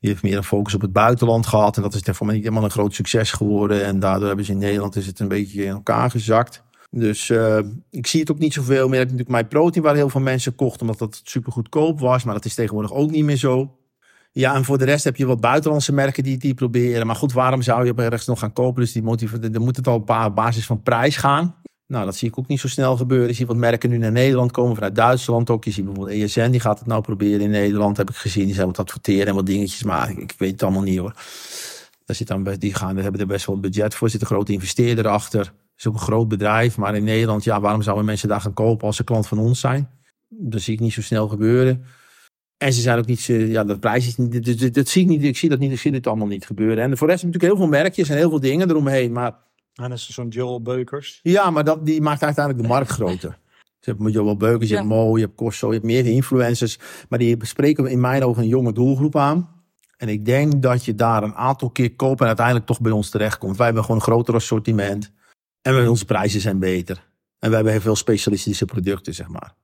Die 0.00 0.10
heeft 0.10 0.22
meer 0.22 0.36
een 0.36 0.44
focus 0.44 0.74
op 0.74 0.80
het 0.80 0.92
buitenland 0.92 1.46
gehad. 1.46 1.76
En 1.76 1.82
dat 1.82 1.94
is 1.94 2.02
voor 2.04 2.26
mij 2.26 2.34
niet 2.34 2.44
helemaal 2.44 2.64
een 2.64 2.70
groot 2.70 2.94
succes 2.94 3.32
geworden. 3.32 3.84
En 3.84 3.98
daardoor 3.98 4.26
hebben 4.26 4.44
ze 4.44 4.52
in 4.52 4.58
Nederland 4.58 4.96
is 4.96 5.06
het 5.06 5.18
een 5.20 5.28
beetje 5.28 5.64
in 5.64 5.70
elkaar 5.70 6.10
gezakt. 6.10 6.62
Dus 6.90 7.30
eh, 7.30 7.58
ik 7.90 8.06
zie 8.06 8.20
het 8.20 8.30
ook 8.30 8.38
niet 8.38 8.52
zoveel 8.52 8.88
meer. 8.88 9.00
Ik 9.00 9.08
heb 9.08 9.10
natuurlijk 9.18 9.28
mijn 9.30 9.48
protein 9.48 9.84
waar 9.84 9.94
heel 9.94 10.08
veel 10.08 10.20
mensen 10.20 10.54
kochten. 10.54 10.80
Omdat 10.80 10.98
dat 10.98 11.20
super 11.24 11.52
goedkoop 11.52 12.00
was. 12.00 12.24
Maar 12.24 12.34
dat 12.34 12.44
is 12.44 12.54
tegenwoordig 12.54 12.92
ook 12.92 13.10
niet 13.10 13.24
meer 13.24 13.36
zo. 13.36 13.76
Ja, 14.34 14.54
en 14.54 14.64
voor 14.64 14.78
de 14.78 14.84
rest 14.84 15.04
heb 15.04 15.16
je 15.16 15.26
wat 15.26 15.40
buitenlandse 15.40 15.92
merken 15.92 16.22
die 16.22 16.38
die 16.38 16.54
proberen. 16.54 17.06
Maar 17.06 17.16
goed, 17.16 17.32
waarom 17.32 17.62
zou 17.62 17.84
je 17.84 17.90
op 17.90 17.98
ergens 17.98 18.26
nog 18.26 18.38
gaan 18.38 18.52
kopen? 18.52 18.82
Dus 18.82 18.92
die 18.92 19.02
motivatie, 19.02 19.50
dan 19.50 19.62
moet 19.62 19.76
het 19.76 19.86
al 19.86 19.94
op 19.94 20.06
ba- 20.06 20.30
basis 20.30 20.66
van 20.66 20.82
prijs 20.82 21.16
gaan. 21.16 21.54
Nou, 21.86 22.04
dat 22.04 22.16
zie 22.16 22.28
ik 22.28 22.38
ook 22.38 22.46
niet 22.46 22.60
zo 22.60 22.68
snel 22.68 22.96
gebeuren. 22.96 23.28
Je 23.28 23.34
ziet 23.34 23.46
wat 23.46 23.56
merken 23.56 23.90
nu 23.90 23.98
naar 23.98 24.12
Nederland 24.12 24.50
komen, 24.50 24.74
vanuit 24.74 24.94
Duitsland 24.94 25.50
ook. 25.50 25.64
Je 25.64 25.70
ziet 25.70 25.84
bijvoorbeeld 25.84 26.16
ESN, 26.18 26.50
die 26.50 26.60
gaat 26.60 26.78
het 26.78 26.88
nou 26.88 27.02
proberen 27.02 27.40
in 27.40 27.50
Nederland, 27.50 27.96
heb 27.96 28.10
ik 28.10 28.16
gezien. 28.16 28.44
Die 28.44 28.54
zijn 28.54 28.66
wat 28.66 28.78
adverteren 28.78 29.26
en 29.26 29.34
wat 29.34 29.46
dingetjes, 29.46 29.82
maar 29.82 30.10
ik, 30.10 30.34
weet 30.38 30.52
het 30.52 30.62
allemaal 30.62 30.82
niet 30.82 30.98
hoor. 30.98 31.12
Daar 32.04 32.16
zit 32.16 32.26
dan, 32.26 32.44
die 32.58 32.74
gaan, 32.74 32.94
daar 32.94 33.02
hebben 33.02 33.20
er 33.20 33.26
best 33.26 33.46
wel 33.46 33.60
budget 33.60 33.94
voor, 33.94 34.06
er 34.06 34.12
zit 34.12 34.20
een 34.20 34.26
grote 34.26 34.52
investeerder 34.52 35.08
achter. 35.08 35.40
Het 35.40 35.50
is 35.76 35.86
ook 35.86 35.94
een 35.94 36.00
groot 36.00 36.28
bedrijf, 36.28 36.76
maar 36.76 36.94
in 36.94 37.04
Nederland, 37.04 37.44
ja, 37.44 37.60
waarom 37.60 37.82
zouden 37.82 38.04
mensen 38.04 38.28
daar 38.28 38.40
gaan 38.40 38.52
kopen 38.52 38.86
als 38.86 38.96
ze 38.96 39.04
klant 39.04 39.26
van 39.26 39.38
ons 39.38 39.60
zijn? 39.60 39.88
Dat 40.28 40.60
zie 40.60 40.74
ik 40.74 40.80
niet 40.80 40.92
zo 40.92 41.02
snel 41.02 41.28
gebeuren. 41.28 41.84
En 42.62 42.72
ze 42.72 42.80
zijn 42.80 42.98
ook 42.98 43.06
niet, 43.06 43.20
zo- 43.20 43.32
ja, 43.32 43.64
de 43.64 43.78
prijs 43.78 44.06
is 44.06 44.16
niet, 44.16 44.44
dat, 44.46 44.58
dat, 44.58 44.74
dat 44.74 44.88
zie 44.88 45.02
ik 45.02 45.08
niet, 45.08 45.22
ik 45.22 45.36
zie 45.36 45.48
dat 45.48 45.58
niet, 45.58 45.72
ik 45.72 45.78
zie 45.78 45.90
dit 45.92 46.06
allemaal 46.06 46.26
niet 46.26 46.46
gebeuren. 46.46 46.84
En 46.84 46.96
voor 46.96 47.06
de 47.06 47.12
rest 47.12 47.24
natuurlijk 47.24 47.52
heel 47.52 47.62
veel 47.62 47.70
merkjes 47.70 48.08
en 48.08 48.16
heel 48.16 48.28
veel 48.30 48.40
dingen 48.40 48.70
eromheen, 48.70 49.12
maar 49.12 49.34
En 49.74 49.88
dat 49.88 49.98
is 49.98 50.08
zo'n 50.10 50.28
Joel 50.28 50.62
Beukers. 50.62 51.20
ja, 51.22 51.50
maar 51.50 51.64
dat, 51.64 51.86
die 51.86 52.00
maakt 52.00 52.22
uiteindelijk 52.22 52.64
de 52.64 52.72
markt 52.72 52.90
groter. 52.90 53.38
Je 53.80 53.94
hebt 53.98 54.12
Joel 54.12 54.36
Beukers, 54.36 54.68
je 54.68 54.74
Ja. 54.74 54.80
hebt 54.80 54.92
Mo, 54.94 55.16
je 55.16 55.24
hebt 55.24 55.36
Corso, 55.36 55.66
je 55.66 55.72
hebt 55.74 55.84
meer 55.86 56.06
influencers. 56.06 56.78
Maar 57.08 57.18
die 57.18 57.36
bespreken 57.36 57.86
in 57.86 58.00
mijn 58.00 58.24
ogen 58.24 58.42
een 58.42 58.48
jonge 58.48 58.72
doelgroep 58.72 59.16
aan. 59.16 59.48
En 59.96 60.08
ik 60.08 60.24
denk 60.24 60.62
dat 60.62 60.84
je 60.84 60.94
daar 60.94 61.22
een 61.22 61.34
aantal 61.34 61.70
keer 61.70 61.94
koopt 61.94 62.20
en 62.20 62.26
uiteindelijk 62.26 62.66
toch 62.66 62.80
bij 62.80 62.92
ons 62.92 63.10
terechtkomt. 63.10 63.56
Wij 63.56 63.64
hebben 63.66 63.84
gewoon 63.84 63.98
een 64.00 64.06
groter 64.06 64.34
assortiment. 64.34 65.10
En 65.62 65.76
we- 65.82 65.90
onze 65.90 66.04
prijzen 66.04 66.40
zijn 66.40 66.58
beter. 66.58 67.10
En 67.38 67.48
we 67.48 67.54
hebben 67.54 67.72
heel 67.72 67.82
veel 67.82 67.96
specialistische 67.96 68.64
producten, 68.64 69.14
zeg 69.14 69.28
maar. 69.28 69.54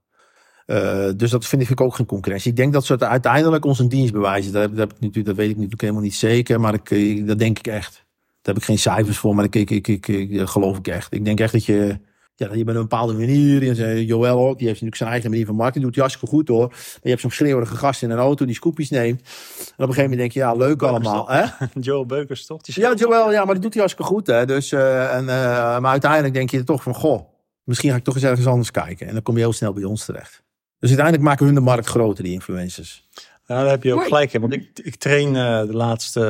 Eh, 0.69 1.09
dus 1.17 1.31
dat 1.31 1.47
vind 1.47 1.71
ik 1.71 1.81
ook 1.81 1.95
geen 1.95 2.07
concurrentie. 2.07 2.51
Ik 2.51 2.57
denk 2.57 2.73
dat 2.73 2.85
ze 2.85 2.93
het 2.93 3.03
uiteindelijk 3.03 3.65
ons 3.65 3.79
een 3.79 3.89
dienst 3.89 4.13
bewijzen. 4.13 4.53
Dat, 4.53 4.77
dat, 4.77 4.91
dat 5.01 5.37
weet 5.37 5.49
ik 5.51 5.55
natuurlijk 5.55 5.81
helemaal 5.81 6.03
niet 6.03 6.15
zeker. 6.15 6.61
Maar 6.61 6.75
ik, 6.75 7.27
dat 7.27 7.39
denk 7.39 7.59
ik 7.59 7.67
echt. 7.67 8.05
heb 8.43 8.57
ik 8.57 8.65
geen 8.65 8.79
cijfers 8.79 9.19
voor, 9.19 9.35
maar 9.35 9.45
ik, 9.45 9.55
ik, 9.55 9.71
ik, 9.71 9.89
ik, 9.89 10.07
ik- 10.09 10.49
geloof 10.49 10.79
ik 10.79 10.89
echt. 10.89 11.15
Ik 11.15 11.25
denk 11.25 11.41
echt 11.41 11.53
dat 11.53 11.65
je, 11.65 11.99
ja, 12.35 12.47
dat 12.49 12.57
je 12.57 12.65
met 12.65 12.75
een 12.75 12.81
bepaalde 12.81 13.13
manier, 13.13 13.79
en 13.81 14.05
Joël 14.05 14.39
ook, 14.39 14.59
die 14.59 14.67
heeft 14.67 14.69
natuurlijk 14.81 14.97
zijn 14.97 15.11
eigen 15.11 15.31
manier 15.31 15.47
van 15.47 15.55
marketing, 15.55 15.85
doet 15.85 15.95
hij 15.95 16.03
hartstikke 16.05 16.35
goed 16.35 16.49
hoor. 16.49 16.69
Maar 16.69 16.99
je 17.03 17.09
hebt 17.09 17.21
zo'n 17.21 17.31
schreeuwerige 17.31 17.77
gast 17.77 18.03
in 18.03 18.11
een 18.11 18.19
auto 18.19 18.45
die 18.45 18.55
scoopjes 18.55 18.91
neemt. 18.91 19.21
En 19.21 19.25
op 19.27 19.89
een 19.89 19.95
gegeven 19.95 20.03
moment 20.03 20.19
denk 20.21 20.33
je, 20.33 20.39
ja, 20.39 20.53
leuk 20.55 20.83
allemaal. 20.83 21.31
Hè? 21.31 21.45
Joel 21.81 22.07
Beukers 22.07 22.47
toch? 22.47 22.63
Die 22.63 22.81
Ja, 22.81 22.95
Joël, 22.95 23.33
ja, 23.33 23.45
maar 23.45 23.55
dat 23.55 23.63
doet 23.63 23.73
hij 23.73 23.83
hartstikke 23.83 24.13
goed. 24.13 24.27
Hè? 24.27 24.47
Dus, 24.47 24.73
eh, 24.73 25.15
en, 25.15 25.29
eh, 25.29 25.79
maar 25.79 25.91
uiteindelijk 25.91 26.35
denk 26.35 26.51
je 26.51 26.65
toch 26.65 26.83
van, 26.83 26.95
goh, 26.95 27.21
misschien 27.65 27.91
ga 27.91 27.97
ik 27.97 28.05
toch 28.05 28.15
eens 28.15 28.25
ergens 28.25 28.47
anders 28.47 28.71
kijken. 28.71 29.07
En 29.07 29.13
dan 29.13 29.23
kom 29.23 29.35
je 29.35 29.41
heel 29.41 29.53
snel 29.53 29.73
bij 29.73 29.85
ons 29.85 30.05
terecht. 30.05 30.47
Dus 30.79 30.89
uiteindelijk 30.89 31.29
maken 31.29 31.47
hun 31.47 31.55
de 31.55 31.61
markt 31.61 31.87
groter, 31.87 32.25
die 32.25 32.33
influencers. 32.33 33.09
Ja, 33.47 33.63
daar 33.63 33.71
heb 33.71 33.83
je 33.83 33.91
ook 33.91 33.97
Mooi. 33.97 34.09
gelijk 34.09 34.33
in. 34.33 34.41
Want 34.41 34.53
ik, 34.53 34.71
ik 34.83 34.95
train 34.97 35.37
eh, 35.37 35.67
de 35.67 35.75
laatste, 35.75 36.25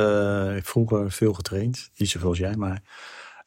eh, 0.49 0.55
ik 0.57 0.65
vroeger 0.65 1.11
veel 1.11 1.33
getraind. 1.33 1.89
Niet 1.97 2.09
zoveel 2.09 2.29
als 2.29 2.37
jij, 2.37 2.55
maar. 2.55 2.81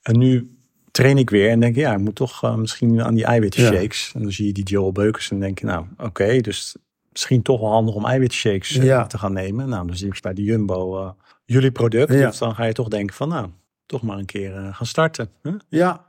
En 0.03 0.19
nu 0.19 0.57
train 0.91 1.19
ik 1.19 1.31
weer 1.31 1.51
en 1.51 1.61
denk 1.61 1.77
ja, 1.77 1.93
ik 1.93 1.99
moet 1.99 2.15
toch 2.15 2.43
eh, 2.45 2.55
misschien 2.55 3.03
aan 3.03 3.15
die 3.15 3.25
eiwitten 3.25 3.63
Ja. 3.63 3.73
shakes. 3.73 4.13
En 4.15 4.23
dan 4.23 4.33
zie 4.33 4.47
je 4.47 4.53
die 4.53 4.65
Joel 4.65 4.93
Beukers 4.93 5.31
en 5.31 5.41
denk 5.41 5.59
je 5.59 5.67
nou, 5.67 5.87
oké, 5.99 6.41
dus 6.41 6.77
misschien 7.13 7.43
toch 7.43 7.61
wel 7.61 7.71
handig 7.71 7.95
om 7.95 8.07
eiwitten 8.07 8.39
shakes 8.39 8.69
Ja. 8.71 9.07
te 9.07 9.19
gaan 9.19 9.33
nemen. 9.33 9.69
Nou, 9.69 9.87
dan 9.87 9.97
zie 9.97 10.07
ik 10.07 10.21
bij 10.21 10.35
de 10.35 10.43
Jumbo 10.43 10.99
eh, 10.99 11.11
jullie 11.45 11.73
product. 11.73 12.13
Ja. 12.13 12.27
Dus 12.27 12.39
dan 12.39 12.55
ga 12.55 12.65
je 12.65 12.73
toch 12.73 12.89
denken 12.89 13.17
van 13.17 13.29
nou, 13.29 13.49
toch 13.87 14.03
maar 14.03 14.19
een 14.19 14.27
keer 14.27 14.57
eh, 14.57 14.77
gaan 14.77 14.87
starten. 14.87 15.31
Huh? 15.43 15.55
Ja, 15.69 16.05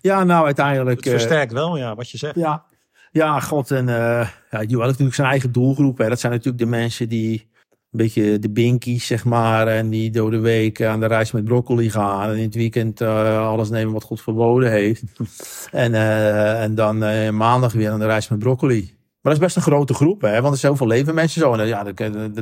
ja 0.00 0.24
nou 0.24 0.44
uiteindelijk... 0.44 1.04
Het 1.04 1.12
versterkt 1.12 1.52
wel, 1.52 1.76
ja, 1.76 1.94
wat 1.94 2.10
je 2.10 2.18
zegt. 2.18 2.34
Ja, 2.34 2.64
ja, 3.14 3.40
god. 3.40 3.70
En 3.70 3.88
eh 3.88 4.28
ja, 4.50 4.58
heeft 4.58 4.78
natuurlijk 4.78 5.14
zijn 5.14 5.28
eigen 5.28 5.52
doelgroep. 5.52 5.98
Hè. 5.98 6.08
Dat 6.08 6.20
zijn 6.20 6.32
natuurlijk 6.32 6.58
de 6.58 6.70
mensen 6.70 7.08
die 7.08 7.48
een 7.90 7.98
beetje 7.98 8.38
de 8.38 8.50
binkies, 8.50 9.06
zeg 9.06 9.24
maar. 9.24 9.66
En 9.66 9.90
die 9.90 10.10
door 10.10 10.30
de 10.30 10.38
week 10.38 10.82
aan 10.82 11.00
de 11.00 11.06
reis 11.06 11.32
met 11.32 11.44
broccoli 11.44 11.90
gaan. 11.90 12.30
En 12.30 12.36
in 12.36 12.42
het 12.42 12.54
weekend 12.54 13.00
eh, 13.00 13.48
alles 13.48 13.70
nemen 13.70 13.92
wat 13.92 14.02
God 14.02 14.20
verboden 14.20 14.70
heeft. 14.70 15.02
en, 15.70 15.94
eh, 15.94 16.62
en 16.62 16.74
dan 16.74 16.98
maandag 17.36 17.72
weer 17.72 17.90
aan 17.90 17.98
de 17.98 18.06
reis 18.06 18.28
met 18.28 18.38
broccoli. 18.38 18.80
Maar 18.80 19.32
dat 19.32 19.32
is 19.32 19.38
best 19.38 19.56
een 19.56 19.72
grote 19.72 19.94
groep, 19.94 20.20
hè. 20.20 20.40
Want 20.40 20.54
er 20.54 20.60
zijn 20.60 20.72
zoveel 20.72 20.86
leven 20.86 21.14
mensen 21.14 21.40
zo. 21.40 21.54
En 21.54 21.66
ja, 21.66 21.84
dat, 21.84 21.96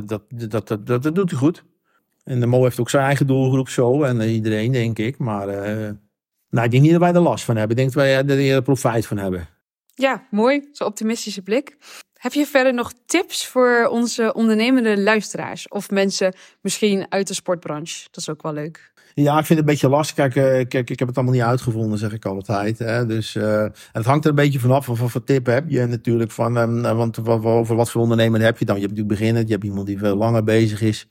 dat, 0.07 0.21
dat, 0.49 0.67
dat, 0.67 1.03
dat, 1.03 1.15
doet 1.15 1.29
hij 1.29 1.39
goed. 1.39 1.63
En 2.23 2.39
de 2.39 2.45
Mo 2.45 2.63
heeft 2.63 2.79
ook 2.79 2.89
zijn 2.89 3.05
eigen 3.05 3.27
doelgroep 3.27 3.69
zo. 3.69 4.03
En 4.03 4.21
iedereen, 4.21 4.71
denk 4.71 4.99
ik. 4.99 5.17
Maar 5.17 5.47
nou, 6.49 6.65
ik 6.65 6.71
denk 6.71 6.83
niet 6.83 6.91
dat 6.91 7.01
wij 7.01 7.13
er 7.13 7.19
last 7.19 7.45
van 7.45 7.57
hebben. 7.57 7.77
Ik 7.77 7.83
denk 7.83 7.93
dat 7.93 8.35
wij 8.35 8.51
er 8.51 8.61
profijt 8.61 9.05
van 9.05 9.17
hebben. 9.17 9.47
Ja, 9.95 10.27
mooi. 10.31 10.69
Zo'n 10.71 10.87
optimistische 10.87 11.41
blik. 11.41 11.77
Heb 12.13 12.33
je 12.33 12.45
verder 12.45 12.73
nog 12.73 12.93
tips 13.05 13.47
voor 13.47 13.87
onze 13.91 14.33
ondernemende 14.33 15.01
luisteraars? 15.01 15.67
Of 15.67 15.89
mensen 15.89 16.35
misschien 16.61 17.05
uit 17.09 17.27
de 17.27 17.33
sportbranche? 17.33 18.03
Dat 18.03 18.17
is 18.17 18.29
ook 18.29 18.41
wel 18.41 18.53
leuk. 18.53 18.91
Ja, 19.13 19.39
ik 19.39 19.45
vind 19.45 19.47
het 19.47 19.57
een 19.57 19.73
beetje 19.73 19.89
lastig. 19.89 20.15
Kijk, 20.15 20.35
eh, 20.35 20.67
kijk 20.67 20.89
ik 20.89 20.99
heb 20.99 21.07
het 21.07 21.17
allemaal 21.17 21.35
niet 21.35 21.43
uitgevonden, 21.43 21.97
zeg 21.97 22.13
ik 22.13 22.25
altijd. 22.25 22.79
Hè. 22.79 23.05
Dus, 23.05 23.35
eh, 23.35 23.65
het 23.91 24.05
hangt 24.05 24.23
er 24.23 24.29
een 24.29 24.35
beetje 24.35 24.59
vanaf. 24.59 24.85
Van 24.85 24.95
wat 24.95 25.11
voor 25.11 25.23
tip 25.23 25.45
heb 25.45 25.69
je 25.69 25.85
natuurlijk. 25.85 26.31
Van, 26.31 26.57
ehm, 26.57 26.81
want 26.95 27.15
wat, 27.15 27.43
over 27.43 27.75
wat 27.75 27.91
voor 27.91 28.01
ondernemer 28.01 28.41
heb 28.41 28.57
je 28.57 28.65
dan? 28.65 28.75
Je 28.75 28.81
hebt 28.81 28.93
natuurlijk 28.93 29.19
beginnen. 29.19 29.45
Je 29.45 29.51
hebt 29.51 29.63
iemand 29.63 29.87
die 29.87 29.97
veel 29.97 30.15
langer 30.15 30.43
bezig 30.43 30.81
is. 30.81 31.07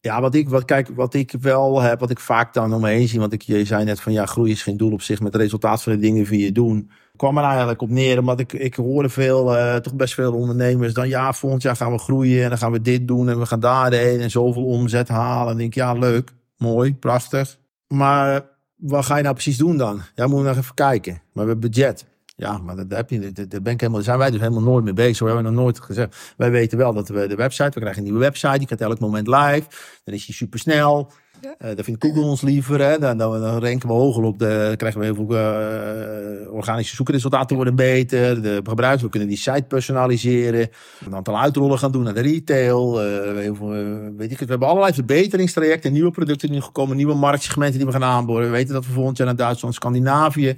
Ja, 0.00 0.20
wat 0.20 0.34
ik, 0.34 0.48
wat, 0.48 0.64
kijk, 0.64 0.88
wat 0.94 1.14
ik 1.14 1.34
wel 1.40 1.80
heb, 1.80 2.00
wat 2.00 2.10
ik 2.10 2.20
vaak 2.20 2.54
dan 2.54 2.74
om 2.74 2.80
me 2.80 2.88
heen 2.88 3.08
zie. 3.08 3.20
Want 3.20 3.32
ik, 3.32 3.42
je 3.42 3.64
zei 3.64 3.84
net 3.84 4.00
van 4.00 4.12
ja, 4.12 4.26
groei 4.26 4.50
is 4.50 4.62
geen 4.62 4.76
doel 4.76 4.92
op 4.92 5.02
zich. 5.02 5.20
Met 5.20 5.32
het 5.32 5.42
resultaat 5.42 5.82
van 5.82 5.92
de 5.92 5.98
dingen 5.98 6.24
die 6.24 6.44
je 6.44 6.52
doen. 6.52 6.90
Kwam 7.18 7.38
er 7.38 7.44
eigenlijk 7.44 7.82
op 7.82 7.90
neer. 7.90 8.18
Omdat 8.18 8.40
ik, 8.40 8.52
ik 8.52 8.74
hoorde 8.74 9.08
veel, 9.08 9.56
eh, 9.56 9.76
toch 9.76 9.94
best 9.94 10.14
veel 10.14 10.32
ondernemers. 10.32 10.94
Dan 10.94 11.08
ja, 11.08 11.32
volgend 11.32 11.62
jaar 11.62 11.76
gaan 11.76 11.92
we 11.92 11.98
groeien. 11.98 12.42
En 12.42 12.48
dan 12.48 12.58
gaan 12.58 12.72
we 12.72 12.82
dit 12.82 13.08
doen. 13.08 13.28
En 13.28 13.38
we 13.38 13.46
gaan 13.46 13.60
daarheen. 13.60 14.20
En 14.20 14.30
zoveel 14.30 14.64
omzet 14.64 15.08
halen. 15.08 15.52
En 15.52 15.58
denk 15.58 15.74
ja, 15.74 15.92
leuk. 15.92 16.32
Mooi, 16.56 16.94
prachtig. 16.94 17.58
Maar 17.88 18.44
wat 18.76 19.04
ga 19.04 19.16
je 19.16 19.22
nou 19.22 19.34
precies 19.34 19.56
doen 19.56 19.76
dan? 19.76 20.00
Ja, 20.14 20.26
moet 20.26 20.44
nog 20.44 20.56
even 20.56 20.74
kijken. 20.74 21.12
Maar 21.12 21.44
we 21.44 21.50
hebben 21.50 21.70
budget. 21.70 22.06
Ja, 22.36 22.58
maar 22.58 22.76
dat, 22.76 22.86
heb 22.88 23.10
je, 23.10 23.32
dat, 23.32 23.48
ben 23.48 23.72
ik 23.72 23.80
helemaal, 23.80 23.92
daar 23.92 24.02
zijn 24.02 24.18
wij 24.18 24.30
dus 24.30 24.40
helemaal 24.40 24.62
nooit 24.62 24.84
mee 24.84 24.92
bezig. 24.92 25.18
We 25.18 25.26
hebben 25.26 25.44
nog 25.44 25.62
nooit 25.62 25.80
gezegd. 25.80 26.34
Wij 26.36 26.50
weten 26.50 26.78
wel 26.78 26.92
dat 26.92 27.08
we 27.08 27.26
de 27.26 27.34
website, 27.34 27.70
we 27.70 27.80
krijgen 27.80 27.96
een 27.96 28.04
nieuwe 28.04 28.18
website, 28.24 28.58
die 28.58 28.68
gaat 28.68 28.80
elk 28.80 28.98
moment 28.98 29.26
live. 29.26 29.62
Dan 30.04 30.14
is 30.14 30.36
super 30.36 30.58
snel. 30.58 31.12
Ja. 31.40 31.54
Eh 31.58 31.74
dan 31.76 31.84
vindt 31.84 32.04
Google 32.04 32.22
ons 32.22 32.40
liever. 32.42 32.80
Hè? 32.80 32.98
Dan, 32.98 33.18
dan, 33.18 33.40
dan 33.40 33.58
ranken 33.64 33.88
we 33.88 33.94
hoger 33.94 34.22
op. 34.22 34.38
De, 34.38 34.64
dan 34.66 34.76
krijgen 34.76 35.00
we 35.00 35.06
heel 35.06 35.14
veel 35.14 35.36
eh, 35.36 36.52
organische 36.52 36.94
zoekresultaten 36.96 37.56
worden 37.56 37.74
beter. 37.74 38.42
De 38.42 38.60
gebruikers, 38.64 39.02
we 39.02 39.08
kunnen 39.08 39.28
die 39.28 39.36
site 39.36 39.64
personaliseren. 39.68 40.68
Een 41.06 41.14
aantal 41.14 41.38
uitrollen 41.38 41.78
gaan 41.78 41.92
doen 41.92 42.02
naar 42.02 42.14
de 42.14 42.20
retail. 42.20 43.02
eh, 43.02 43.36
heel 43.36 43.54
veel, 43.54 43.68
weet 44.16 44.30
ik 44.30 44.38
het. 44.38 44.38
We 44.44 44.50
hebben 44.50 44.68
allerlei 44.68 44.94
verbeteringstrajecten, 44.94 45.92
nieuwe 45.92 46.10
producten 46.10 46.48
die 46.48 46.56
nu 46.56 46.62
gekomen, 46.62 46.96
nieuwe 46.96 47.14
marktsegmenten 47.14 47.76
die 47.78 47.86
we 47.86 47.92
gaan 47.92 48.04
aanboren. 48.04 48.44
We 48.44 48.50
weten 48.50 48.74
dat 48.74 48.86
we 48.86 48.92
volgend 48.92 49.16
jaar 49.16 49.26
naar 49.26 49.36
Duitsland, 49.36 49.74
Scandinavië, 49.74 50.56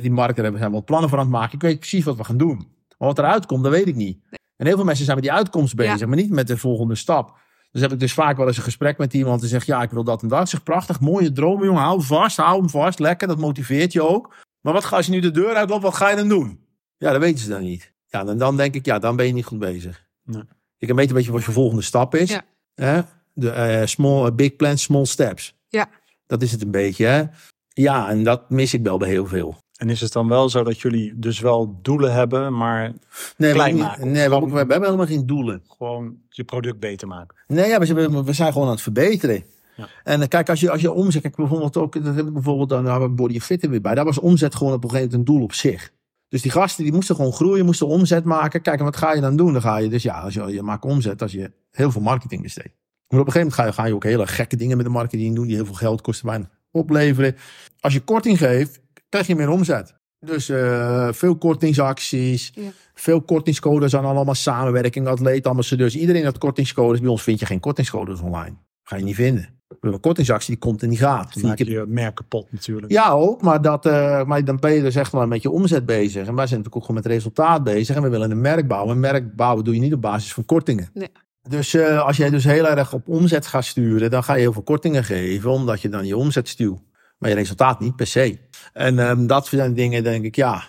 die 0.00 0.10
markten 0.10 0.42
hebben, 0.42 0.60
zijn 0.60 0.70
we 0.72 0.76
wat 0.76 0.86
plannen 0.86 1.08
voor 1.08 1.18
aan 1.18 1.24
het 1.24 1.34
maken. 1.34 1.54
Ik 1.54 1.62
weet 1.62 1.78
precies 1.78 2.04
wat 2.04 2.16
we 2.16 2.24
gaan 2.24 2.36
doen. 2.36 2.56
Maar 2.98 3.08
wat 3.08 3.18
eruit 3.18 3.46
komt, 3.46 3.62
dat 3.62 3.72
weet 3.72 3.86
ik 3.86 3.94
niet. 3.96 4.18
En 4.56 4.66
heel 4.66 4.74
veel 4.76 4.84
mensen 4.84 5.04
zijn 5.04 5.16
met 5.16 5.24
die 5.26 5.34
uitkomst 5.34 5.74
bezig, 5.74 5.98
Ja. 5.98 6.06
maar 6.06 6.16
niet 6.16 6.30
met 6.30 6.46
de 6.46 6.56
volgende 6.56 6.94
stap. 6.94 7.38
Dus 7.70 7.80
heb 7.80 7.92
ik 7.92 8.00
dus 8.00 8.12
vaak 8.12 8.36
wel 8.36 8.46
eens 8.46 8.56
een 8.56 8.62
gesprek 8.62 8.98
met 8.98 9.14
iemand 9.14 9.40
die 9.40 9.48
zegt, 9.48 9.66
ja, 9.66 9.82
ik 9.82 9.90
wil 9.90 10.04
dat 10.04 10.22
en 10.22 10.28
dat. 10.28 10.40
Ik 10.40 10.48
zeg, 10.48 10.62
prachtig, 10.62 11.00
mooie 11.00 11.32
droom, 11.32 11.64
jongen, 11.64 11.82
hou 11.82 11.96
hem 11.96 12.06
vast, 12.06 12.36
hou 12.36 12.58
hem 12.58 12.68
vast, 12.68 12.98
lekker, 12.98 13.28
dat 13.28 13.38
motiveert 13.38 13.92
je 13.92 14.02
ook. 14.02 14.34
Maar 14.60 14.72
wat 14.72 14.84
ga 14.84 14.96
als 14.96 15.06
je 15.06 15.12
nu 15.12 15.20
de 15.20 15.30
deur 15.30 15.54
uitloopt, 15.54 15.82
wat 15.82 15.94
ga 15.94 16.10
je 16.10 16.16
dan 16.16 16.28
doen? 16.28 16.60
Ja, 16.96 17.12
dat 17.12 17.20
weten 17.20 17.38
ze 17.38 17.48
dan 17.48 17.62
niet. 17.62 17.92
Ja, 18.06 18.24
dan, 18.24 18.38
dan 18.38 18.56
denk 18.56 18.74
ik, 18.74 18.84
ja, 18.84 18.98
dan 18.98 19.16
ben 19.16 19.26
je 19.26 19.32
niet 19.32 19.44
goed 19.44 19.58
bezig. 19.58 20.06
Nee. 20.24 20.42
Kan 20.78 20.96
weten 20.96 21.08
een 21.08 21.16
beetje 21.16 21.32
wat 21.32 21.44
je 21.44 21.52
volgende 21.52 21.82
stap 21.82 22.14
is. 22.14 22.30
Ja. 22.30 22.42
Hè? 22.74 23.02
De 23.32 23.50
eh, 23.50 23.86
small, 23.86 24.26
eh, 24.26 24.34
big 24.34 24.56
plans, 24.56 24.82
small 24.82 25.04
steps. 25.04 25.54
Ja. 25.68 25.88
Dat 26.26 26.42
is 26.42 26.52
het 26.52 26.62
een 26.62 26.70
beetje, 26.70 27.06
hè? 27.06 27.24
Ja, 27.68 28.08
en 28.08 28.24
dat 28.24 28.50
mis 28.50 28.74
ik 28.74 28.82
wel 28.82 28.98
bij 28.98 29.08
heel 29.08 29.26
veel. 29.26 29.58
En 29.80 29.90
is 29.90 30.00
het 30.00 30.12
dan 30.12 30.28
wel 30.28 30.48
zo 30.48 30.64
dat 30.64 30.80
jullie 30.80 31.18
dus 31.18 31.40
wel 31.40 31.78
doelen 31.82 32.12
hebben, 32.12 32.56
maar 32.56 32.92
Nee, 33.36 33.52
Klein 33.52 33.74
we, 33.74 33.80
maken. 33.82 34.10
nee 34.10 34.28
we, 34.28 34.40
we 34.40 34.56
hebben 34.56 34.82
helemaal 34.82 35.06
geen 35.06 35.26
doelen. 35.26 35.62
gewoon 35.68 36.16
je 36.28 36.44
product 36.44 36.78
beter 36.80 37.08
maken? 37.08 37.36
Nee, 37.46 37.68
ja, 37.68 37.78
we, 37.78 37.86
zijn, 37.86 38.24
we 38.24 38.32
zijn 38.32 38.52
gewoon 38.52 38.66
aan 38.66 38.72
het 38.72 38.82
verbeteren. 38.82 39.44
Ja. 39.76 39.88
En 40.04 40.22
eh, 40.22 40.28
kijk, 40.28 40.48
als 40.48 40.60
je, 40.60 40.70
als 40.70 40.80
je 40.80 40.92
omzet, 40.92 41.22
kijk 41.22 41.36
bijvoorbeeld 41.36 41.76
ook, 41.76 42.04
dat 42.04 42.14
heb 42.14 42.26
ik 42.26 42.32
bijvoorbeeld 42.32 42.68
dan, 42.68 42.82
daar 42.82 42.90
hebben 42.92 43.08
we 43.10 43.14
Body 43.14 43.40
Fit 43.40 43.62
er 43.62 43.70
weer 43.70 43.80
bij. 43.80 43.94
Daar 43.94 44.04
was 44.04 44.18
omzet 44.18 44.54
gewoon 44.54 44.72
op 44.72 44.84
een 44.84 44.90
gegeven 44.90 45.10
moment 45.10 45.28
een 45.28 45.34
doel 45.34 45.44
op 45.44 45.52
zich. 45.52 45.92
Dus 46.28 46.42
die 46.42 46.50
gasten 46.50 46.84
die 46.84 46.92
moesten 46.92 47.16
gewoon 47.16 47.32
groeien, 47.32 47.64
moesten 47.64 47.86
omzet 47.86 48.24
maken. 48.24 48.62
Kijk, 48.62 48.78
en 48.78 48.84
wat 48.84 48.96
ga 48.96 49.12
je 49.12 49.20
dan 49.20 49.36
doen? 49.36 49.52
Dan 49.52 49.62
ga 49.62 49.76
je 49.76 49.88
dus, 49.88 50.02
ja, 50.02 50.20
als 50.20 50.34
je, 50.34 50.44
je 50.46 50.62
maakt 50.62 50.84
omzet 50.84 51.22
als 51.22 51.32
je 51.32 51.52
heel 51.70 51.90
veel 51.90 52.02
marketing 52.02 52.42
besteedt. 52.42 52.74
Maar 53.08 53.20
op 53.20 53.26
een 53.26 53.32
gegeven 53.32 53.40
moment 53.40 53.54
ga 53.54 53.64
je, 53.64 53.72
ga 53.72 53.86
je 53.86 53.94
ook 53.94 54.04
hele 54.04 54.26
gekke 54.26 54.56
dingen 54.56 54.76
met 54.76 54.86
de 54.86 54.92
marketing 54.92 55.34
doen, 55.34 55.46
die 55.46 55.54
heel 55.56 55.64
veel 55.64 55.74
geld 55.74 56.00
kosten, 56.00 56.26
weinig 56.26 56.48
opleveren. 56.70 57.36
Als 57.80 57.92
je 57.92 58.00
korting 58.00 58.38
geeft, 58.38 58.79
krijg 59.10 59.26
je 59.26 59.34
meer 59.36 59.48
omzet. 59.50 59.94
Dus 60.26 60.48
eh, 60.48 61.08
veel 61.12 61.36
kortingsacties, 61.36 62.50
Ja. 62.54 62.70
veel 62.94 63.22
kortingscodes 63.22 63.96
aan 63.96 64.04
allemaal 64.04 64.34
samenwerking, 64.34 65.06
atleet, 65.06 65.46
ambassadeurs. 65.46 65.96
Iedereen 65.96 66.24
had 66.24 66.38
kortingscodes. 66.38 67.00
Bij 67.00 67.08
ons 67.10 67.22
vind 67.22 67.40
je 67.40 67.46
geen 67.46 67.60
kortingscodes 67.60 68.20
online. 68.20 68.54
Ga 68.82 68.96
je 68.96 69.04
niet 69.04 69.14
vinden. 69.14 69.42
We 69.42 69.76
hebben 69.80 69.92
een 69.92 70.00
kortingsactie 70.00 70.50
die 70.54 70.58
komt 70.58 70.82
en 70.82 70.88
die 70.88 70.98
gaat. 70.98 71.34
Dan 71.34 71.42
maak 71.42 71.58
je 71.58 71.84
merk 71.88 72.14
kapot 72.14 72.52
natuurlijk. 72.52 72.92
Ja, 72.92 73.10
ook. 73.10 73.42
Maar, 73.42 73.62
dat, 73.62 73.86
eh, 73.86 74.24
maar 74.24 74.44
dan 74.44 74.56
ben 74.56 74.72
je 74.72 74.82
dus 74.82 74.94
echt 74.94 75.12
wel 75.12 75.26
met 75.26 75.42
je 75.42 75.50
omzet 75.50 75.86
bezig. 75.86 76.26
En 76.26 76.34
wij 76.34 76.46
zijn 76.46 76.60
natuurlijk 76.60 76.76
ook 76.76 76.84
gewoon 76.84 77.02
met 77.02 77.06
resultaat 77.06 77.64
bezig. 77.64 77.96
En 77.96 78.02
we 78.02 78.08
willen 78.08 78.30
een 78.30 78.40
merk 78.40 78.68
bouwen. 78.68 78.94
Een 78.94 79.00
merk 79.00 79.36
bouwen 79.36 79.64
doe 79.64 79.74
je 79.74 79.80
niet 79.80 79.94
op 79.94 80.00
basis 80.00 80.32
van 80.32 80.44
kortingen. 80.44 80.90
Nee. 80.94 81.08
Dus 81.48 81.74
eh, 81.74 82.06
als 82.06 82.16
jij 82.16 82.30
dus 82.30 82.44
heel 82.44 82.68
erg 82.68 82.92
op 82.92 83.08
omzet 83.08 83.46
gaat 83.46 83.64
sturen, 83.64 84.10
dan 84.10 84.24
ga 84.24 84.34
je 84.34 84.40
heel 84.40 84.52
veel 84.52 84.62
kortingen 84.62 85.04
geven, 85.04 85.50
omdat 85.50 85.80
je 85.80 85.88
dan 85.88 86.06
je 86.06 86.16
omzet 86.16 86.48
stuwt. 86.48 86.80
Maar 87.20 87.30
je 87.30 87.36
resultaat 87.36 87.80
niet 87.80 87.96
per 87.96 88.06
se. 88.06 88.38
En 88.72 88.98
ehm, 88.98 89.26
dat 89.26 89.46
zijn 89.46 89.74
dingen, 89.74 90.02
denk 90.02 90.24
ik, 90.24 90.36
ja. 90.36 90.62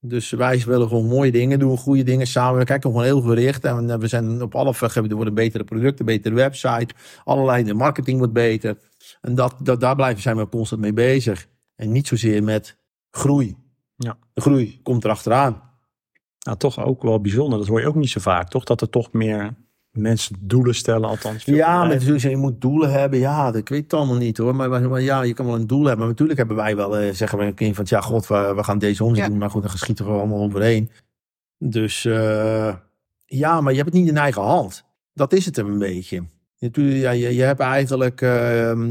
Dus 0.00 0.30
wij 0.30 0.62
willen 0.66 0.88
gewoon 0.88 1.06
mooie 1.06 1.32
dingen 1.32 1.58
doen, 1.58 1.76
goede 1.76 2.02
dingen 2.02 2.26
samen. 2.26 2.58
We 2.58 2.64
kijken 2.64 2.90
gewoon 2.90 3.04
heel 3.04 3.20
gericht. 3.20 3.64
En 3.64 3.90
eh, 3.90 3.98
we 3.98 4.06
zijn 4.06 4.42
op 4.42 4.54
alle 4.54 4.74
vlakken, 4.74 5.08
er 5.08 5.14
worden 5.14 5.34
betere 5.34 5.64
producten, 5.64 6.04
betere 6.04 6.34
website. 6.34 6.94
Allerlei, 7.24 7.64
de 7.64 7.74
marketing 7.74 8.18
wordt 8.18 8.32
beter. 8.32 8.78
En 9.20 9.34
dat, 9.34 9.54
dat, 9.58 9.80
daar 9.80 9.96
blijven 9.96 10.22
zijn 10.22 10.36
we 10.36 10.48
constant 10.48 10.80
mee 10.80 10.92
bezig. 10.92 11.46
En 11.76 11.92
niet 11.92 12.06
zozeer 12.06 12.42
met 12.42 12.76
groei. 13.10 13.56
Ja. 13.96 14.18
De 14.32 14.40
groei 14.40 14.80
komt 14.82 15.04
erachteraan. 15.04 15.62
Nou, 16.38 16.56
toch 16.58 16.84
ook 16.84 17.02
wel 17.02 17.20
bijzonder. 17.20 17.58
Dat 17.58 17.68
hoor 17.68 17.80
je 17.80 17.86
ook 17.86 17.94
niet 17.94 18.10
zo 18.10 18.20
vaak, 18.20 18.48
toch? 18.48 18.64
Dat 18.64 18.80
er 18.80 18.88
toch 18.88 19.12
meer 19.12 19.54
mensen 19.92 20.36
doelen 20.40 20.74
stellen, 20.74 21.08
althans. 21.08 21.44
Ja, 21.44 21.86
natuurlijk, 21.86 22.22
je 22.22 22.36
moet 22.36 22.60
doelen 22.60 22.92
hebben. 22.92 23.18
Ja, 23.18 23.44
dat 23.46 23.56
ik 23.60 23.68
weet 23.68 23.82
het 23.82 23.92
allemaal 23.94 24.16
niet 24.16 24.36
hoor. 24.38 24.54
Maar, 24.54 24.68
maar, 24.68 24.88
maar 24.88 25.00
ja, 25.00 25.22
je 25.22 25.34
kan 25.34 25.46
wel 25.46 25.54
een 25.54 25.66
doel 25.66 25.80
hebben. 25.84 25.98
Maar 25.98 26.08
natuurlijk 26.08 26.38
hebben 26.38 26.56
wij 26.56 26.76
wel, 26.76 26.96
eh, 26.98 27.14
zeggen 27.14 27.38
we 27.38 27.44
een 27.44 27.54
keer 27.54 27.74
van, 27.74 27.84
ja, 27.88 28.00
god, 28.00 28.26
we, 28.26 28.52
we 28.56 28.64
gaan 28.64 28.78
deze 28.78 29.04
omzet 29.04 29.24
Ja. 29.24 29.28
doen. 29.28 29.38
Maar 29.38 29.50
goed, 29.50 29.62
dan 29.62 29.70
schieten 29.78 30.04
we 30.04 30.10
allemaal 30.12 30.42
overheen. 30.42 30.90
Dus 31.58 32.04
eh, 32.04 32.74
ja, 33.26 33.60
maar 33.60 33.72
je 33.72 33.78
hebt 33.78 33.90
het 33.92 34.00
niet 34.00 34.08
in 34.10 34.16
eigen 34.16 34.42
hand. 34.42 34.84
Dat 35.14 35.32
is 35.32 35.46
het 35.46 35.56
een 35.56 35.78
beetje. 35.78 36.22
Natuurlijk, 36.58 37.00
ja, 37.00 37.10
je, 37.10 37.34
je 37.34 37.42
hebt 37.42 37.60
eigenlijk, 37.60 38.20
eh, 38.20 38.30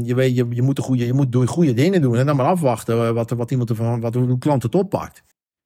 je 0.02 0.14
weet, 0.14 0.36
je, 0.36 0.46
je 0.50 0.62
moet 0.62 0.76
de 0.76 0.82
goede, 0.82 1.06
je 1.06 1.12
moet 1.12 1.32
door 1.32 1.46
goede 1.48 1.74
dingen 1.74 2.02
doen 2.02 2.16
en 2.16 2.26
dan 2.26 2.36
maar 2.36 2.46
afwachten 2.46 3.06
eh, 3.06 3.10
wat, 3.10 3.30
wat 3.30 3.50
iemand 3.50 3.70
ervan, 3.70 4.00
wat 4.00 4.14
hoe 4.14 4.26
de 4.26 4.38
klant 4.38 4.62
het 4.62 4.74
oppakt. 4.74 5.22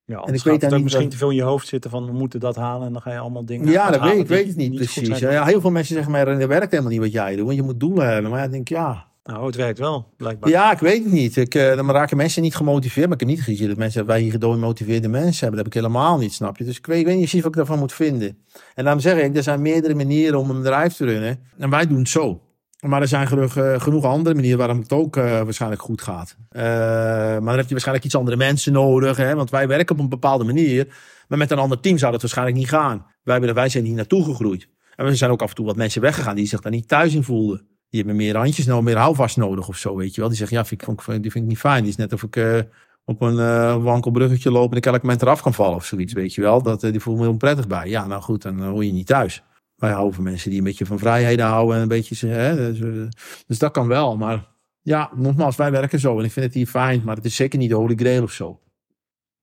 Ja, 0.07 0.23
en 0.23 0.35
ik 0.35 0.43
weet 0.43 0.65
ook 0.65 0.71
niet 0.71 0.83
misschien 0.83 1.09
te 1.09 1.17
veel 1.17 1.31
in 1.31 1.37
je 1.37 1.43
hoofd 1.43 1.67
zitten 1.69 1.91
van 1.91 2.07
we 2.07 2.13
moeten 2.13 2.41
dat 2.41 2.57
halen 2.57 2.87
en 2.87 2.93
dan 2.93 3.03
ga 3.03 3.13
je 3.13 3.19
allemaal 3.19 3.45
dingen 3.45 3.69
Ja, 3.69 3.91
dat 3.91 4.01
weet 4.01 4.19
ik, 4.19 4.27
weet 4.27 4.47
het 4.47 4.57
niet, 4.57 4.75
precies. 4.75 5.19
Ja, 5.19 5.45
heel 5.45 5.61
veel 5.61 5.71
mensen 5.71 5.95
zeggen, 5.95 6.13
maar 6.13 6.25
dat 6.25 6.49
werkt 6.49 6.71
helemaal 6.71 6.93
niet 6.93 7.01
wat 7.01 7.13
jij 7.13 7.37
doet, 7.37 7.45
want 7.45 7.57
je 7.57 7.63
moet 7.63 7.81
doelen 7.81 8.09
hebben. 8.09 8.31
Maar 8.31 8.41
ja, 8.41 8.45
ik 8.47 8.53
denk, 8.53 8.69
ja, 8.69 9.07
Nou, 9.25 9.47
het 9.47 9.57
werkt 9.57 9.79
wel, 9.79 10.13
blijkbaar. 10.17 10.51
Ja, 10.51 10.73
ik 10.73 10.79
weet 10.79 11.05
het 11.05 11.13
niet. 11.13 11.37
Ik, 11.37 11.55
eh, 11.55 11.77
dan 11.77 11.91
raken 11.91 12.17
mensen 12.17 12.43
niet 12.43 12.57
gemotiveerd. 12.57 13.07
Maar 13.07 13.15
ik 13.15 13.21
heb 13.21 13.29
niet 13.37 13.43
gezien 13.43 13.69
dat 13.69 13.77
mensen, 13.77 14.07
wij 14.07 14.21
hier 14.21 14.37
gemotiveerde 14.41 15.09
mensen 15.09 15.41
hebben. 15.47 15.65
Dat 15.65 15.65
heb 15.65 15.67
ik 15.67 15.75
helemaal 15.75 16.19
niet, 16.19 16.33
snap 16.33 16.57
je? 16.57 16.65
Dus 16.65 16.77
ik 16.77 16.87
weet, 16.87 16.99
ik 16.99 17.05
weet 17.05 17.15
niet 17.15 17.23
precies 17.23 17.43
wat 17.43 17.51
ik 17.51 17.57
daarvan 17.57 17.79
moet 17.79 17.93
vinden. 17.93 18.39
En 18.75 18.85
daarom 18.85 19.03
zeg 19.03 19.19
ik, 19.19 19.37
er 19.37 19.43
zijn 19.43 19.63
meerdere 19.63 19.95
manieren 19.95 20.39
om 20.39 20.51
een 20.51 20.57
bedrijf 20.57 20.95
te 20.95 21.05
runnen. 21.05 21.39
En 21.59 21.71
wij 21.71 21.87
doen 21.87 21.99
het 21.99 22.09
zo. 22.09 22.41
Maar 22.87 23.01
er 23.01 23.09
zijn 23.09 23.27
genoeg, 23.27 23.57
eh, 23.57 23.81
genoeg 23.81 24.05
andere 24.05 24.35
manieren 24.35 24.59
waarom 24.59 24.79
het 24.79 24.93
ook 24.93 25.17
eh, 25.17 25.25
waarschijnlijk 25.43 25.83
goed 25.83 26.03
gaat. 26.03 26.37
Eh, 26.49 26.63
maar 26.63 27.41
dan 27.41 27.57
heb 27.57 27.65
je 27.65 27.71
waarschijnlijk 27.71 28.07
iets 28.07 28.17
andere 28.17 28.37
mensen 28.37 28.73
nodig. 28.73 29.17
Hè? 29.17 29.35
Want 29.35 29.51
wij 29.51 29.69
werken 29.69 29.95
op 29.95 30.03
een 30.03 30.09
bepaalde 30.09 30.45
manier. 30.45 30.87
Maar 31.29 31.39
met 31.39 31.51
een 31.51 31.59
ander 31.59 31.81
team 31.81 31.99
zou 31.99 32.13
dat 32.13 32.21
waarschijnlijk 32.21 32.57
niet 32.57 32.69
gaan. 32.69 33.07
Wij, 33.23 33.35
hebben, 33.37 33.55
wij 33.55 33.69
zijn 33.69 33.85
hier 33.85 33.95
naartoe 33.95 34.25
gegroeid. 34.25 34.69
En 34.97 35.07
er 35.07 35.17
zijn 35.17 35.31
ook 35.31 35.43
af 35.43 35.49
en 35.49 35.55
toe 35.55 35.67
wat 35.67 35.77
mensen 35.77 36.01
weggegaan 36.01 36.37
die 36.37 36.47
zich 36.47 36.61
daar 36.61 36.73
niet 36.73 36.89
thuis 36.89 37.15
in 37.15 37.23
voelden. 37.23 37.59
Die 37.91 38.01
hebben 38.01 38.17
meer 38.17 38.37
handjes 38.37 38.67
nodig, 38.67 38.85
meer 38.85 38.97
houvast 38.97 39.37
nodig 39.37 39.69
of 39.69 39.77
zo, 39.77 39.97
weet 39.97 40.15
je 40.15 40.21
wel. 40.21 40.29
Die 40.29 40.39
zeggen, 40.39 40.57
ja, 40.57 40.65
ik, 40.71 41.07
die 41.23 41.31
vind 41.31 41.45
ik 41.45 41.51
niet 41.51 41.59
fijn. 41.59 41.81
Die 41.81 41.91
is 41.91 41.97
net 41.97 42.13
of 42.13 42.23
ik 42.23 42.67
op 43.05 43.23
een 43.23 43.35
uh, 43.35 43.83
wankel 43.83 44.13
loop 44.43 44.71
en 44.71 44.77
ik 44.77 44.87
elk 44.87 45.03
moment 45.03 45.23
eraf 45.23 45.43
kan 45.43 45.55
vallen 45.55 45.77
of 45.77 45.85
zoiets, 45.85 46.13
weet 46.13 46.35
je 46.35 46.41
wel. 46.41 46.63
Dat, 46.63 46.81
die 46.81 47.01
voelt 47.01 47.19
me 47.19 47.23
heel 47.23 47.37
prettig 47.37 47.67
bij. 47.67 47.89
Ja, 47.89 48.07
nou 48.07 48.23
goed, 48.23 48.43
dan 48.43 48.63
hoor 48.63 48.85
je 48.85 48.93
niet 48.93 49.07
thuis. 49.07 49.43
Wij 49.77 49.91
houden 49.91 50.15
van 50.15 50.25
mensen 50.25 50.51
die 50.51 50.59
een 50.59 50.65
beetje 50.65 50.87
van 50.87 50.99
vrijheden 50.99 51.47
houden 51.47 51.77
en 51.77 51.83
een 51.83 51.89
beetje... 51.89 52.27
Hè, 52.27 52.73
dus, 52.73 53.09
dus 53.47 53.59
dat 53.59 53.73
kan 53.73 53.89
wel, 53.89 54.17
maar 54.17 54.49
ja, 54.83 55.11
nogmaals, 55.15 55.57
wij 55.57 55.71
werken 55.71 55.99
zo 55.99 56.19
en 56.19 56.25
ik 56.25 56.33
vind 56.33 56.47
het 56.47 56.55
hier 56.55 56.67
fijn. 56.67 57.03
Maar 57.05 57.17
het 57.17 57.25
is 57.25 57.37
zeker 57.37 57.59
niet 57.59 57.71
de 57.71 57.77
holy 57.77 57.95
grail 57.95 58.23
of 58.23 58.33
zo. 58.33 58.61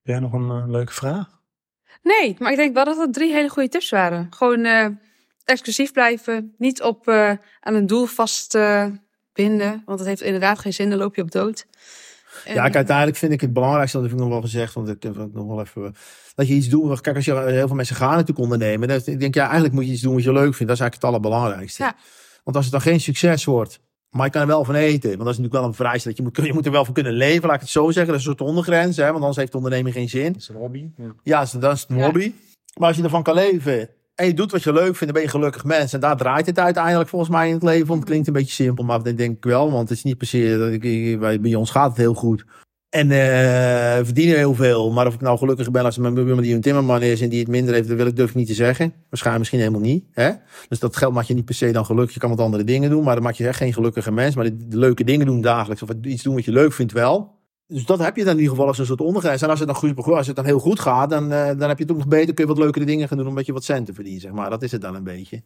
Heb 0.04 0.16
jij 0.16 0.20
nog 0.20 0.34
een 0.34 0.72
leuke 0.72 0.94
vraag? 0.94 1.42
Nee, 2.04 2.36
maar 2.40 2.52
ik 2.52 2.58
denk 2.58 2.74
wel 2.74 2.86
dat 2.86 2.98
dat 2.98 3.14
drie 3.14 3.34
hele 3.34 3.50
goede 3.50 3.70
tips 3.70 3.90
waren. 3.90 4.28
Gewoon 4.30 4.66
exclusief 5.46 5.92
blijven. 5.92 6.54
Niet 6.58 6.82
op 6.82 7.08
uh, 7.08 7.32
aan 7.60 7.74
een 7.74 7.88
doel 7.88 8.06
vast 8.06 8.56
uh, 8.56 8.86
binden. 9.34 9.82
Want 9.86 9.98
dat 9.98 10.08
heeft 10.08 10.22
inderdaad 10.22 10.60
geen 10.60 10.74
zin. 10.74 10.90
Dan 10.90 11.00
loop 11.00 11.16
je 11.16 11.22
op 11.22 11.32
dood. 11.32 11.66
En, 12.46 12.54
ja, 12.54 12.72
uiteindelijk 12.72 13.18
vind 13.18 13.32
ik 13.32 13.42
het 13.42 13.54
belangrijkste, 13.54 13.98
dat 13.98 14.06
heb 14.06 14.16
ik 14.16 14.22
nog 14.22 14.32
wel 14.32 14.42
gezegd. 14.42 14.74
Want 14.74 14.90
ik 14.90 15.04
heb 15.04 15.16
het 15.16 15.34
nog 15.34 15.48
wel 15.48 15.60
even. 15.60 15.96
Dat 16.36 16.48
je 16.48 16.54
iets 16.54 16.70
doet. 16.70 17.02
Kijk, 17.02 17.16
als 17.16 17.26
je 17.26 17.34
heel 17.34 17.68
veel 17.68 17.76
mensen 17.76 17.96
gaan 17.96 18.12
natuurlijk 18.12 18.40
ondernemen. 18.40 18.88
Dan 18.88 19.00
ik 19.06 19.20
denk, 19.20 19.36
ja, 19.36 19.44
eigenlijk 19.44 19.74
moet 19.74 19.86
je 19.86 19.92
iets 19.92 20.02
doen 20.02 20.14
wat 20.14 20.24
je 20.24 20.34
leuk 20.34 20.56
vindt. 20.56 20.68
Dat 20.68 20.76
is 20.76 20.80
eigenlijk 20.80 20.94
het 20.94 21.04
allerbelangrijkste. 21.04 21.84
Ja. 21.84 21.96
Want 22.44 22.56
als 22.56 22.66
het 22.66 22.74
dan 22.74 22.84
geen 22.84 23.00
succes 23.00 23.46
wordt. 23.46 23.80
Maar 24.10 24.26
je 24.26 24.32
kan 24.32 24.42
er 24.42 24.48
wel 24.48 24.64
van 24.66 24.76
eten. 24.76 25.10
Want 25.10 25.24
dat 25.24 25.30
is 25.30 25.38
natuurlijk 25.38 25.54
wel 25.54 25.64
een 25.64 25.74
vereiste. 25.74 26.08
Dat 26.08 26.18
je, 26.18 26.24
moet, 26.24 26.38
je 26.46 26.54
moet 26.54 26.66
er 26.66 26.72
wel 26.72 26.86
voor 26.86 26.94
kunnen 26.94 27.14
leven. 27.14 27.46
Laat 27.46 27.56
ik 27.56 27.62
het 27.62 27.70
zo 27.70 27.86
zeggen. 27.86 28.12
Dat 28.12 28.22
is 28.22 28.28
een 28.28 28.36
soort 28.38 28.50
ondergrens. 28.50 28.98
Hè, 28.98 29.04
want 29.04 29.20
anders 29.20 29.38
heeft 29.38 29.52
de 29.52 29.58
onderneming 29.58 29.96
geen 29.96 30.10
zin. 30.10 30.34
Dat 30.34 30.42
is 30.42 30.50
een 30.50 30.56
hobby. 30.56 30.90
Ja, 30.98 31.14
ja 31.24 31.46
dat 31.60 31.74
is 31.74 31.86
een 31.88 31.98
ja. 31.98 32.04
hobby. 32.04 32.34
Maar 32.78 32.88
als 32.88 32.98
je 32.98 33.04
ervan 33.04 33.24
kan 33.24 33.34
leven 33.36 33.90
en 34.16 34.26
je 34.26 34.34
doet 34.34 34.52
wat 34.52 34.64
je 34.64 34.74
leuk 34.74 34.96
vindt, 34.96 35.00
dan 35.00 35.14
ben 35.14 35.22
je 35.22 35.28
gelukkig 35.28 35.64
mens. 35.64 35.94
En 35.94 36.00
daar 36.00 36.18
draait 36.18 36.46
het 36.46 36.60
uiteindelijk 36.60 37.10
volgens 37.10 37.32
mij 37.32 37.48
in 37.48 37.54
het 37.54 37.64
leven 37.64 37.90
om. 37.90 37.96
Het 37.96 38.06
klinkt 38.06 38.28
een 38.28 38.34
beetje 38.34 38.54
simpel, 38.54 38.84
maar 38.84 39.04
dat 39.04 39.18
denk 39.18 39.38
ik 39.38 39.44
wel. 39.44 39.72
Want 39.72 39.90
het 39.90 39.98
is 39.98 40.04
niet 40.04 40.18
per 40.18 40.28
se, 40.28 41.18
bij, 41.20 41.40
bij 41.40 41.56
ons 41.56 41.72
gaat 41.72 41.90
het 41.90 41.98
heel 41.98 42.14
goed. 42.14 42.46
En 42.90 43.10
uh, 43.10 44.06
verdienen 44.06 44.36
heel 44.36 44.56
veel. 44.56 44.92
Maar 44.92 45.08
of 45.08 45.14
ik 45.14 45.22
nou 45.22 45.38
gelukkig 45.38 45.72
ben 45.72 45.86
als 45.86 45.98
mijn 45.98 46.14
buurman 46.14 46.42
die 46.42 46.56
een 46.56 46.62
timmerman 46.62 47.02
is 47.02 47.22
en 47.22 47.30
die 47.30 47.40
het 47.40 47.48
minder 47.48 47.74
heeft, 47.74 47.88
dat 47.88 47.98
wil 47.98 48.06
ik 48.06 48.16
durf 48.16 48.30
ik 48.30 48.36
niet 48.36 48.48
te 48.48 48.54
zeggen. 48.54 48.94
Waarschijnlijk 49.10 49.38
misschien 49.38 49.60
helemaal 49.60 49.92
niet. 49.92 50.06
Hè? 50.12 50.32
Dus 50.68 50.80
dat 50.80 50.96
geld 50.96 51.14
maakt 51.14 51.28
je 51.28 51.34
niet 51.34 51.46
per 51.46 51.56
se 51.56 51.72
dan 51.72 51.86
gelukkig. 51.86 52.14
Je 52.14 52.20
kan 52.20 52.30
wat 52.30 52.40
andere 52.40 52.64
dingen 52.64 52.90
doen, 52.90 53.04
maar 53.04 53.14
dan 53.14 53.24
maak 53.24 53.34
je 53.34 53.48
echt 53.48 53.58
geen 53.58 53.74
gelukkige 53.74 54.12
mens. 54.12 54.36
Maar 54.36 54.46
de 54.46 54.78
leuke 54.78 55.04
dingen 55.04 55.26
doen 55.26 55.42
dagelijks. 55.42 55.84
Of 55.84 55.90
iets 56.02 56.24
doen 56.24 56.36
wat 56.36 56.46
je 56.46 56.52
leuk 56.52 56.74
vindt 56.74 56.92
wel. 56.92 57.42
Dus 57.68 57.86
dat 57.86 58.00
heb 58.00 58.16
je 58.16 58.24
dan 58.24 58.34
in 58.34 58.40
ieder 58.40 58.52
geval 58.54 58.68
als 58.68 58.78
een 58.78 58.86
soort 58.86 59.02
ondergrens. 59.02 59.42
En 59.42 59.50
als 59.50 59.60
het 59.60 59.68
dan, 59.68 59.78
goed, 59.78 60.06
als 60.06 60.28
het 60.28 60.36
dan 60.36 60.46
heel 60.46 60.60
goed 60.60 60.80
gaat, 60.80 61.10
dan, 61.10 61.24
uh, 61.32 61.46
dan 61.46 61.70
heb 61.70 61.78
je 61.78 61.84
het 61.84 61.92
ook 61.92 61.98
nog 61.98 62.08
beter. 62.08 62.34
Kun 62.34 62.44
je 62.44 62.54
wat 62.54 62.64
leukere 62.64 62.86
dingen 62.86 63.08
gaan 63.08 63.18
doen 63.18 63.28
omdat 63.28 63.46
je 63.46 63.54
wat 63.54 63.64
centen 63.64 63.94
verdient, 63.94 64.22
zeg 64.22 64.32
maar. 64.32 64.50
Dat 64.50 64.64
is 64.64 64.72
het 64.72 64.82
dan 64.82 64.96
een 64.96 65.04
beetje. 65.04 65.44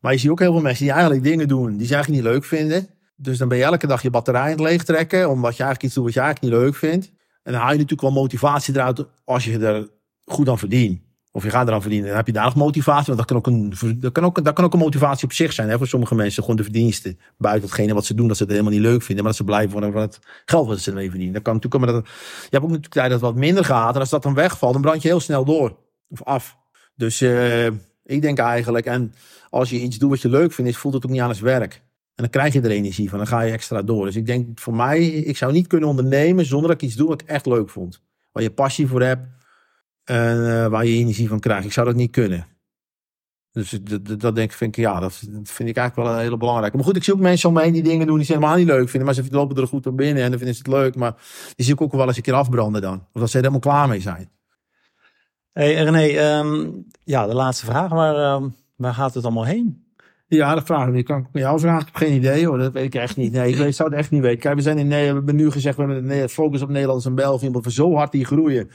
Maar 0.00 0.12
je 0.12 0.18
ziet 0.18 0.30
ook 0.30 0.38
heel 0.38 0.52
veel 0.52 0.62
mensen 0.62 0.84
die 0.84 0.92
eigenlijk 0.92 1.22
dingen 1.24 1.48
doen 1.48 1.76
die 1.76 1.86
ze 1.86 1.94
eigenlijk 1.94 2.24
niet 2.24 2.32
leuk 2.32 2.44
vinden. 2.44 2.88
Dus 3.16 3.38
dan 3.38 3.48
ben 3.48 3.58
je 3.58 3.64
elke 3.64 3.86
dag 3.86 4.02
je 4.02 4.10
batterij 4.10 4.42
aan 4.42 4.48
het 4.48 4.60
leeg 4.60 4.84
trekken, 4.84 5.30
omdat 5.30 5.56
je 5.56 5.62
eigenlijk 5.62 5.82
iets 5.82 5.94
doet 5.94 6.04
wat 6.04 6.14
je 6.14 6.20
eigenlijk 6.20 6.52
niet 6.52 6.62
leuk 6.62 6.74
vindt. 6.74 7.12
En 7.42 7.52
dan 7.52 7.60
haal 7.60 7.70
je 7.70 7.78
natuurlijk 7.78 8.00
wel 8.00 8.22
motivatie 8.22 8.74
eruit 8.74 9.06
als 9.24 9.44
je 9.44 9.58
er 9.58 9.88
goed 10.24 10.48
aan 10.48 10.58
verdient. 10.58 11.00
Of 11.34 11.42
je 11.42 11.50
gaat 11.50 11.66
eraan 11.68 11.80
verdienen, 11.80 12.08
dan 12.08 12.16
heb 12.16 12.26
je 12.26 12.32
daar 12.32 12.44
nog 12.44 12.54
motivatie. 12.54 13.14
Want 13.14 13.18
dat 13.18 13.26
kan 13.26 13.36
ook 13.36 13.46
een, 13.46 14.00
dat 14.00 14.12
kan 14.12 14.24
ook, 14.24 14.44
dat 14.44 14.54
kan 14.54 14.64
ook 14.64 14.72
een 14.72 14.78
motivatie 14.78 15.24
op 15.24 15.32
zich 15.32 15.52
zijn. 15.52 15.68
Hè, 15.68 15.78
voor 15.78 15.86
sommige 15.86 16.14
mensen, 16.14 16.42
gewoon 16.42 16.56
de 16.56 16.62
verdiensten. 16.62 17.18
Buiten 17.38 17.68
hetgene 17.68 17.94
wat 17.94 18.04
ze 18.04 18.14
doen, 18.14 18.28
dat 18.28 18.36
ze 18.36 18.42
het 18.42 18.52
helemaal 18.52 18.72
niet 18.72 18.82
leuk 18.82 19.02
vinden. 19.02 19.24
Maar 19.24 19.32
dat 19.32 19.36
ze 19.36 19.44
blijven 19.44 19.92
van 19.92 19.96
het 19.96 20.18
geld 20.44 20.66
wat 20.66 20.80
ze 20.80 20.90
ermee 20.90 21.08
verdienen. 21.08 21.34
Dat 21.34 21.42
kan 21.42 21.54
natuurlijk 21.54 21.82
komen 21.82 22.02
dat 22.02 22.12
je 22.12 22.48
hebt 22.50 22.64
ook 22.64 22.70
natuurlijk 22.70 22.94
tijd 22.94 23.10
dat 23.10 23.20
het 23.20 23.30
wat 23.30 23.38
minder 23.38 23.64
gaat. 23.64 23.94
En 23.94 24.00
als 24.00 24.10
dat 24.10 24.22
dan 24.22 24.34
wegvalt, 24.34 24.72
dan 24.72 24.82
brand 24.82 25.02
je 25.02 25.08
heel 25.08 25.20
snel 25.20 25.44
door. 25.44 25.76
Of 26.08 26.22
af. 26.22 26.56
Dus 26.94 27.22
uh, 27.22 27.66
ik 28.04 28.22
denk 28.22 28.38
eigenlijk, 28.38 28.86
en 28.86 29.14
als 29.50 29.70
je 29.70 29.80
iets 29.80 29.98
doet 29.98 30.10
wat 30.10 30.20
je 30.20 30.28
leuk 30.28 30.52
vindt, 30.52 30.76
voelt 30.76 30.94
het 30.94 31.04
ook 31.04 31.10
niet 31.10 31.20
aan 31.20 31.28
als 31.28 31.40
werk. 31.40 31.74
En 32.14 32.22
dan 32.22 32.30
krijg 32.30 32.52
je 32.52 32.60
er 32.60 32.70
energie 32.70 33.08
van, 33.08 33.18
dan 33.18 33.26
ga 33.26 33.40
je 33.40 33.52
extra 33.52 33.82
door. 33.82 34.04
Dus 34.04 34.16
ik 34.16 34.26
denk 34.26 34.60
voor 34.60 34.74
mij, 34.74 35.06
ik 35.06 35.36
zou 35.36 35.52
niet 35.52 35.66
kunnen 35.66 35.88
ondernemen 35.88 36.46
zonder 36.46 36.70
dat 36.70 36.82
ik 36.82 36.88
iets 36.88 36.96
doe 36.96 37.08
wat 37.08 37.20
ik 37.20 37.28
echt 37.28 37.46
leuk 37.46 37.70
vond. 37.70 38.02
Waar 38.32 38.42
je 38.42 38.50
passie 38.50 38.86
voor 38.86 39.02
hebt 39.02 39.26
en 40.04 40.36
uh, 40.36 40.66
waar 40.66 40.86
je 40.86 40.98
energie 40.98 41.28
van 41.28 41.40
krijgt. 41.40 41.64
Ik 41.64 41.72
zou 41.72 41.86
dat 41.86 41.96
niet 41.96 42.10
kunnen. 42.10 42.46
Dus 43.52 43.70
dat, 43.70 44.20
dat 44.20 44.34
denk 44.34 44.50
ik, 44.50 44.56
vind 44.56 44.76
ik, 44.76 44.84
ja, 44.84 45.00
dat, 45.00 45.14
vind 45.42 45.68
ik 45.68 45.76
eigenlijk 45.76 45.96
wel 45.96 46.06
een 46.06 46.22
hele 46.22 46.36
belangrijke. 46.36 46.76
Maar 46.76 46.84
goed, 46.84 46.96
ik 46.96 47.04
zie 47.04 47.12
ook 47.12 47.20
mensen 47.20 47.48
om 47.48 47.54
me 47.54 47.62
heen 47.62 47.72
die 47.72 47.82
dingen 47.82 48.06
doen 48.06 48.16
die 48.16 48.24
ze 48.24 48.32
helemaal 48.32 48.56
niet 48.56 48.66
leuk 48.66 48.88
vinden. 48.88 49.04
Maar 49.04 49.24
ze 49.24 49.24
lopen 49.30 49.56
er 49.56 49.66
goed 49.66 49.86
op 49.86 49.96
binnen 49.96 50.22
en 50.22 50.28
dan 50.28 50.38
vinden 50.38 50.56
ze 50.56 50.62
het 50.64 50.72
leuk. 50.72 50.94
Maar 50.94 51.14
die 51.54 51.64
zie 51.64 51.74
ik 51.74 51.80
ook 51.80 51.92
wel 51.92 52.06
eens 52.06 52.16
een 52.16 52.22
keer 52.22 52.34
afbranden 52.34 52.82
dan. 52.82 53.06
Of 53.12 53.20
dat 53.20 53.30
ze 53.30 53.36
er 53.36 53.44
helemaal 53.44 53.72
klaar 53.72 53.88
mee 53.88 54.00
zijn. 54.00 54.30
Hey 55.52 55.74
René, 55.74 56.38
um, 56.38 56.86
ja, 57.04 57.26
de 57.26 57.34
laatste 57.34 57.66
vraag. 57.66 57.90
Waar, 57.90 58.34
um, 58.34 58.54
waar 58.76 58.94
gaat 58.94 59.14
het 59.14 59.24
allemaal 59.24 59.44
heen? 59.44 59.86
Ja, 60.26 60.54
dat 60.54 60.64
vraag 60.64 60.88
ik. 60.88 61.04
Kan 61.04 61.18
ik 61.18 61.26
jou 61.32 61.60
vragen? 61.60 61.80
Ik 61.80 61.86
heb 61.86 61.96
geen 61.96 62.16
idee 62.16 62.46
hoor. 62.46 62.58
Dat 62.58 62.72
weet 62.72 62.84
ik 62.84 62.94
echt 62.94 63.16
niet. 63.16 63.32
Nee, 63.32 63.50
ik 63.50 63.56
weet, 63.56 63.76
zou 63.76 63.88
het 63.88 63.98
echt 63.98 64.10
niet 64.10 64.22
weten. 64.22 64.38
Kijk, 64.38 64.54
we 64.54 64.62
zijn 64.62 64.78
in 64.78 64.88
Nederland, 64.88 65.18
we 65.18 65.24
hebben 65.24 65.44
nu 65.44 65.50
gezegd, 65.50 65.76
we 65.76 65.82
hebben 65.82 66.28
focus 66.28 66.62
op 66.62 66.68
Nederland 66.68 67.04
en 67.04 67.14
België. 67.14 67.46
Omdat 67.46 67.64
we 67.64 67.72
zo 67.72 67.94
hard 67.94 68.12
die 68.12 68.24
groeien 68.24 68.70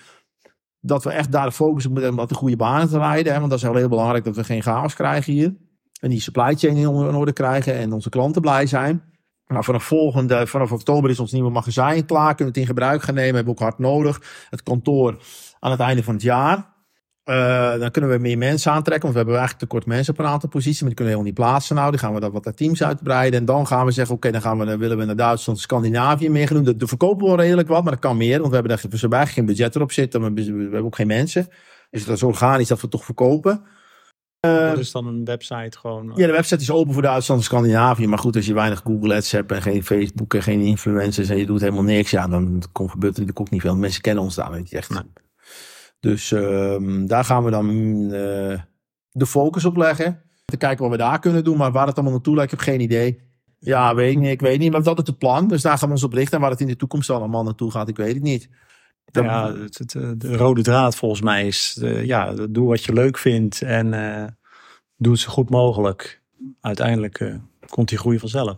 dat 0.82 1.04
we 1.04 1.10
echt 1.10 1.32
daar 1.32 1.46
de 1.46 1.52
focus 1.52 1.86
op 1.86 1.92
moeten 1.92 2.20
om 2.20 2.28
de 2.28 2.34
goede 2.34 2.56
banen 2.56 2.90
te 2.90 2.98
rijden. 2.98 3.34
Hè, 3.34 3.40
want 3.40 3.52
dat 3.52 3.64
is 3.64 3.70
heel 3.70 3.90
belangrijk 3.90 4.24
dat 4.24 4.36
we 4.36 4.44
geen 4.44 4.62
chaos 4.62 4.94
krijgen 4.94 5.34
hier. 5.34 5.56
En 6.00 6.10
die 6.10 6.22
supply 6.22 6.56
chain 6.56 6.76
in 6.76 6.88
orde 6.88 7.34
krijgen 7.34 7.74
en 7.74 7.94
onze 7.94 8.10
klanten 8.10 8.42
blij 8.42 8.66
zijn. 8.66 9.04
Nou, 9.48 9.64
vanaf 9.64 9.84
volgende, 9.84 10.48
vanaf 10.48 10.72
oktober 10.72 11.10
is 11.10 11.20
ons 11.20 11.32
nieuwe 11.32 11.50
magazijn 11.50 12.06
klaar. 12.06 12.36
Kunnen 12.36 12.54
we 12.54 12.60
het 12.60 12.70
in 12.70 12.76
gebruik 12.76 13.02
gaan 13.02 13.16
nemen. 13.16 13.36
Hebben 13.36 13.54
we 13.54 13.60
ook 13.60 13.66
hard 13.66 13.80
nodig. 13.80 14.46
Het 14.50 14.64
kantoor 14.64 15.18
aan 15.60 15.72
het 15.72 15.80
einde 15.80 16.04
van 16.04 16.14
het 16.14 16.24
jaar. 16.24 16.76
Uh, 17.30 17.80
dan 17.80 17.92
kunnen 17.92 18.12
we 18.12 18.18
meer 18.18 18.38
mensen 18.38 18.72
aantrekken. 18.72 19.02
Want 19.02 19.14
we 19.14 19.18
hebben 19.18 19.38
eigenlijk 19.38 19.70
tekort 19.70 19.86
mensen 19.86 20.14
op 20.14 20.20
een 20.20 20.26
aantal 20.26 20.50
posities. 20.50 20.80
Maar 20.80 20.90
die 20.90 20.98
kunnen 20.98 21.14
we 21.14 21.20
helemaal 21.20 21.44
niet 21.44 21.52
plaatsen. 21.52 21.76
Nou, 21.76 21.92
dan 21.92 22.00
gaan 22.00 22.14
we 22.14 22.20
dat 22.20 22.32
wat 22.32 22.46
naar 22.46 22.54
teams 22.54 22.84
uitbreiden. 22.84 23.40
En 23.40 23.46
dan 23.46 23.68
gaan 23.68 23.86
we 23.86 23.92
zeggen, 23.92 24.16
oké, 24.16 24.28
okay, 24.28 24.42
dan 24.42 24.50
gaan 24.50 24.60
we, 24.60 24.66
dan 24.66 24.80
willen 24.80 24.98
we 24.98 25.06
naar 25.06 25.16
Duitsland, 25.16 25.60
Scandinavië 25.60 26.30
meer 26.30 26.48
gaan 26.48 26.64
doen. 26.64 26.78
Dat 26.78 26.90
verkopen 26.90 27.30
we 27.30 27.36
redelijk 27.36 27.68
wat, 27.68 27.84
maar 27.84 27.92
dat 27.92 28.02
kan 28.02 28.18
meer. 28.18 28.38
Want 28.38 28.48
we 28.48 28.54
hebben 28.54 28.78
daar 28.78 28.90
we 28.90 28.98
hebben 29.00 29.28
geen 29.28 29.46
budget 29.46 29.76
erop 29.76 29.92
zitten. 29.92 30.22
Maar 30.22 30.34
we, 30.34 30.54
we 30.54 30.62
hebben 30.62 30.84
ook 30.84 30.96
geen 30.96 31.08
mensen. 31.08 31.48
Dus 31.90 32.06
dat 32.06 32.16
is 32.16 32.24
organisch 32.24 32.68
dat 32.68 32.82
we 32.82 32.88
toch 32.88 33.06
verkopen. 33.06 33.64
Uh, 34.46 34.70
dat 34.70 34.78
is 34.78 34.92
dan 34.92 35.08
een 35.08 35.26
website 35.26 35.78
gewoon. 35.78 36.12
Ja, 36.16 36.26
de 36.26 36.32
website 36.32 36.62
is 36.62 36.72
open 36.72 36.94
voor 36.94 37.02
Duitsland 37.02 37.40
en 37.40 37.46
Scandinavië. 37.46 38.08
Maar 38.08 38.20
goed, 38.20 38.36
als 38.36 38.46
je 38.46 38.54
weinig 38.54 38.82
Google 38.84 39.16
Ads 39.16 39.32
hebt 39.32 39.52
en 39.52 39.62
geen 39.62 39.84
Facebook 39.84 40.34
en 40.34 40.44
geen 40.44 40.62
influencers 40.62 41.30
en 41.30 41.38
je 41.38 41.46
doet 41.46 41.62
helemaal 41.62 41.84
niks, 41.84 42.12
ja, 42.12 42.28
dan 42.28 42.64
komt, 42.72 42.92
gebeurt 42.92 43.14
er 43.14 43.20
natuurlijk 43.20 43.40
ook 43.40 43.50
niet 43.50 43.62
veel. 43.62 43.76
Mensen 43.76 44.02
kennen 44.02 44.24
ons 44.24 44.36
daar 44.36 44.58
niet 44.58 44.74
echt. 44.74 44.90
Nee. 44.90 45.27
Dus 46.00 46.32
uh, 46.32 47.06
daar 47.06 47.24
gaan 47.24 47.44
we 47.44 47.52
dan 47.52 47.70
uh, 47.70 48.60
de 49.12 49.26
focus 49.26 49.66
op 49.66 49.78
leggen. 49.78 50.22
Te 50.46 50.58
kijken 50.58 50.84
wat 50.84 50.92
we 50.92 50.98
daar 50.98 51.20
kunnen 51.20 51.44
doen. 51.44 51.58
Maar 51.58 51.72
waar 51.72 51.88
het 51.88 51.96
allemaal 51.96 52.14
naartoe 52.14 52.36
lijkt, 52.36 52.52
ik 52.52 52.60
heb 52.60 52.68
geen 52.68 52.82
idee. 52.82 53.22
Ja, 53.60 53.96
weet 53.96 54.12
ik 54.12 54.20
niet. 54.20 54.30
Ik 54.30 54.42
weet 54.42 54.60
niet. 54.60 54.72
Maar 54.72 54.84
dat 54.84 55.02
is 55.02 55.08
het 55.08 55.18
plan. 55.18 55.48
Dus 55.48 55.62
daar 55.62 55.78
gaan 55.78 55.88
we 55.88 55.94
ons 55.94 56.04
op 56.04 56.14
richten. 56.14 56.36
En 56.36 56.42
waar 56.42 56.52
het 56.52 56.62
in 56.62 56.68
de 56.68 56.76
toekomst 56.76 57.10
allemaal 57.10 57.44
naartoe 57.44 57.72
gaat, 57.72 57.88
ik 57.88 57.98
weet 57.98 58.14
het 58.14 58.24
niet. 58.24 58.50
Dan... 59.06 59.24
Ja, 59.24 59.56
het, 59.56 59.78
het, 59.78 60.22
de 60.22 60.36
rode 60.36 60.62
draad 60.62 60.96
volgens 60.96 61.22
mij 61.22 61.48
is, 61.48 61.78
uh, 61.82 62.06
ja, 62.06 62.34
doe 62.50 62.68
wat 62.68 62.84
je 62.84 62.94
leuk 62.94 63.18
vindt 63.18 63.62
en 63.62 63.90
doe 64.98 65.12
het 65.12 65.22
zo 65.22 65.32
goed 65.32 65.50
mogelijk. 65.50 66.22
Uiteindelijk 66.62 67.40
komt 67.70 67.90
die 67.90 67.98
groei 67.98 68.20
vanzelf. 68.20 68.58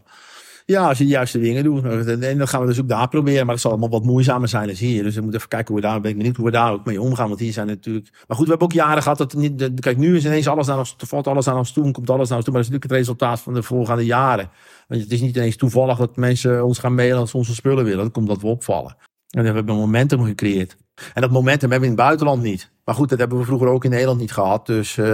Ja, 0.70 0.88
als 0.88 0.98
je 0.98 1.04
de 1.04 1.10
juiste 1.10 1.40
dingen 1.40 1.64
doet. 1.64 1.84
En 1.84 2.38
dan 2.38 2.48
gaan 2.48 2.62
we 2.62 2.68
dus 2.68 2.82
ook 2.82 2.88
daar 2.88 3.08
proberen. 3.08 3.46
Maar 3.46 3.54
dat 3.54 3.64
zal 3.64 3.72
allemaal 3.72 3.90
wat 3.90 4.04
moeizamer 4.04 4.48
zijn 4.48 4.68
dan 4.68 4.76
hier. 4.76 5.04
Dus 5.04 5.16
we 5.16 5.22
moeten 5.22 5.38
even 5.38 5.50
kijken 5.50 5.74
hoe 5.74 5.82
we 5.82 5.88
daar, 5.88 6.02
ben 6.02 6.12
ik 6.12 6.18
benieuwd 6.18 6.36
hoe 6.36 6.46
we 6.46 6.52
daar 6.52 6.72
ook 6.72 6.86
mee 6.86 7.02
omgaan. 7.02 7.28
Want 7.28 7.40
hier 7.40 7.54
zijn 7.54 7.68
natuurlijk... 7.68 8.10
Maar 8.28 8.38
goed, 8.38 8.46
we 8.46 8.50
hebben 8.50 8.68
ook 8.68 8.74
jaren 8.74 9.02
gehad 9.02 9.18
dat 9.18 9.34
niet... 9.34 9.70
Kijk, 9.80 9.98
nu 9.98 10.16
is 10.16 10.26
ineens 10.26 10.48
alles 10.48 10.68
naar 10.68 10.78
ons, 10.78 10.96
valt 10.98 11.28
alles 11.28 11.48
aan 11.48 11.58
ons 11.58 11.72
toe, 11.72 11.92
komt 11.92 12.10
alles 12.10 12.28
naar 12.28 12.38
ons 12.38 12.46
toe. 12.46 12.54
Maar 12.54 12.64
dat 12.64 12.72
is 12.72 12.78
natuurlijk 12.78 12.84
het 12.84 12.92
resultaat 12.92 13.40
van 13.40 13.54
de 13.54 13.64
voorgaande 13.64 14.06
jaren. 14.06 14.50
Want 14.88 15.02
het 15.02 15.12
is 15.12 15.22
niet 15.22 15.36
ineens 15.36 15.56
toevallig 15.56 15.98
dat 15.98 16.16
mensen 16.16 16.66
ons 16.66 16.80
gaan 16.80 16.96
mailen 16.96 17.20
als 17.20 17.30
ze 17.30 17.38
onze 17.38 17.54
spullen 17.54 17.84
willen. 17.84 18.04
Dat 18.04 18.14
komt 18.14 18.28
dat 18.28 18.42
we 18.42 18.48
opvallen. 18.48 18.96
En 19.30 19.40
we 19.42 19.46
hebben 19.46 19.70
een 19.70 19.80
momentum 19.80 20.24
gecreëerd. 20.24 20.78
En 21.14 21.22
dat 21.22 21.32
momentum 21.32 21.72
hebben 21.72 21.90
we 21.90 21.96
in 21.96 22.02
het 22.02 22.08
buitenland 22.08 22.42
niet. 22.42 22.72
Maar 22.84 22.96
goed, 22.96 23.10
dat 23.10 23.20
hebben 23.20 23.38
we 23.38 23.46
vroeger 23.46 23.68
ook 23.68 23.84
in 23.84 23.90
Nederland 23.90 24.20
niet 24.20 24.32
gehad. 24.32 24.66
Dus 24.66 24.98
uh, 24.98 25.06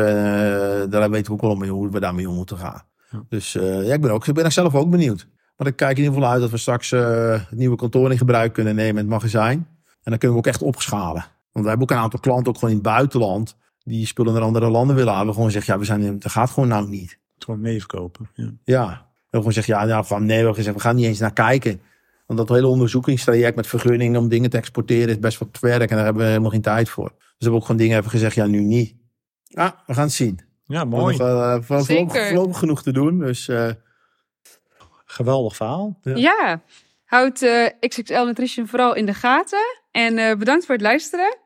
daar 0.90 1.10
weten 1.10 1.26
we 1.26 1.32
ook 1.32 1.42
wel 1.42 1.56
mee 1.56 1.70
hoe 1.70 1.92
we 1.92 2.00
daarmee 2.00 2.30
om 2.30 2.36
moeten 2.36 2.58
gaan. 2.58 2.84
Dus 3.30 3.56
uh, 3.56 3.88
ja, 3.88 3.94
ik 3.94 4.02
ben, 4.02 4.12
ook, 4.12 4.28
ik 4.28 4.34
ben 4.34 4.46
er 4.46 4.52
zelf 4.52 4.76
ook 4.76 4.90
benieuwd. 4.90 5.28
Maar 5.58 5.68
ik 5.68 5.76
kijk 5.76 5.98
in 5.98 6.04
ieder 6.04 6.14
geval 6.14 6.32
uit 6.32 6.42
dat 6.42 6.50
we 6.50 6.58
straks 6.58 6.92
uh, 6.92 7.32
het 7.32 7.52
nieuwe 7.52 7.76
kantoor 7.76 8.12
in 8.12 8.18
gebruik 8.18 8.54
kunnen 8.54 8.76
nemen 8.76 8.92
in 8.92 8.98
het 8.98 9.08
magazijn. 9.08 9.58
En 9.86 10.12
dan 10.12 10.18
kunnen 10.18 10.38
we 10.38 10.44
ook 10.44 10.54
echt 10.54 10.62
opschalen. 10.62 11.26
Want 11.52 11.66
we 11.66 11.72
hebben 11.72 11.82
ook 11.82 11.92
een 11.92 12.04
aantal 12.04 12.20
klanten 12.20 12.48
ook 12.48 12.54
gewoon 12.54 12.70
in 12.70 12.80
het 12.80 12.86
buitenland. 12.86 13.58
Die 13.84 14.06
spullen 14.06 14.34
naar 14.34 14.42
andere 14.42 14.70
landen 14.70 14.96
willen 14.96 15.16
hebben. 15.16 15.34
Gewoon 15.34 15.52
zeggen, 15.52 15.74
ja, 15.74 15.80
we 15.80 15.86
zijn, 15.86 16.20
dat 16.20 16.32
gaat 16.32 16.50
gewoon 16.50 16.70
nou 16.70 16.90
niet. 16.90 17.20
Gewoon 17.38 17.62
meeverkopen. 17.62 18.30
Ja. 18.34 18.52
ja. 18.64 19.08
gewoon 19.30 19.46
gezegd, 19.46 19.68
ja, 19.68 19.86
nou, 19.86 20.06
van, 20.06 20.20
nee, 20.20 20.28
we 20.28 20.34
hebben 20.34 20.56
gezegd, 20.56 20.76
we 20.76 20.82
gaan 20.82 20.96
niet 20.96 21.06
eens 21.06 21.20
naar 21.20 21.34
kijken. 21.34 21.82
Want 22.26 22.40
dat 22.40 22.50
hele 22.50 22.68
onderzoekingstraject 22.68 23.56
met 23.56 23.68
vergunningen 23.68 24.20
om 24.20 24.30
dingen 24.30 24.50
te 24.50 24.58
exporteren 24.58 25.10
is 25.10 25.20
best 25.20 25.38
wat 25.38 25.58
werk. 25.60 25.90
En 25.90 25.96
daar 25.96 26.06
hebben 26.06 26.24
we 26.24 26.30
helemaal 26.30 26.52
geen 26.52 26.62
tijd 26.62 26.90
voor. 26.90 27.10
Dus 27.10 27.18
we 27.18 27.36
hebben 27.38 27.60
ook 27.60 27.66
gewoon 27.66 27.82
dingen 27.82 27.98
even 27.98 28.10
gezegd, 28.10 28.36
ja, 28.36 28.46
nu 28.46 28.60
niet. 28.60 28.96
Ja, 29.44 29.84
we 29.86 29.94
gaan 29.94 30.04
het 30.04 30.14
zien. 30.14 30.40
Ja, 30.66 30.82
We 30.82 30.86
mooi. 30.88 31.18
hebben 31.18 31.36
nog, 31.38 31.76
eh, 31.76 31.86
voorlopig, 31.86 32.58
genoeg 32.58 32.84
te 32.84 32.92
doen. 32.92 33.20
Dus 33.20 33.48
eh, 33.48 33.70
Geweldig 35.06 35.56
verhaal. 35.56 36.00
Ja. 36.02 36.16
Ja, 36.16 36.62
houd 37.06 37.42
eh, 37.42 37.66
XXL 37.80 38.24
Nutrition 38.24 38.68
vooral 38.68 38.96
in 38.96 39.06
de 39.06 39.14
gaten. 39.14 39.84
En 39.92 40.18
eh, 40.18 40.38
bedankt 40.38 40.66
voor 40.66 40.76
het 40.76 40.84
luisteren. 40.84 41.38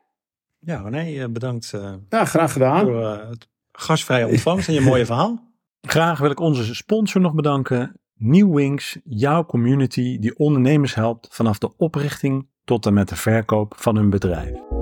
Ja, 0.58 0.82
René, 0.82 1.22
eh, 1.22 1.28
bedankt 1.28 1.72
eh, 1.72 1.92
ja, 2.08 2.24
graag 2.24 2.52
gedaan. 2.52 2.84
voor 2.84 3.04
het 3.04 3.48
gastvrije 3.72 4.26
ontvangst 4.26 4.68
en 4.68 4.74
je 4.74 4.80
mooie 4.80 5.06
verhaal. 5.06 5.48
Graag 5.80 6.18
wil 6.18 6.30
ik 6.30 6.40
onze 6.40 6.74
sponsor 6.74 7.20
nog 7.20 7.34
bedanken. 7.34 8.00
New 8.14 8.54
Wings, 8.54 8.98
jouw 9.04 9.44
community 9.44 10.18
die 10.18 10.38
ondernemers 10.38 10.94
helpt 10.94 11.28
vanaf 11.30 11.58
de 11.58 11.76
oprichting 11.76 12.48
tot 12.64 12.86
en 12.86 12.94
met 12.94 13.08
de 13.08 13.16
verkoop 13.16 13.74
van 13.76 13.96
hun 13.96 14.10
bedrijf. 14.10 14.79